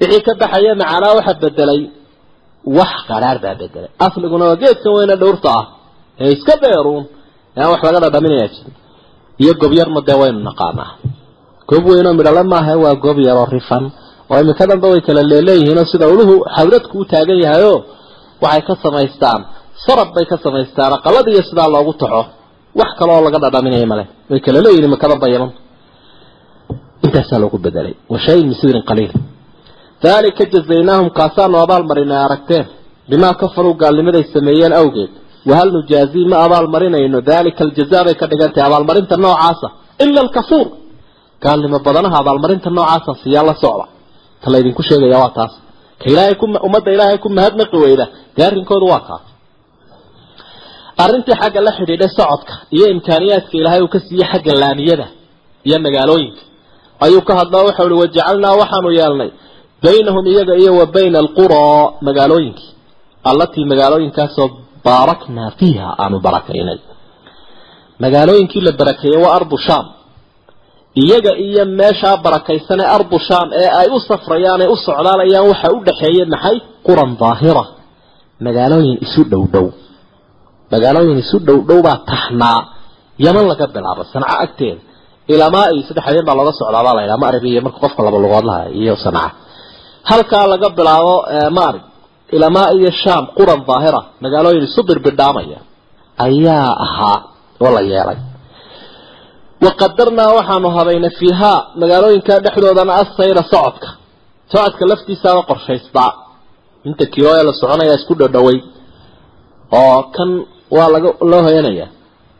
wixii 0.00 0.22
ka 0.26 0.32
baxaya 0.40 0.72
macanaa 0.80 1.12
waxa 1.18 1.32
bedelay 1.42 1.80
wax 2.78 2.92
qadhaadh 3.10 3.38
baa 3.44 3.54
bedelay. 3.60 3.90
Asliguna 4.06 4.44
waa 4.50 4.56
geedkan 4.62 4.92
weyne 4.96 5.14
dhowrta 5.22 5.48
ah 5.60 5.64
ee 6.22 6.30
iska 6.36 6.54
beeruun 6.62 7.04
aan 7.60 7.68
wax 7.72 7.80
laga 7.86 7.98
dhadhaminayaa 8.04 8.50
jirin 8.54 8.74
iyo 9.42 9.52
gobyarma 9.62 10.00
dee 10.08 10.16
waynu 10.22 10.40
naqaanaa. 10.48 10.90
Goob 11.68 11.84
weynoo 11.90 12.14
midhale 12.18 12.42
maaha 12.52 12.72
waa 12.84 12.94
goob 13.04 13.18
yaroo 13.28 13.48
rifan 13.56 13.84
oo 14.32 14.38
imika 14.42 14.64
danba 14.70 14.86
way 14.92 15.00
kala 15.06 15.20
leeleeyihiinoo 15.32 15.86
sida 15.92 16.06
uluhu 16.14 16.34
xawladku 16.56 16.94
u 17.02 17.04
taagan 17.12 17.38
yahayoo 17.44 17.78
waxay 18.44 18.62
ka 18.68 18.74
samaystaan 18.84 19.40
sarab 19.84 20.08
bay 20.14 20.24
ka 20.30 20.36
samaystaan 20.44 20.90
aqalada 20.98 21.28
iyo 21.34 21.42
sidaa 21.48 21.68
loogu 21.74 21.92
taxo. 22.02 22.22
Wax 22.80 22.90
kaleoo 22.98 23.22
laga 23.26 23.38
dhadhaminaya 23.44 23.86
male 23.92 24.04
way 24.30 24.40
kala 24.46 24.58
leeyihiin 24.64 24.88
imika 24.90 25.06
danba 25.12 25.26
yaman 25.34 25.50
intaasaa 27.04 27.38
loogu 27.42 27.58
bedelay. 27.64 27.94
Wa 28.12 28.18
shay 28.24 28.38
min 28.48 28.54
sidrin 28.60 28.84
qaliil 28.90 29.12
daalika 30.04 30.44
jazaynaahum 30.52 31.08
kaasaanu 31.18 31.56
abaal 31.64 31.84
marinay 31.90 32.18
aragteen. 32.26 32.66
Bimaa 33.10 33.34
kafaruu 33.40 33.74
gaalnimaday 33.82 34.24
sameeyeen 34.34 34.72
awgeed. 34.80 35.10
Wahal 35.50 35.70
nujaazii 35.76 36.26
ma 36.32 36.36
abaalmarinayno? 36.46 37.18
Dalika 37.30 37.60
aljazaa 37.66 38.04
bay 38.06 38.14
ka 38.20 38.26
dhigantahay 38.30 38.66
abaalmarinta 38.68 39.16
noocaasa. 39.24 39.68
Ila 40.04 40.20
alkafuur 40.24 40.66
gaalnimo 41.44 41.78
badanaha 41.86 42.16
abaalmarinta 42.22 42.68
noocaasa 42.76 43.12
siyaa 43.22 43.44
la 43.48 43.54
socda. 43.62 43.84
Ta 44.42 44.46
laydinku 44.52 44.82
sheegaya 44.88 45.18
waa 45.22 45.30
taas. 45.38 45.52
Ka 46.00 46.04
ilaahay 46.12 46.34
ku 46.40 46.44
ummadda 46.66 46.90
ilaahay 46.96 47.18
ku 47.24 47.28
mahadnaqi 47.36 47.76
weyda. 47.84 48.06
Dee 48.36 48.44
arrinkoodu 48.48 48.86
waa 48.92 49.02
kaas. 49.08 49.24
Arrintii 51.04 51.36
xagga 51.40 51.60
la 51.66 51.72
xidhiidhay 51.78 52.10
socodka 52.18 52.52
iyo 52.76 52.86
imkaaniyaadka 52.94 53.54
ilaahay 53.60 53.80
uu 53.84 53.88
ka 53.94 53.98
siiyey 54.06 54.26
xagga 54.32 54.52
laamiyada 54.62 55.06
iyo 55.68 55.76
magaalooyinka. 55.86 56.42
Ayuu 57.04 57.22
ka 57.28 57.32
hadlaa 57.40 57.64
waxau 57.68 57.86
uhi 57.88 57.98
wajacalnaa 58.02 58.54
waxaanu 58.60 58.90
yeelnay 58.98 59.30
baynahum 59.84 60.24
iyaga 60.32 60.54
iyo 60.62 60.72
wa 60.80 60.86
bayna 60.94 61.18
alquraa 61.24 61.82
magaalooyinkii. 62.06 62.70
Allatii 63.30 63.64
magaalooyinkaasoo 63.72 64.48
baaraknaa 64.86 65.50
fiiha 65.58 65.88
aanu 66.02 66.16
barakaynay. 66.26 66.78
Magaalooyinkii 68.02 68.60
la 68.66 68.72
barakeeyey 68.80 69.18
waa 69.24 69.34
ardu 69.38 69.56
shaam. 69.66 69.86
Iyaga 71.02 71.32
iyo 71.46 71.62
meeshaa 71.78 72.16
barakaysan 72.24 72.80
ee 72.80 72.88
ardu 72.96 73.18
shaam 73.28 73.48
ee 73.60 73.68
ay 73.80 73.88
u 73.96 73.98
safrayaan 74.08 74.60
ee 74.64 74.68
u 74.68 74.76
socdaalayaan 74.86 75.46
waxa 75.50 75.68
u 75.76 75.84
dhaxeeyey 75.86 76.24
maxay? 76.34 76.56
Quran 76.86 77.10
daahira. 77.20 77.64
Magaalooyin 78.46 78.96
isu 79.06 79.22
dhow 79.32 79.44
dhow. 79.54 79.66
Magaalooyin 80.72 81.18
isu 81.24 81.36
dhow 81.46 81.58
dhow 81.68 81.80
baa 81.86 81.98
taxnaa. 82.10 82.60
Yaman 83.24 83.44
laga 83.50 83.66
bilaabo 83.74 84.02
sanca 84.12 84.34
agteeda. 84.44 84.80
Ilamaa 85.32 85.66
iyo 85.74 85.82
saddex 85.88 86.04
habeen 86.06 86.24
baa 86.28 86.36
looga 86.38 86.52
socdaabaa 86.60 86.94
la 86.96 87.02
yidhaha 87.04 87.20
maarib 87.24 87.44
iyo 87.50 87.60
marka 87.66 87.78
qofka 87.84 88.00
laba 88.06 88.18
lugoodlaha 88.24 88.62
iyo 88.80 88.94
sanca 89.04 89.24
halkaa 90.10 90.46
laga 90.52 90.68
bilaabo 90.78 91.14
maarib 91.58 91.82
ilamaa 92.36 92.68
iyo 92.78 92.90
shaam 93.02 93.24
quran 93.38 93.60
daahira 93.68 94.00
magaalooyin 94.22 94.64
isu 94.68 94.80
birbidhaamaya 94.88 95.58
ayaa 96.26 96.70
ahaa 96.86 97.18
oo 97.64 97.70
la 97.76 97.80
yeelay. 97.92 98.18
Waqadarnaa 99.64 100.30
waxaanu 100.38 100.68
habaynay 100.76 101.10
fiihaa 101.20 101.58
magaalooyinka 101.80 102.34
dhexdoodana 102.44 102.92
assayra 103.02 103.42
socodka. 103.52 103.88
Socodka 104.52 104.84
laftiisaaba 104.90 105.42
qorshaystaa 105.50 106.10
inta 106.88 107.04
kilooya 107.14 107.42
la 107.48 107.52
soconaya 107.60 107.94
isku 107.98 108.14
dhadhoway 108.20 108.58
oo 109.80 109.98
kan 110.16 110.30
waa 110.76 110.88
laga 110.94 111.08
loo 111.30 111.42
hoyanaya 111.46 111.86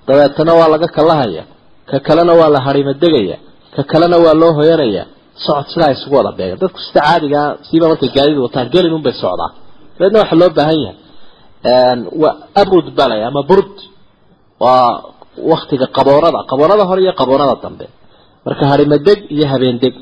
dabeetana 0.06 0.52
waa 0.58 0.68
laga 0.74 0.88
kalahaya 0.96 1.42
ka 1.90 1.96
kalena 2.06 2.32
waa 2.40 2.50
la 2.54 2.60
harimadegaya 2.66 3.36
ka 3.74 3.82
kalena 3.90 4.16
waa 4.24 4.34
loo 4.40 4.52
hoyanaya 4.58 5.02
socod 5.44 5.66
sidaa 5.72 5.90
isugu 5.96 6.14
wada 6.20 6.32
beega 6.38 6.56
dadku 6.62 6.78
sida 6.86 7.00
caadigaa 7.08 7.46
siiba 7.68 7.86
markay 7.92 8.10
gaadiid 8.16 8.38
wataan 8.46 8.66
gelin 8.74 8.92
unbay 8.98 9.14
socdaa. 9.22 9.50
Dabeedna 9.96 10.18
waxaa 10.22 10.38
loo 10.42 10.50
baahan 10.58 10.78
yahay. 10.84 10.96
Waa 12.22 12.34
abrud 12.62 12.86
balay 12.98 13.20
ama 13.28 13.40
burd. 13.50 13.74
Waa 14.62 14.88
waktiga 15.52 15.86
qaboonada 15.96 16.38
qaboonada 16.50 16.84
hore 16.90 17.00
iyo 17.04 17.12
qaboonada 17.20 17.54
dambe. 17.64 17.86
Marka 18.46 18.64
harimadeg 18.72 19.18
iyo 19.34 19.46
habeendeg. 19.52 19.94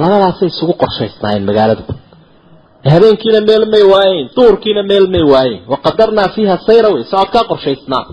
Labadaasay 0.00 0.48
isugu 0.52 0.72
qorshaysnaayeen 0.82 1.44
magaaladu. 1.50 1.82
Habeenkiina 2.92 3.40
meel 3.48 3.64
may 3.74 3.84
waayeyn 3.92 4.26
duurkiina 4.36 4.82
meel 4.90 5.04
may 5.14 5.24
waayeyn. 5.32 5.60
Waqadarnaa 5.72 6.28
fiiha 6.34 6.56
sayra 6.66 6.88
wey 6.94 7.02
socodkaa 7.12 7.44
qorshaysnaa. 7.50 8.04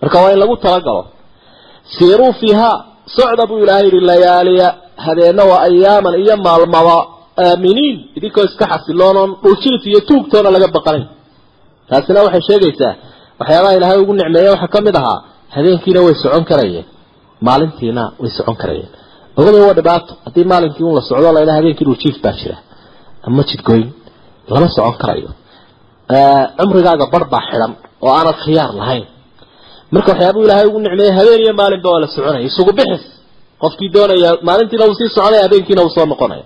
Marka 0.00 0.16
waa 0.22 0.32
in 0.34 0.38
lagu 0.42 0.54
talagalo. 0.66 1.02
Siiruu 1.94 2.32
fiihaa 2.40 2.76
socda 3.16 3.46
buu 3.50 3.58
ilaahay 3.64 3.86
yihi 3.88 4.00
layaaliya 4.10 4.68
habeena 5.04 5.42
waa 5.50 5.60
ayaaman 5.68 6.14
iyo 6.22 6.34
maalmaba 6.46 6.96
aaminiin. 7.46 7.96
Idinkoo 8.16 8.44
iska 8.48 8.64
xasiloonoon 8.72 9.30
dhuljiif 9.42 9.82
iyo 9.90 10.00
tuugtoona 10.08 10.50
laga 10.54 10.68
baqanayn. 10.76 11.06
Taasina 11.88 12.20
waxay 12.26 12.42
sheegaysaa 12.48 12.92
waxyaabaha 13.40 13.74
ilaahay 13.78 13.98
ugu 14.02 14.12
nicmeeye 14.18 14.50
waxaa 14.54 14.72
ka 14.74 14.80
mid 14.86 14.96
ahaa 15.00 15.18
habeenkiina 15.54 16.00
way 16.06 16.14
socon 16.22 16.44
karayeen 16.50 16.86
maalintiina 17.46 18.02
way 18.22 18.30
socon 18.38 18.56
karayeen. 18.62 18.90
Ogada 19.38 19.58
waa 19.66 19.74
dhibaato 19.78 20.12
haddii 20.24 20.44
maalinkii 20.52 20.84
un 20.88 20.94
la 20.98 21.02
socdo 21.08 21.28
la 21.36 21.40
ilaa 21.44 21.56
habeenkii 21.58 21.84
dhuljiif 21.88 22.16
baa 22.24 22.32
jira. 22.40 22.56
Ama 23.26 23.42
jidgoyn 23.48 23.86
lama 24.52 24.68
socon 24.76 24.96
karayo. 25.02 25.30
Cumrigaaga 26.58 27.06
bar 27.12 27.24
baa 27.32 27.42
xidhan 27.48 27.72
oo 28.04 28.12
aanad 28.18 28.36
khiyaar 28.44 28.70
lahayn 28.80 29.04
marka 29.94 30.10
waxyaabuu 30.12 30.44
ilaahay 30.46 30.66
ugu 30.70 30.78
nicmeeyey 30.84 31.12
habeen 31.18 31.40
iyo 31.44 31.52
maalinba 31.60 31.88
waa 31.92 32.00
la 32.04 32.08
soconaya. 32.14 32.44
Isugu 32.50 32.72
bixis. 32.78 33.04
Qofkii 33.62 33.88
doonaya 33.94 34.30
maalintiina 34.48 34.84
uu 34.88 34.94
sii 35.00 35.08
soconaya 35.16 35.42
habeenkiina 35.46 35.82
uu 35.86 35.90
soo 35.96 36.06
noqonaya. 36.12 36.44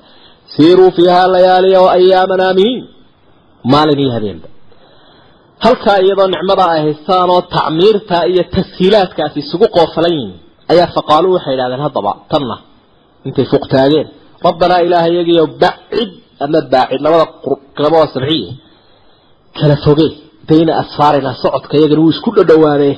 Siiruu 0.54 0.90
fiiha 0.96 1.20
layaaliya 1.34 1.80
wa 1.84 1.90
ayaaman 1.98 2.40
aaminiin 2.48 2.80
maalin 3.72 3.98
iyo 4.04 4.12
habeenba. 4.16 4.48
Halkaa 5.64 5.98
iyadoo 6.04 6.26
nicmadaa 6.34 6.70
ay 6.74 6.80
haystaan 6.86 7.30
oo 7.34 7.40
tacmiirta 7.54 8.16
iyo 8.32 8.42
tashiilaadkaasi 8.54 9.38
isugu 9.44 9.66
qoofalan 9.76 10.12
yihiin 10.16 10.34
ayaa 10.72 10.88
faqaaluu 10.96 11.32
waxay 11.36 11.54
idhahdeen 11.56 11.82
haddaba 11.86 12.12
tanna 12.30 12.56
intay 13.26 13.46
fuqtaageen 13.52 14.06
rabbanaa 14.46 14.80
ilaaha 14.86 15.08
iyagiyo 15.14 15.44
bacid 15.62 16.10
ama 16.44 16.60
baacid 16.72 17.00
labada 17.04 17.24
qirabo 17.76 17.96
waa 18.00 18.10
sabciye 18.14 18.50
kala 19.58 19.76
foge 19.84 20.06
bayna 20.48 20.72
asfaarina 20.82 21.30
socodka 21.42 21.74
iyagana 21.78 22.00
wuu 22.04 22.10
isku 22.14 22.30
dhadhowaadee 22.36 22.94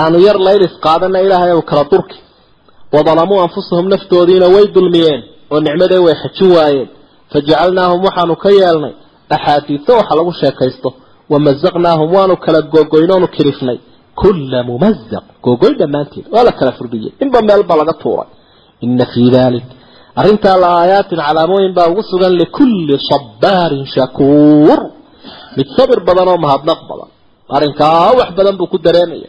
aanu 0.00 0.18
yar 0.26 0.38
laylis 0.46 0.74
qaadana 0.84 1.18
ilaahay 1.26 1.52
ou 1.58 1.62
kala 1.70 1.84
durki 1.92 2.18
wadalamuu 2.94 3.40
anfusahum 3.46 3.86
naftoodiina 3.94 4.46
way 4.54 4.64
dulmiyeen 4.76 5.20
oo 5.52 5.60
nicmadee 5.66 5.98
way 6.06 6.14
xajin 6.22 6.50
waayeen. 6.56 6.88
Fajacalnaahum 7.32 8.00
waxaanu 8.06 8.34
ka 8.42 8.50
yeelnay. 8.60 8.94
Axaadiisa 9.34 9.90
waxa 9.98 10.14
lagu 10.18 10.32
sheekaysto. 10.40 10.88
Wamazaqnaahum 11.32 12.08
waanu 12.16 12.34
kala 12.44 12.60
googoynoonu 12.72 13.28
kirifnay. 13.36 13.78
Kulla 14.20 14.58
mumazaq 14.68 15.24
googoyn 15.44 15.74
dhammaanteed. 15.80 16.24
Waa 16.34 16.44
la 16.48 16.52
kala 16.58 16.72
furdhiyey 16.78 17.12
inba 17.22 17.38
meelba 17.48 17.74
laga 17.80 17.92
tuuray. 18.02 18.28
Ina 18.84 19.06
fii 19.12 19.30
dalik 19.36 19.64
arrintaa 20.20 20.56
la 20.62 20.68
aayaatin 20.80 21.18
calaamooyin 21.26 21.72
baa 21.78 21.88
ugu 21.92 22.02
sugan 22.10 22.32
likulli 22.42 22.94
sabbaarin 23.10 23.84
shakuur. 23.94 24.78
Mid 25.56 25.68
sabir 25.76 26.00
badan 26.08 26.28
oo 26.32 26.38
mahadnaq 26.44 26.80
badan. 26.90 27.10
Arrinkaa 27.56 28.10
wax 28.18 28.30
badan 28.38 28.56
buu 28.58 28.66
ku 28.72 28.78
dareemaya 28.86 29.28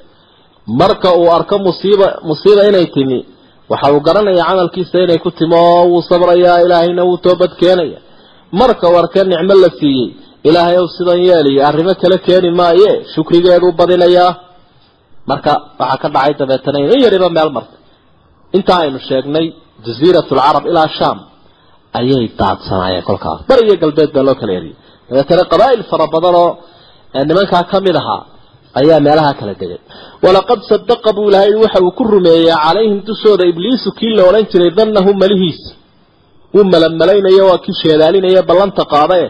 marka 0.81 1.09
uu 1.19 1.29
arko 1.37 1.55
musiiba 1.67 2.07
musiiba 2.29 2.61
inay 2.69 2.87
timi 2.95 3.19
waxa 3.71 3.87
uu 3.93 4.01
garanaya 4.07 4.43
camalkiisa 4.49 4.97
inay 5.05 5.19
ku 5.23 5.29
timi 5.37 5.55
oo 5.63 5.83
wuu 5.91 6.01
sabrayaa 6.09 6.61
ilaahayna 6.65 7.03
wuu 7.09 7.17
toobad 7.25 7.51
keenaya. 7.59 7.99
Marka 8.59 8.85
uu 8.91 8.97
arka 9.01 9.19
nicmo 9.31 9.53
la 9.63 9.69
siiyey 9.79 10.07
ilaahay 10.47 10.77
ow 10.81 10.87
sidan 10.95 11.19
yeeliyo 11.27 11.61
arrimo 11.69 11.93
kale 12.01 12.17
keeni 12.25 12.49
maaye 12.59 12.89
shukrigeeduu 13.13 13.71
badinayaa 13.79 14.31
marka 15.29 15.51
waxaa 15.79 15.97
ka 16.01 16.07
dhacay 16.15 16.33
dabeetana 16.39 16.77
in 16.93 16.99
yariba 17.05 17.29
meel 17.37 17.49
martay 17.57 17.79
intaa 18.57 18.79
aynu 18.85 18.99
sheegnay 19.09 19.45
jaziirat 19.85 20.27
lcarab 20.37 20.63
ilaa 20.71 20.87
sham 20.97 21.17
ayay 21.99 22.23
daadsanaayeen 22.39 23.03
kolkaas. 23.09 23.39
Bari 23.49 23.61
iyo 23.67 23.75
galbeed 23.83 24.11
baa 24.15 24.23
loo 24.27 24.35
kala 24.41 24.51
eriyay 24.59 24.75
dabeetana 25.09 25.43
qabaa'il 25.51 25.83
fara 25.91 26.05
badan 26.13 26.35
oo 26.43 26.49
nimankaa 27.29 27.63
ka 27.71 27.77
mid 27.85 27.95
ahaa 28.01 28.21
ayaa 28.81 28.99
meelaha 29.07 29.31
kala 29.39 29.53
degay. 29.61 29.79
Walaqad 30.25 30.59
sadaqa 30.71 31.09
buu 31.15 31.27
ilahay 31.29 31.53
waxa 31.63 31.79
uu 31.85 31.91
ku 31.97 32.03
rumeeyey 32.13 32.53
calayhim 32.65 32.97
dushooda 33.07 33.43
ibliisu 33.51 33.89
kii 33.99 34.13
la 34.17 34.23
odhan 34.29 34.45
jiray 34.51 34.71
dannahu 34.79 35.09
malihiisa 35.21 35.71
wuu 36.55 36.65
malamalaynaya 36.73 37.43
waa 37.49 37.59
kii 37.65 37.75
sheedaalinaya 37.83 38.41
ballanta 38.49 38.83
qaadae 38.93 39.25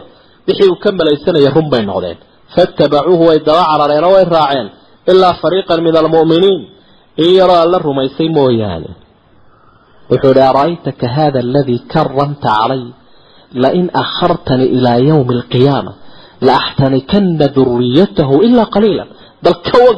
wixii 0.46 0.68
uu 0.72 0.78
ka 0.84 0.88
malaysanaya 1.00 1.50
run 1.56 1.68
bay 1.72 1.82
noqdeen. 1.90 2.18
Faatabacuuhu 2.54 3.24
way 3.30 3.38
daba 3.48 3.62
carareen 3.70 4.04
oo 4.08 4.12
way 4.16 4.24
raaceen 4.36 4.66
ilaa 5.12 5.34
fariiqan 5.42 5.80
min 5.86 5.94
almu'miniin. 6.02 6.60
In 7.24 7.30
yaroo 7.38 7.58
alla 7.64 7.78
rumaysay 7.88 8.28
mooyaane. 8.38 8.90
Wuxuu 10.10 10.32
ihi 10.36 10.44
ara'aytaka 10.52 11.06
hada 11.16 11.38
aladii 11.46 11.80
karamta 11.92 12.48
calay? 12.58 12.82
Lain 13.64 13.86
akhartanii 14.02 14.68
ilaa 14.76 14.98
yawmi 15.10 15.32
alqiyaama 15.38 15.92
laaxtanikana 16.48 17.46
duriyatahu 17.56 18.34
ilaa 18.46 18.68
qaliila 18.74 19.04
bal 19.44 19.54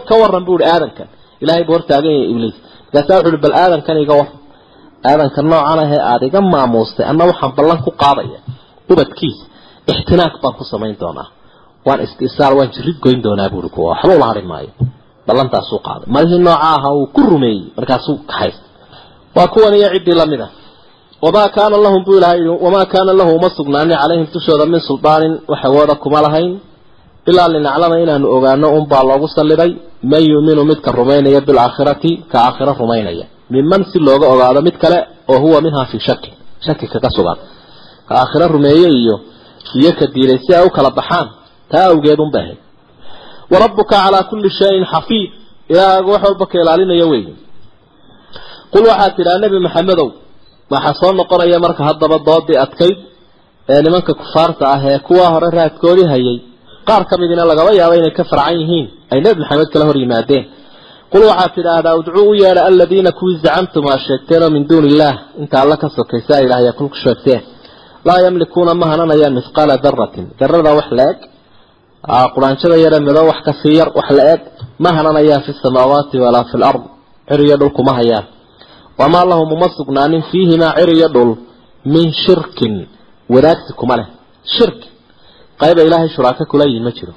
ka 0.08 0.14
waran 0.22 0.44
buu 0.46 0.56
ihi 0.60 0.68
aadankan. 0.74 1.08
Ilahay 1.42 1.62
buu 1.66 1.74
hortaagan 1.76 2.12
yahay 2.16 2.30
ibliis. 2.32 2.56
Markaasaa 2.94 3.16
wuxu 3.18 3.28
uhi 3.32 3.40
bal 3.44 3.54
aadankan 3.62 3.96
iga 4.04 4.14
waran 4.20 4.36
aadanka 5.10 5.40
noocan 5.50 5.78
ahee 5.84 6.00
aada 6.10 6.24
iga 6.30 6.40
maamuustay 6.52 7.04
anna 7.10 7.24
waxaan 7.30 7.52
ballan 7.58 7.78
ku 7.86 7.90
qaadaya. 8.02 8.38
Ubadkiisa 8.92 9.44
ixtinaaq 9.92 10.34
baan 10.42 10.54
ku 10.58 10.64
samayn 10.72 10.94
doonaa. 11.02 11.28
Waan 11.86 12.00
istisaal 12.06 12.52
waan 12.58 12.70
jirid 12.74 12.96
goyn 13.04 13.20
doonaa 13.26 13.48
buuri 13.52 13.68
kuwa. 13.74 13.88
Waxba 13.92 14.14
ula 14.18 14.26
hari 14.30 14.42
maayo. 14.52 14.70
Ballantaasuu 15.26 15.78
qaaday. 15.86 16.06
Malihii 16.14 16.38
nooca 16.46 16.60
aha 16.74 16.88
uu 16.98 17.06
ku 17.14 17.20
rumeeyey 17.30 17.60
markaasuu 17.76 18.16
kaxaystay 18.30 18.68
waa 19.36 19.48
kuwan 19.54 19.74
iyo 19.78 19.88
ciddii 19.94 20.16
la 20.20 20.26
mid 20.32 20.40
ah 20.46 20.50
wamaa 21.24 21.48
kaana 21.56 21.76
lahum 21.84 22.00
buu 22.06 22.16
ilahay 22.18 22.40
wamaa 22.64 22.86
kaana 22.92 23.12
lahu 23.18 23.30
uma 23.38 23.48
sugnaanin 23.56 23.96
calayhim 24.02 24.26
dushooda 24.34 24.64
min 24.72 24.80
suldaanin 24.88 25.32
wax 25.50 25.60
awooda 25.68 25.94
kuma 26.02 26.18
lahayn 26.26 26.50
ilaa 27.30 27.48
linaclama 27.54 27.96
inaanu 28.04 28.26
ogaano 28.36 28.66
unbaa 28.78 29.02
loogu 29.08 29.28
salliday 29.36 29.70
man 30.10 30.22
yuuminu 30.30 30.62
midka 30.70 30.90
rumaynaya 30.98 31.40
bilaakhirati 31.48 32.10
ka 32.30 32.36
aakhiro 32.46 32.72
rumaynaya. 32.80 33.26
Miman 33.54 33.82
si 33.90 33.98
looga 34.06 34.26
ogaado 34.34 34.60
mid 34.66 34.76
kale 34.82 34.98
oo 35.32 35.38
huwa 35.44 35.58
minhaa 35.64 35.84
fii 35.90 36.00
shaki 36.06 36.30
shaki 36.66 36.86
kaga 36.92 37.10
sugan. 37.16 37.38
Ka 38.08 38.12
aakhiro 38.20 38.46
rumeeye 38.54 38.88
iyo 39.00 39.16
iyo 39.78 39.90
ka 39.98 40.06
diiday 40.14 40.38
si 40.44 40.50
ay 40.58 40.64
u 40.66 40.70
kala 40.76 40.90
baxaan 40.98 41.28
taa 41.70 41.84
awgeed 41.90 42.20
unba 42.24 42.38
ahayd. 42.42 42.58
Warabuka 43.52 43.96
calaa 44.02 44.22
kulli 44.30 44.50
shayin 44.58 44.84
xafiid. 44.92 45.30
Ilaahaga 45.72 46.08
wax 46.12 46.22
walba 46.26 46.46
ka 46.50 46.56
ilaalinaya 46.62 47.06
wey 47.12 47.24
qul 48.72 48.84
waxaad 48.90 49.12
tidhaha 49.16 49.38
nebi 49.42 49.58
maxamedow 49.66 50.08
waxaa 50.74 50.94
soo 51.00 51.12
noqonaya 51.18 51.58
marka 51.64 51.82
haddaba 51.88 52.16
doodii 52.28 52.56
adkayd 52.64 52.96
ee 53.72 53.80
nimanka 53.84 54.12
kufaarta 54.20 54.64
ah 54.74 54.80
ee 54.90 54.98
kuwa 55.06 55.26
hore 55.32 55.48
raadkoodii 55.58 56.08
hayay 56.12 56.36
qaar 56.88 57.02
ka 57.10 57.14
midina 57.20 57.44
lagaba 57.50 57.70
yaabo 57.80 57.94
inay 58.00 58.12
ka 58.18 58.24
farcan 58.30 58.54
yihiin 58.60 58.86
ay 59.12 59.18
nebi 59.24 59.40
maxamed 59.42 59.68
kala 59.72 59.84
hor 59.88 59.96
yimaadeen. 60.02 60.44
Qul 61.12 61.22
waxaad 61.30 61.52
tidhaahdaa 61.56 61.94
udcuu 62.00 62.24
u 62.30 62.34
yeedha 62.42 62.62
aladiina 62.70 63.10
kuwii 63.18 63.38
zacamtum 63.44 63.84
aa 63.92 63.98
sheegteenoo 64.06 64.50
min 64.54 64.62
duuni 64.70 64.88
illaah 64.92 65.14
inta 65.42 65.56
alla 65.62 65.76
ka 65.82 65.88
sokaysa 65.96 66.34
ilaah 66.44 66.60
yaa 66.66 66.72
kulku 66.78 66.96
sheegteen 67.04 67.40
laa 68.08 68.18
yamlikuuna 68.26 68.72
ma 68.80 68.86
hananayaan 68.92 69.34
mithqaala 69.38 69.74
daratin 69.84 70.26
darada 70.40 70.70
wax 70.78 70.88
la 70.98 71.04
eg 71.12 71.18
quraanjada 72.34 72.76
yare 72.84 72.98
mido 73.06 73.22
wax 73.30 73.38
ka 73.46 73.52
sii 73.60 73.74
yar 73.80 73.88
wax 73.98 74.08
la 74.18 74.22
eg 74.34 74.40
ma 74.84 74.90
hananayaan 74.96 75.42
fi 75.46 75.52
samaawaati 75.64 76.16
walaa 76.24 76.44
fi 76.50 76.56
lard 76.64 76.82
ciriyo 77.28 77.56
dhul 77.60 77.72
kuma 77.78 77.92
hayaan. 77.98 78.24
Wamaa 79.00 79.24
lahum 79.30 79.48
uma 79.56 79.68
sugnaanin 79.76 80.22
fiihimaa 80.30 80.72
ciriyo 80.78 81.08
dhul 81.14 81.30
min 81.94 82.06
shirkin 82.24 82.74
wadaagsi 83.34 83.72
kuma 83.80 83.94
leh. 83.98 84.06
Shirki 84.56 84.88
qayba 85.62 85.80
ilaahay 85.88 86.08
shuraako 86.14 86.44
kula 86.50 86.64
yihiin 86.68 86.84
ma 86.88 86.92
jiro. 86.98 87.14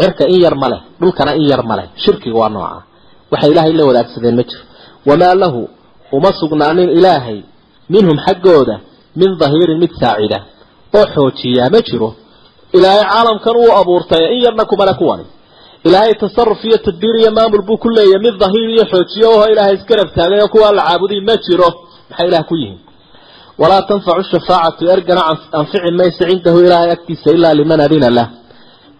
Cirka 0.00 0.24
in 0.34 0.40
yar 0.44 0.54
ma 0.62 0.68
leh 0.72 0.80
dhulkana 1.00 1.32
in 1.40 1.44
yar 1.50 1.62
ma 1.70 1.74
leh 1.78 1.86
shirkiga 2.04 2.36
waa 2.40 2.48
nooca. 2.54 2.78
Waxay 3.32 3.50
ilaahay 3.52 3.72
la 3.78 3.84
wadaagsadeen 3.88 4.36
ma 4.38 4.42
jiro. 4.48 4.62
Wamaa 5.08 5.34
lahu 5.42 5.60
uma 6.16 6.30
sugnaanin 6.40 6.88
ilaahay 6.98 7.38
minhum 7.94 8.16
xaggooda 8.26 8.76
min 9.20 9.30
dahiirin 9.40 9.78
mid 9.82 9.92
saacida 10.00 10.38
oo 10.98 11.06
xoojiyaa 11.14 11.68
ma 11.74 11.80
jiro. 11.88 12.10
Ilaahay 12.76 13.02
caalamkan 13.10 13.56
uu 13.62 13.72
abuurtay 13.80 14.22
in 14.34 14.40
yarna 14.44 14.64
kumale 14.70 14.94
kuwani. 15.00 15.24
Ilaahay 15.86 16.14
tasaruf 16.22 16.60
iyo 16.68 16.78
tadbiir 16.86 17.16
iyo 17.20 17.30
maamul 17.36 17.62
buu 17.68 17.78
ku 17.82 17.88
leeyahay 17.96 18.20
mid 18.26 18.36
dahiir 18.42 18.68
iyo 18.74 18.84
xoojiyo 18.92 19.28
oo 19.36 19.46
ilaahay 19.52 19.74
iskarab 19.78 20.08
taagay 20.16 20.40
oo 20.44 20.48
kuwaa 20.54 20.72
la 20.78 20.82
caabuday 20.88 21.20
ma 21.28 21.34
jiro. 21.46 21.68
Maxay 22.10 22.26
ilaah 22.28 22.44
ku 22.50 22.54
yihiin 22.60 22.78
walaa 23.60 23.82
tanfacu 23.90 24.22
shafaacatu 24.32 24.82
ergana 24.94 25.22
anfici 25.60 25.90
maysa 26.00 26.22
cindahu 26.30 26.58
ilaahay 26.66 26.90
agtiisa 26.96 27.28
ilaa 27.36 27.54
liman 27.60 27.80
adina 27.86 28.08
lah. 28.18 28.28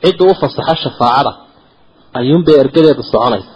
Cidda 0.03 0.25
u 0.31 0.35
fasaxa 0.41 0.75
shafaacada 0.85 1.33
ayuunbay 2.19 2.57
ergadeedu 2.63 3.03
soconaysa 3.13 3.55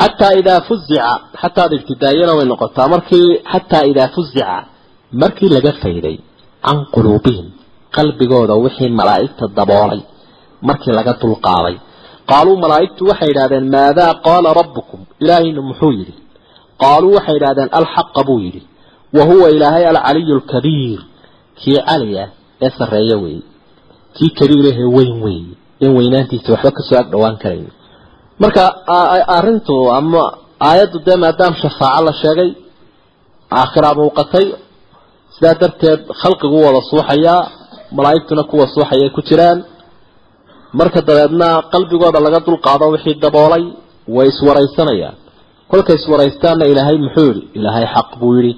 xataa 0.00 0.32
idaa 0.40 0.60
fuzica 0.68 1.10
xataad 1.42 1.70
ibtidaayana 1.78 2.32
way 2.38 2.46
noqotaa. 2.52 2.86
Markii 2.94 3.28
xataa 3.52 3.84
idaa 3.92 4.08
fuzica 4.16 4.56
markii 5.22 5.50
laga 5.56 5.72
fayday 5.82 6.16
can 6.66 6.78
quluubihim 6.94 7.46
qalbigooda 7.96 8.54
wixii 8.64 8.90
malaa'igta 9.00 9.44
daboolay 9.58 10.00
markii 10.68 10.94
laga 10.98 11.12
dulqaaday. 11.22 11.76
Qaaluu 12.30 12.56
malaa'igtu 12.64 13.02
waxay 13.10 13.30
idhahdeen 13.34 13.66
maadaa 13.76 14.12
qaala 14.26 14.48
rabbukum? 14.60 15.00
Ilaahayna 15.22 15.60
muxuu 15.68 15.92
yidhi. 15.98 16.14
Qaaluu 16.82 17.12
waxay 17.16 17.36
idhahdeen 17.40 17.68
alxaqa 17.78 18.20
buu 18.28 18.40
yidhi 18.46 18.62
wa 19.16 19.24
huwa 19.30 19.46
ilaahay 19.56 19.84
alcaliyu 19.92 20.34
alkabiir 20.38 21.00
kii 21.60 21.78
cali 21.88 22.18
ah 22.24 22.28
ee 22.64 22.70
sarreeya 22.78 23.16
weeye 23.22 23.42
kii 24.16 24.30
kabiirahee 24.38 24.88
weyn 24.96 25.14
weeye 25.24 25.52
in 25.84 25.90
weynaantiisa 25.98 26.48
waxba 26.54 26.70
ka 26.76 26.82
soo 26.88 26.98
ag 27.02 27.08
dhowaan 27.12 27.36
karayn. 27.42 27.66
Marka 28.42 28.62
arrintu 29.36 29.74
ama 29.98 30.22
aayaddu 30.68 30.98
dee 31.06 31.16
maadaama 31.24 31.56
shafaaco 31.62 32.04
la 32.06 32.12
sheegay 32.22 32.50
aakhiraa 33.60 33.94
muuqatay 34.00 34.46
sidaa 35.34 35.54
darteed 35.62 36.00
khalqigu 36.20 36.56
wada 36.66 36.80
suuxayaa 36.90 37.40
malaa'igtuna 37.96 38.42
kuwa 38.50 38.66
suuxayay 38.74 39.10
ku 39.16 39.20
jiraan. 39.28 39.58
Marka 40.78 41.00
dabeedna 41.08 41.48
qalbigooda 41.72 42.18
laga 42.26 42.40
dulqaado 42.46 42.86
wixii 42.94 43.16
daboolay 43.24 43.64
way 44.16 44.26
iswaraysanayaan 44.32 45.16
kolkay 45.70 45.96
iswaraystaanna 46.00 46.64
ilaahay 46.72 46.96
muxuu 47.04 47.26
yidhi? 47.28 47.42
Ilaahay 47.58 47.86
xaq 47.94 48.08
buu 48.20 48.32
yidhi 48.38 48.52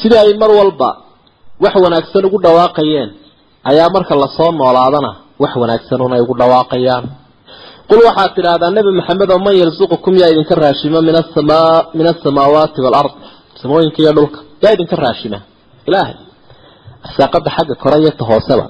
sidii 0.00 0.18
ay 0.24 0.32
mar 0.42 0.50
walba 0.58 0.90
wax 1.64 1.74
wanaagsan 1.84 2.24
ugu 2.28 2.38
dhawaaqayeen 2.44 3.10
ayaa 3.70 3.88
marka 3.96 4.14
la 4.22 4.28
soo 4.36 4.50
noolaadana 4.60 5.10
wax 5.42 5.52
wanaagsan 5.62 6.00
unay 6.06 6.20
ugu 6.24 6.34
dhawaaqayaan. 6.40 7.04
Qul 7.88 8.00
waxaad 8.08 8.30
tidhaahdaa 8.36 8.70
nebi 8.76 8.90
maxamed 8.98 9.30
oo 9.34 9.38
man 9.46 9.54
yarsuqukum 9.62 10.12
yaa 10.20 10.30
idinka 10.32 10.54
raashima 10.64 10.98
min 11.08 11.14
asamaa 11.22 11.72
min 11.98 12.06
asamaawaati 12.12 12.78
waalard 12.84 13.12
samooyinka 13.60 13.98
iyo 14.02 14.12
dhulka 14.16 14.38
yaa 14.62 14.72
idinka 14.76 14.96
raashima 15.04 15.38
ilaahay 15.88 16.16
arsaaqada 17.06 17.50
xagga 17.56 17.74
kore 17.82 17.96
iyo 18.02 18.10
ta 18.18 18.24
hooseba. 18.30 18.66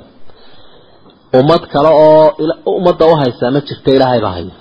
Ummad 1.40 1.62
kale 1.72 1.88
oo 1.88 2.24
ummadda 2.78 3.04
u 3.06 3.14
haysaa 3.20 3.50
ma 3.54 3.60
jirta 3.68 3.90
ilaahay 3.96 4.20
baa 4.24 4.34
haya 4.38 4.54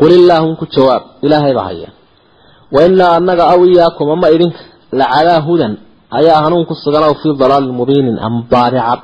qul 0.00 0.12
illaahum 0.18 0.52
ku 0.60 0.64
jawaab 0.74 1.02
ilaahay 1.26 1.52
baa 1.58 1.66
haya 1.70 1.88
wa 2.74 2.80
inaa 2.88 3.12
annaga 3.18 3.44
aw 3.52 3.60
iyaakum 3.70 4.08
ama 4.16 4.26
idinka 4.36 4.60
lacalaa 4.92 5.40
hudan 5.48 5.72
ayaa 6.18 6.40
hanuun 6.44 6.64
ku 6.70 6.74
sugan 6.84 7.02
aw 7.08 7.14
fii 7.22 7.34
dalaalin 7.42 7.74
mubiinin 7.80 8.16
ama 8.26 8.38
baadicad 8.52 9.00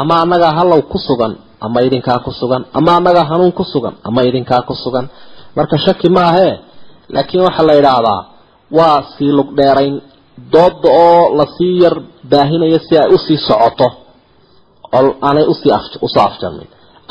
ama 0.00 0.14
annagaa 0.22 0.52
hallow 0.58 0.80
ku 0.92 0.98
sugan 1.08 1.32
ama 1.60 1.78
idinkaa 1.86 2.18
ku 2.26 2.30
sugan 2.40 2.62
ama 2.78 2.90
annagaa 2.98 3.26
hanuun 3.30 3.52
ku 3.58 3.64
sugan 3.72 3.94
ama 4.08 4.20
idinkaa 4.28 4.62
ku 4.68 4.74
sugan. 4.82 5.06
Marka 5.56 5.76
shaki 5.84 6.08
maahee 6.16 6.54
laakiin 7.14 7.42
waxaa 7.46 7.66
la 7.68 7.74
yidhaahdaa 7.78 8.20
waa 8.78 8.98
sii 9.18 9.32
lug 9.38 9.48
dheerayn 9.58 9.94
dooda 10.52 10.88
oo 11.04 11.36
la 11.38 11.44
sii 11.56 11.74
yar 11.82 11.94
baahinayo 12.30 12.78
si 12.86 12.94
ay 13.02 13.08
u 13.14 13.18
sii 13.26 13.38
socoto 13.48 13.88
oo 14.98 15.08
aanay 15.26 15.44
u 15.52 15.54
sii 15.60 15.72
u 16.00 16.08
soo 16.14 16.22
afjarmin 16.28 16.68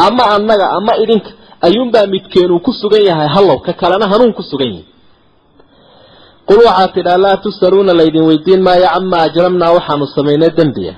ama 0.07 0.23
annaga 0.35 0.65
ama 0.77 0.93
idinka 1.03 1.29
ayuunbaa 1.67 2.05
midkeenuu 2.13 2.59
ku 2.65 2.71
sugan 2.81 3.03
yahay 3.09 3.27
hallow 3.35 3.57
ka 3.65 3.71
kalena 3.81 4.05
hanuun 4.11 4.33
ku 4.37 4.43
sugan 4.51 4.67
yihi 4.73 4.83
qul 6.49 6.59
waxaad 6.67 6.91
tidhaa 6.97 7.17
laa 7.25 7.37
tusaluuna 7.45 7.93
laydin 7.99 8.23
weydiin 8.29 8.61
maayo 8.67 8.87
camaa 8.93 9.21
ajramnaa 9.27 9.71
waxaanu 9.77 10.05
samaynay 10.15 10.51
dembiya 10.59 10.93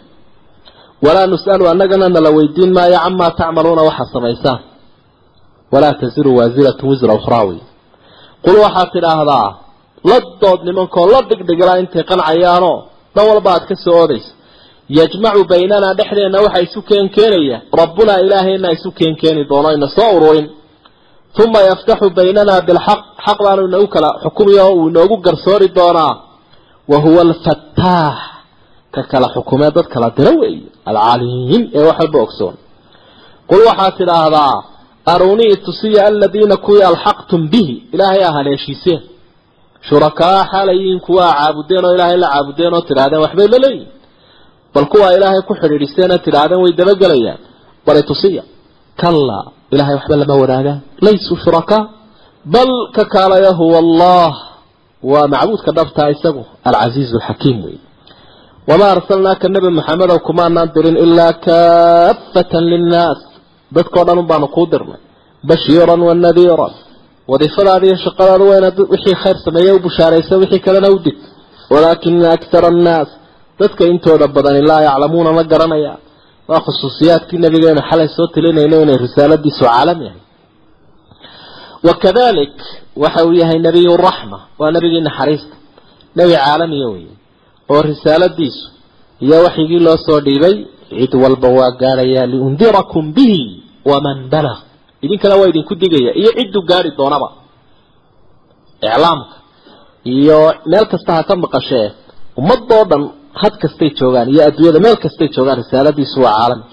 walaa 1.06 1.28
nus'alu 1.34 1.64
annagana 1.72 2.08
nala 2.16 2.30
weydiin 2.38 2.72
maayo 2.78 2.97
camaa 3.06 3.32
tacmaluuna 3.39 3.82
waxaa 3.89 4.10
samaysaan 4.16 4.60
walaa 5.74 5.93
tasiru 6.02 6.32
waasiratu 6.39 6.84
wisra 6.91 7.14
ukhraawi 7.20 7.58
qul 8.45 8.56
waxaad 8.66 8.89
tidhaahdaa 8.95 9.47
la 10.10 10.18
dood 10.41 10.60
nimankoo 10.68 11.06
la 11.14 11.20
dhigdhigla 11.30 11.74
intay 11.82 12.04
qancayaanoo 12.12 12.78
dhan 13.16 13.26
walba 13.32 13.50
aad 13.56 13.64
ka 13.70 13.76
soo 13.86 13.95
oodayso 14.02 14.32
yajmacu 14.97 15.41
baynanaa 15.52 15.93
dhexdeenna 16.00 16.39
waxa 16.45 16.60
isu 16.68 16.80
keenkeenaya 16.89 17.58
rabbunaa 17.82 18.20
ilaahayna 18.26 18.70
isu 18.78 18.89
keenkeeni 19.00 19.41
doono 19.50 19.70
ina 19.78 19.88
soo 19.97 20.10
ururin 20.18 20.47
uma 21.44 21.60
yaftaxu 21.70 22.10
baynanaa 22.18 22.62
bilxaq 22.68 23.00
xaq 23.26 23.38
baanu 23.46 23.62
inagu 23.70 23.88
kala 23.96 24.10
xukumiya 24.24 24.64
oo 24.66 24.74
uu 24.80 24.88
inoogu 24.90 25.18
garsoori 25.26 25.68
doonaa. 25.78 26.14
Wa 26.92 26.98
huwa 27.04 27.22
alfataax 27.28 28.18
ka 28.94 29.02
kala 29.12 29.28
xukumee 29.36 29.72
dad 29.76 29.88
kala 29.94 30.08
diro 30.18 30.32
weeye 30.42 30.64
alcaliim 30.90 31.64
ee 31.78 31.84
wax 31.88 31.98
walba 32.02 32.20
ogsoon. 32.26 32.56
Qul 33.50 33.62
waxaad 33.70 33.94
tidhaahdaa 34.00 34.54
arunii 35.14 35.56
tusiya 35.66 36.02
aladiina 36.08 36.58
kuwii 36.66 36.84
alxaqtum 36.92 37.42
bihi 37.52 37.76
ilaahay 37.94 38.22
aa 38.28 38.32
haleeshiiseen 38.38 39.02
shurakaa 39.90 40.40
xaalayiin 40.52 41.00
kuwaa 41.06 41.32
caabudeen 41.40 41.86
oo 41.86 41.94
ilaahay 41.96 42.18
la 42.24 42.28
caabudeen 42.34 42.74
oo 42.78 42.82
tidhaahdeen 42.90 43.22
waxbay 43.26 43.48
la 43.54 43.58
leeyihiin 43.66 43.92
bal 44.74 44.86
kuwaa 44.94 45.12
ilaahay 45.18 45.42
ku 45.50 45.54
xidhiidhiseen 45.62 46.12
oo 46.12 46.18
tidhaahdeen 46.26 46.62
way 46.64 46.74
dabagelayaan. 46.80 47.40
Bali 47.86 48.04
tusiya 48.10 48.44
kallaa 49.02 49.46
ilahay 49.74 49.93
waxba 49.99 50.15
lama 50.22 50.36
wadaagaan 50.41 50.80
laysuu 51.05 51.38
shurakaa 51.43 51.84
bal 52.45 52.70
ka 52.95 53.03
kaalaya 53.05 53.51
huwa 53.53 53.78
allah. 53.86 54.32
Waa 55.03 55.28
macbuudka 55.28 55.72
dhabtaa 55.72 56.09
isagu 56.15 56.43
alcasiizu 56.63 57.15
alxakiim 57.17 57.57
wey 57.65 57.78
wamaa 58.67 58.91
arsalnaaka 58.95 59.47
nebi 59.49 59.70
maxamedow 59.80 60.20
kumaanaan 60.28 60.70
dirin 60.76 60.97
ilaa 61.05 61.34
kaafatan 61.47 62.63
linnaas. 62.72 63.20
Dadkao 63.76 64.03
dhan 64.07 64.17
un 64.20 64.47
kuu 64.55 64.67
dirnay. 64.72 64.99
Bashiiran 65.49 66.01
wa 66.07 66.13
nadiiran. 66.26 66.74
Iyo 67.86 67.95
shaqadaada 68.05 68.43
waa 68.49 68.57
inaad 68.57 68.78
wixii 68.93 69.15
khayr 69.24 69.38
sameeye 69.45 69.72
u 69.72 69.80
bushaaraysa 69.80 70.38
wixii 70.41 70.59
kalena 70.59 70.89
u 70.91 70.99
dig 70.99 71.17
walaakina 71.70 72.32
akthara 72.36 72.67
annaas. 72.67 73.09
Dadka 73.59 73.84
intooda 73.91 74.28
badani 74.28 74.61
laa 74.70 74.82
yaclamuuna 74.88 75.32
ma 75.38 75.43
garanaya 75.43 75.93
waa 76.50 76.62
khusuusiyaadkii 76.66 77.38
nabigeenu 77.45 77.82
xalay 77.89 78.08
soo 78.18 78.28
telinayno 78.34 78.78
inay 78.84 78.97
risaaladiisu 79.06 79.64
caalam 79.66 80.00
yahay. 80.08 80.22
Wakadalik 81.88 82.56
waxa 83.04 83.22
uu 83.28 83.34
yahay 83.41 83.60
nebiyu 83.66 83.93
raxma 84.08 84.38
waa 84.60 84.72
nebigii 84.76 85.02
naxariista. 85.08 85.56
Nebi 86.16 86.34
caalamiya 86.43 86.88
weeye 86.93 87.14
oo 87.74 87.82
risaaladiisu 87.89 88.66
iyo 89.24 89.38
waxyigii 89.45 89.80
loo 89.86 89.97
soo 90.06 90.20
dhiibay 90.26 90.56
cid 91.00 91.14
walba 91.24 91.47
waa 91.58 91.72
gaadhayaa 91.82 92.26
liundirakum 92.32 93.06
bihi 93.16 93.41
waman 93.89 94.20
balag 94.34 94.60
idinkana 95.06 95.36
waa 95.39 95.47
idinku 95.52 95.74
digaya 95.82 96.12
iyo 96.22 96.32
cidduu 96.38 96.62
gaari 96.70 96.91
doonaba. 96.97 97.30
Iclaamka 98.88 99.36
iyo 100.16 100.39
meel 100.72 100.86
kasta 100.91 101.12
ha 101.16 101.22
ka 101.28 101.34
maqashee 101.43 101.88
ummadoo 102.39 102.84
dhan 102.89 103.04
had 103.42 103.54
kastay 103.64 103.90
joogaan 104.00 104.28
iyo 104.34 104.42
adduunyada 104.50 104.80
meel 104.86 104.98
kastay 105.06 105.28
joogaan 105.36 105.58
risaaladiisu 105.62 106.18
waa 106.26 106.34
caalami 106.40 106.64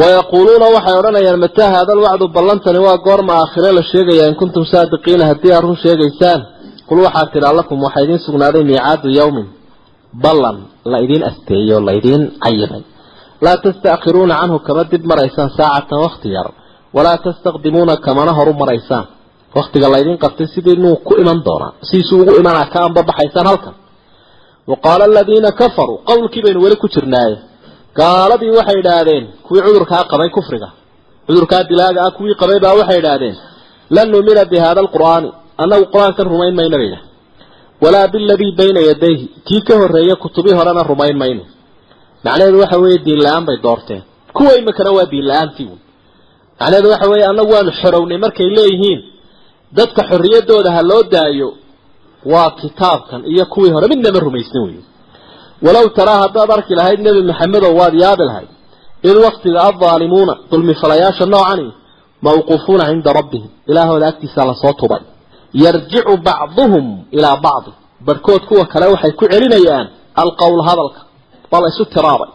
wayaquuluuna 0.00 0.66
waxay 0.76 0.94
odhanayaan 1.00 1.40
mataa 1.44 1.70
haada 1.74 1.92
alwacdu 1.96 2.24
ballantani 2.36 2.78
waa 2.86 2.98
goorma 3.06 3.32
aakhire 3.40 3.70
la 3.78 3.82
sheegaya 3.92 4.24
in 4.30 4.34
kuntum 4.40 4.64
saadiqiina 4.72 5.24
haddii 5.30 5.52
aad 5.56 5.64
run 5.66 5.76
sheegaysaan. 5.84 6.40
Qul 6.88 6.98
waxaad 7.06 7.28
tidhaa 7.34 7.52
lakum 7.60 7.78
waxaa 7.86 8.02
idiin 8.04 8.20
sugnaaday 8.26 8.62
miicaadu 8.70 9.08
yawmin. 9.20 9.46
Ballan 10.24 10.56
la 10.92 10.98
idiin 11.04 11.22
asteeyo 11.30 11.74
o 11.76 11.80
la 11.86 11.92
idiin 12.00 12.22
cayimay 12.44 12.82
laa 13.44 13.56
tasta'khiruuna 13.64 14.34
canhu 14.40 14.58
kama 14.66 14.82
dib 14.92 15.02
maraysaan 15.10 15.50
saacatan 15.58 15.98
wakti 16.04 16.28
yar. 16.36 16.48
Walaa 16.96 17.18
tastaqdimuuna 17.26 17.94
kamana 18.06 18.32
horu 18.38 18.52
maraysaan. 18.62 19.04
Waktiga 19.58 19.88
laydin 19.94 20.16
qabtay 20.24 20.46
sidii 20.54 20.76
nuu 20.84 20.96
ku 21.06 21.12
iman 21.22 21.38
doonaa 21.46 21.72
sidiisuu 21.88 22.18
ugu 22.22 22.32
imanaa 22.40 22.66
ka 22.72 22.78
anbabaxaysaan 22.86 23.46
halkan 23.50 23.74
wa 24.70 24.76
qaala 24.84 25.04
aladiina 25.10 25.50
kafaruu 25.60 25.98
qowlkii 26.10 26.42
baynu 26.44 26.60
weli 26.64 26.76
ku 26.82 26.88
jirnaaye 26.94 27.36
gaaladii 28.00 28.50
waxay 28.58 28.78
idhaahdeen 28.82 29.24
kuwii 29.46 29.62
cudurkaa 29.66 30.04
qabay 30.12 30.28
kufriga 30.36 30.68
cudurkaa 31.26 31.62
dilaaga 31.70 32.00
ah 32.06 32.10
kuwii 32.16 32.34
qabay 32.40 32.58
baa 32.64 32.74
waxay 32.80 32.98
idhaahdeen 33.02 33.36
lan 33.96 34.06
nuumina 34.12 34.42
bi 34.50 34.56
hada 34.64 34.80
alqur'aani 34.84 35.28
annagu 35.62 35.84
qur'aankan 35.94 36.26
rumayn 36.32 36.54
mayno 36.60 36.76
bayna 36.82 36.98
walaa 37.84 38.06
biladii 38.14 38.52
bayna 38.60 38.80
yadayhi 38.90 39.24
kii 39.46 39.62
ka 39.68 39.74
horreeya 39.80 40.14
kutubii 40.22 40.54
horena 40.58 40.82
rumayn 40.92 41.16
mayno 41.22 41.42
macnaheedu 42.24 42.58
waxa 42.62 42.78
weeye 42.82 42.98
diin 43.06 43.20
la'aan 43.24 43.44
bay 43.48 43.56
doorteen 43.66 44.02
kuwa 44.36 44.52
imikana 44.60 44.90
waa 44.96 45.06
diin 45.12 45.26
la'aantii 45.30 45.68
un 45.74 45.78
macnaheedu 46.60 46.88
waxa 46.92 47.06
weeye 47.12 47.24
annagu 47.30 47.52
waanu 47.56 47.72
xorownay 47.80 48.18
markay 48.24 48.48
leeyihiin 48.58 49.00
dadka 49.78 50.00
xorriyaddooda 50.10 50.70
ha 50.76 50.82
loo 50.90 51.02
daayo 51.14 51.48
waa 52.24 52.50
kitaabkan 52.50 53.22
iyo 53.26 53.46
kuwii 53.46 53.70
hore 53.70 53.88
midnama 53.88 54.18
rumaysna 54.20 54.60
wey 54.62 54.78
walow 55.62 55.88
taraa 55.88 56.18
haddaad 56.24 56.50
arki 56.50 56.74
lahayd 56.74 57.00
nebi 57.00 57.22
maxamedow 57.22 57.76
waad 57.80 57.94
yaabi 57.94 58.24
lahayd 58.24 58.48
id 59.02 59.16
waktiga 59.26 59.60
addaalimuuna 59.68 60.36
dulmifalayaasha 60.50 61.26
noocani 61.26 61.72
mawquufuuna 62.22 62.84
cinda 62.90 63.12
rabbihim. 63.12 63.48
Ilaahooda 63.70 64.06
agtiisa 64.08 64.44
la 64.44 64.54
soo 64.62 64.72
tubay. 64.72 65.00
Yarjicu 65.62 66.16
bacduhum 66.26 66.86
ilaa 67.10 67.36
bacdi. 67.36 67.70
Barhkood 68.06 68.42
kuwa 68.48 68.64
kale 68.66 68.86
waxay 68.86 69.12
ku 69.12 69.24
celinayaan 69.32 69.86
alqowl 70.22 70.62
hadalka. 70.68 71.00
Waa 71.50 71.60
la 71.60 71.68
isu 71.68 71.84
tiraabay. 71.84 72.28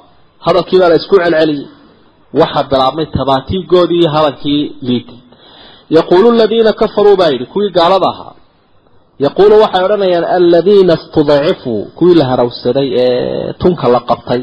Hadalkii 0.46 0.80
baa 0.80 0.90
la 0.90 0.96
isku 0.96 1.16
celceliyey. 1.20 1.68
Waxaa 2.40 2.64
bilaabmay 2.72 3.06
tabaatiigoodii 3.18 4.08
hadalkii 4.16 4.76
liitay. 4.82 5.18
Yaquulu 5.90 6.28
aladiina 6.32 6.74
kafaruu 6.74 7.16
baa 7.16 7.30
yidhi 7.34 7.46
kuwii 7.46 7.70
gaalada 7.78 8.08
ahaa 8.14 8.34
yaquulu 9.24 9.56
waxay 9.64 9.84
odhanayaan 9.88 10.26
aladiina 10.38 10.94
istudcifuu 11.00 11.80
kuwii 11.98 12.16
la 12.20 12.26
harawsaday 12.32 12.88
ee 13.04 13.54
tunka 13.62 13.86
la 13.96 14.00
qabtay 14.10 14.42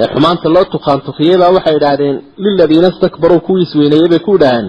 ee 0.00 0.06
xumaanta 0.12 0.48
loo 0.54 0.64
tukaantukiyey 0.74 1.36
baa 1.42 1.50
waxay 1.56 1.74
idhaahdeen 1.80 2.16
liladiina 2.44 2.88
istakbaruu 2.94 3.40
kuwii 3.46 3.62
isweyneeyey 3.66 4.08
bay 4.12 4.18
ku 4.26 4.32
idhaaheen 4.38 4.68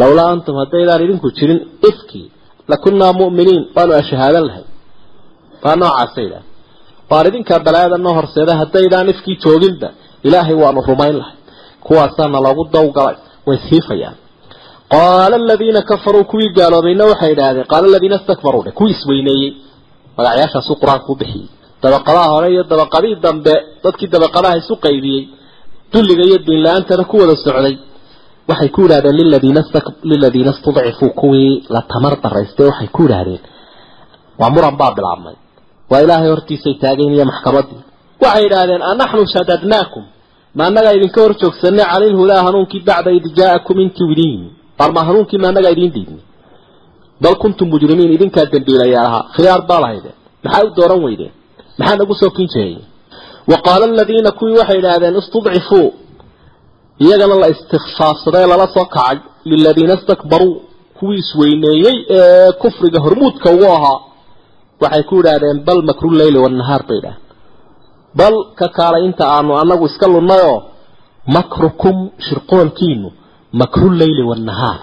lowlaa 0.00 0.28
antum 0.34 0.54
haddaydaan 0.62 1.00
idinku 1.06 1.28
jirin 1.38 1.60
ifkii 1.90 2.26
lakunnaa 2.72 3.12
mu'miniin 3.20 3.62
waanu 3.76 3.92
ashahaadan 4.02 4.44
lahay 4.48 4.64
waa 5.64 5.76
noocaasa 5.82 6.20
idhaah 6.26 6.44
waan 7.10 7.26
idinkaa 7.30 7.60
balaayada 7.66 7.96
noo 8.04 8.14
horseeda 8.18 8.52
haddaydaan 8.62 9.08
ifkii 9.14 9.36
jooginba 9.44 9.88
ilaahay 10.26 10.56
waanu 10.62 10.80
rumayn 10.90 11.16
lahay 11.20 11.36
kuwaasaana 11.86 12.38
loogu 12.46 12.62
dawgalay 12.76 13.16
way 13.48 13.58
siifayaan 13.68 14.16
qaala 14.94 15.36
aladiina 15.42 15.82
kafaruu 15.90 16.24
kuwii 16.30 16.50
gaaloobayna 16.58 17.04
waxay 17.10 17.32
idhaahdeen 17.34 17.66
qaala 17.72 17.86
aladiina 17.90 18.16
istakbaruu 18.20 18.62
dhe 18.66 18.70
kuwii 18.78 18.94
isweyneeyey 18.96 19.50
magacyaashaasuu 20.18 20.76
qur'aanku 20.82 21.12
bixiyey 21.20 21.46
dabaqadaha 21.82 22.28
hore 22.34 22.48
iyo 22.54 22.62
dabaqadii 22.72 23.14
dambe 23.24 23.54
dadkii 23.84 24.08
dabaqadaha 24.14 24.54
isu 24.62 24.74
qaybiyey 24.86 25.22
dulliga 25.92 26.22
iyo 26.28 26.38
diinla-aantana 26.46 27.04
ku 27.10 27.16
wada 27.22 27.34
socday 27.44 27.74
waxay 28.50 28.68
ku 28.74 28.80
yidhahdeen 28.84 29.16
liladiina 29.20 29.60
liladiina 30.10 30.50
istudcifuu 30.56 31.10
kuwii 31.20 31.52
la 31.74 31.80
tamar 31.92 32.14
daraystay 32.24 32.66
waxay 32.70 32.88
ku 32.96 33.00
yidhaahdeen 33.04 33.42
waa 34.40 34.50
muran 34.54 34.74
baa 34.80 34.92
bilaabmay 34.96 35.36
waa 35.90 36.00
ilaahay 36.04 36.30
hortiisay 36.34 36.74
taageen 36.82 37.12
iyo 37.16 37.24
maxkamadii 37.30 37.80
waxay 38.22 38.42
yidhaahdeen 38.46 38.82
anaxnu 38.92 39.22
shadadnaakum 39.34 40.04
ma 40.56 40.62
annagaa 40.68 40.92
idinka 40.98 41.18
hor 41.24 41.34
joogsanay 41.42 42.10
lhudaa 42.14 42.42
hanuunkii 42.46 42.82
bacda 42.88 43.10
id 43.18 43.26
jaa'akum 43.38 43.76
intii 43.84 44.10
idiin 44.14 44.42
barma 44.78 45.00
hanuunkii 45.08 45.38
ma 45.42 45.46
annagaa 45.50 45.72
idiin 45.76 45.92
diidnay 45.96 46.22
bal 47.22 47.34
kuntum 47.42 47.66
mujrimiin 47.72 48.10
idinkaa 48.16 48.46
dembiilayaa 48.52 49.04
ahaa 49.08 49.22
khiyaar 49.36 49.62
baa 49.70 49.80
lahaydeen 49.84 50.16
maxaa 50.44 50.64
u 50.66 50.70
dooran 50.78 51.00
weydeen 51.06 51.32
maxaa 51.78 51.96
nagu 52.00 52.14
soo 52.20 52.30
kin 52.36 52.48
jeeyey 52.54 52.76
wa 53.50 53.56
qaala 53.66 53.84
aladiina 53.92 54.30
kuwii 54.38 54.56
waxay 54.60 54.78
idhaahdeen 54.82 55.16
istudcifuu 55.22 55.88
iyagana 57.04 57.34
la 57.42 57.48
istikfaafsaday 57.54 58.44
lala 58.52 58.66
soo 58.76 58.86
kacay. 58.96 59.16
Liladiina 59.50 59.94
istakbaruu 59.98 60.54
kuwii 60.98 61.18
isweyneeyey 61.24 61.96
ee 62.18 62.52
kufriga 62.62 62.98
hormuudka 63.04 63.48
ugu 63.54 63.66
ahaa. 63.76 63.98
Waxay 64.82 65.02
ku 65.08 65.14
idhaahdeen 65.22 65.58
bal 65.68 65.80
makru 65.88 66.08
leyli 66.20 66.38
wanahaar 66.44 66.82
bay 66.88 66.98
idhahdeen 67.00 67.24
bal 68.18 68.34
ka 68.58 68.66
kaalay 68.78 69.02
inta 69.08 69.24
aanu 69.36 69.52
anagu 69.62 69.84
iska 69.90 70.06
lunnayoo 70.14 70.58
makrukum 71.36 71.96
shirqoolkiinu 72.26 73.08
makru 73.60 73.88
leyli 74.00 74.22
wanahaar 74.30 74.78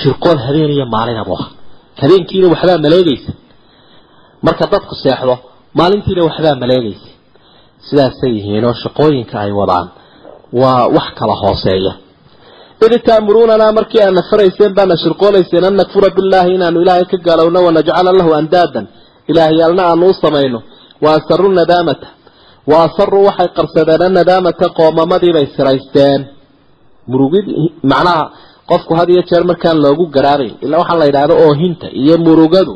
shirqool 0.00 0.38
habeen 0.46 0.70
iyo 0.76 0.86
maalinabu 0.94 1.32
ah 1.40 1.46
habeenkiina 2.00 2.46
waxbaa 2.52 2.78
maleegaysa. 2.86 3.32
Marka 4.46 4.64
dadku 4.72 4.94
seexdo 5.02 5.34
maalintiina 5.78 6.22
waxbaa 6.28 6.54
maleegaysa. 6.62 7.08
Sidaasay 7.86 8.30
yihiinoo 8.36 8.74
shaqooyinka 8.82 9.36
ay 9.44 9.52
wadaan. 9.60 9.86
Waa 10.60 10.84
wax 10.96 11.08
kala 11.18 11.34
hooseeya. 11.42 11.92
Id 12.86 12.92
taamuruunanaa 13.08 13.72
markii 13.78 14.00
aadna 14.06 14.22
farayseen 14.30 14.72
baana 14.78 14.94
shirqoolayseen 15.02 15.64
an 15.68 15.74
nakfura 15.80 16.08
billaahi 16.16 16.50
inaanu 16.56 16.78
ilaahay 16.84 17.04
ka 17.12 17.16
gaalowno 17.26 17.58
wanajcala 17.66 18.12
lahu 18.18 18.30
andaadan. 18.40 18.86
Ilaahyaalna 19.30 19.82
aanu 19.90 20.06
u 20.10 20.14
samayno. 20.22 20.58
Wa 21.02 21.10
asaru 21.18 21.48
nadaamata. 21.58 22.06
Wa 22.70 22.76
asaruu 22.86 23.24
waxay 23.28 23.48
qarsadeen 23.56 24.02
annadaamata 24.08 24.66
qoomamadiibay 24.78 25.46
siraysteen 25.56 26.20
murugid 27.12 27.46
macnaha 27.92 28.24
qofku 28.70 28.92
had 28.98 29.08
iyo 29.14 29.22
jeer 29.30 29.44
markaan 29.50 29.78
loogu 29.84 30.04
garaabayn 30.16 30.54
ilaa 30.64 30.78
waxaa 30.82 30.98
la 31.00 31.06
yidhaahdo 31.08 31.34
oohinta 31.46 31.86
iyo 32.02 32.14
murugadu 32.26 32.74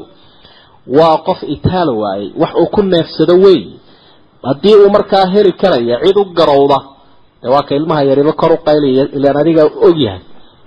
waa 0.99 1.17
qof 1.27 1.41
itaal 1.55 1.89
waayey 2.03 2.29
wax 2.43 2.53
uu 2.63 2.67
ku 2.75 2.81
neefsado 2.93 3.35
wey 3.45 3.61
haddii 4.49 4.75
uu 4.83 4.91
markaa 4.97 5.25
heli 5.35 5.53
karaya 5.63 5.97
cid 6.05 6.17
u 6.17 6.25
garowda 6.39 6.79
dee 7.43 7.51
waa 7.55 7.63
ka 7.69 7.73
ilmaha 7.79 8.03
yariba 8.11 8.33
kor 8.41 8.53
u 8.53 8.59
qaylaya 8.67 9.05
ilaan 9.17 9.37
adiga 9.43 9.63
ogyahay 9.89 10.21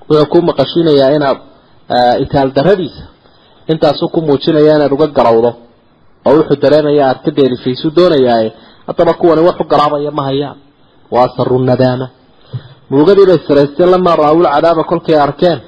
wuxuu 0.09 0.25
ku 0.31 0.37
maqashinayaa 0.49 1.11
inaad 1.17 1.37
itaal 2.23 2.49
daradiisa 2.57 3.03
intaasuu 3.71 4.09
ku 4.13 4.19
muujinaya 4.27 4.73
inaad 4.77 4.91
uga 4.97 5.07
garowdo 5.17 5.51
oo 6.27 6.33
wuxuu 6.39 6.57
dareemaya 6.63 7.03
aad 7.09 7.19
ka 7.25 7.31
deelifaysu 7.37 7.87
doonayaaye 7.97 8.49
haddaba 8.87 9.13
kuwani 9.19 9.41
wax 9.47 9.57
u 9.59 9.63
garaabaya 9.71 10.11
ma 10.17 10.23
hayaan. 10.29 10.57
Wa 11.13 11.19
asaru 11.25 11.59
nadaama 11.69 12.07
murugadiibay 12.91 13.39
siraysteen 13.47 13.89
lamaa 13.93 14.15
ra'awul 14.21 14.47
cadaaba 14.55 14.83
kolkay 14.91 15.17
arkeen. 15.25 15.59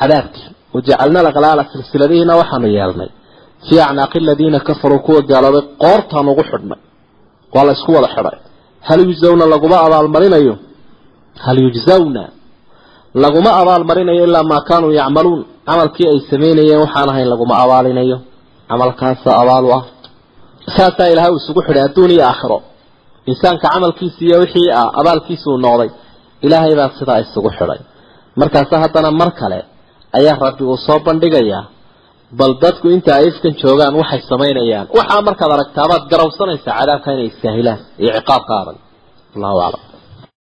Cadaabkii. 0.00 0.46
Wajacalna 0.74 1.20
laqlaala 1.26 1.62
silsiladihiina 1.72 2.32
waxaanu 2.40 2.66
yeelnay. 2.76 3.10
Fii 3.66 3.80
acnaaqi 3.86 4.18
aladiina 4.24 4.58
kafaruu 4.68 4.98
kuwa 5.06 5.20
gaaloobay 5.30 5.62
qoortaan 5.82 6.26
ugu 6.32 6.42
xidhnay. 6.50 6.80
Waa 7.54 7.64
la 7.68 7.72
isku 7.76 7.90
wada 7.96 8.08
xidhay. 8.14 8.36
Hal 8.88 8.98
yujzawna 9.08 9.44
laguma 9.52 9.76
abaalmarinayo? 9.86 10.54
Hal 11.44 11.58
yujzawna? 11.64 12.22
Laguma 13.22 13.50
abaalmarinayo 13.60 14.22
ilaa 14.28 14.42
maa 14.50 14.60
kaanuu 14.68 14.92
yacmaluun? 15.00 15.40
Camalkii 15.68 16.06
ay 16.12 16.18
samaynayeen 16.30 16.80
waxaan 16.84 17.08
ahayn 17.12 17.28
laguma 17.32 17.54
abaalinayo. 17.64 18.16
Camalkaasa 18.70 19.30
abaalu 19.42 19.68
ah. 19.78 19.82
Saasaa 20.76 21.08
ilahay 21.12 21.30
uu 21.34 21.40
isugu 21.42 21.60
xidhay 21.66 21.82
adduun 21.88 22.10
iyo 22.14 22.24
aakhiro. 22.30 22.58
Insaanka 23.30 23.66
camalkiisi 23.74 24.22
iyo 24.28 24.36
wixii 24.42 24.70
ah 24.80 24.88
abaalkiisuu 25.00 25.56
noqday 25.64 25.90
ilaahay 26.46 26.74
baa 26.80 26.90
sidaa 26.98 27.18
isugu 27.24 27.50
xidhay. 27.58 27.80
Markaase 28.40 28.74
haddana 28.84 29.10
mar 29.20 29.30
kale 29.40 29.58
ayaa 30.18 30.36
rabbi 30.46 30.62
uu 30.70 30.78
soo 30.86 30.98
bandhigayaa 31.06 31.62
bal 32.38 32.52
dadku 32.62 32.86
inta 32.96 33.10
ay 33.18 33.24
ifkan 33.30 33.54
joogaan 33.62 33.94
waxay 34.00 34.20
samaynayaan. 34.30 34.86
Waxaa 34.98 35.20
markaad 35.28 35.50
aragtaabaad 35.56 36.02
garawsanaysaa 36.12 36.74
cadaabka 36.80 37.08
inay 37.14 37.26
istaahilaan 37.32 37.80
iyo 38.02 38.10
ciqaabka 38.18 38.52
adag 38.62 38.76
allahu 39.36 39.58
aclam 39.66 39.82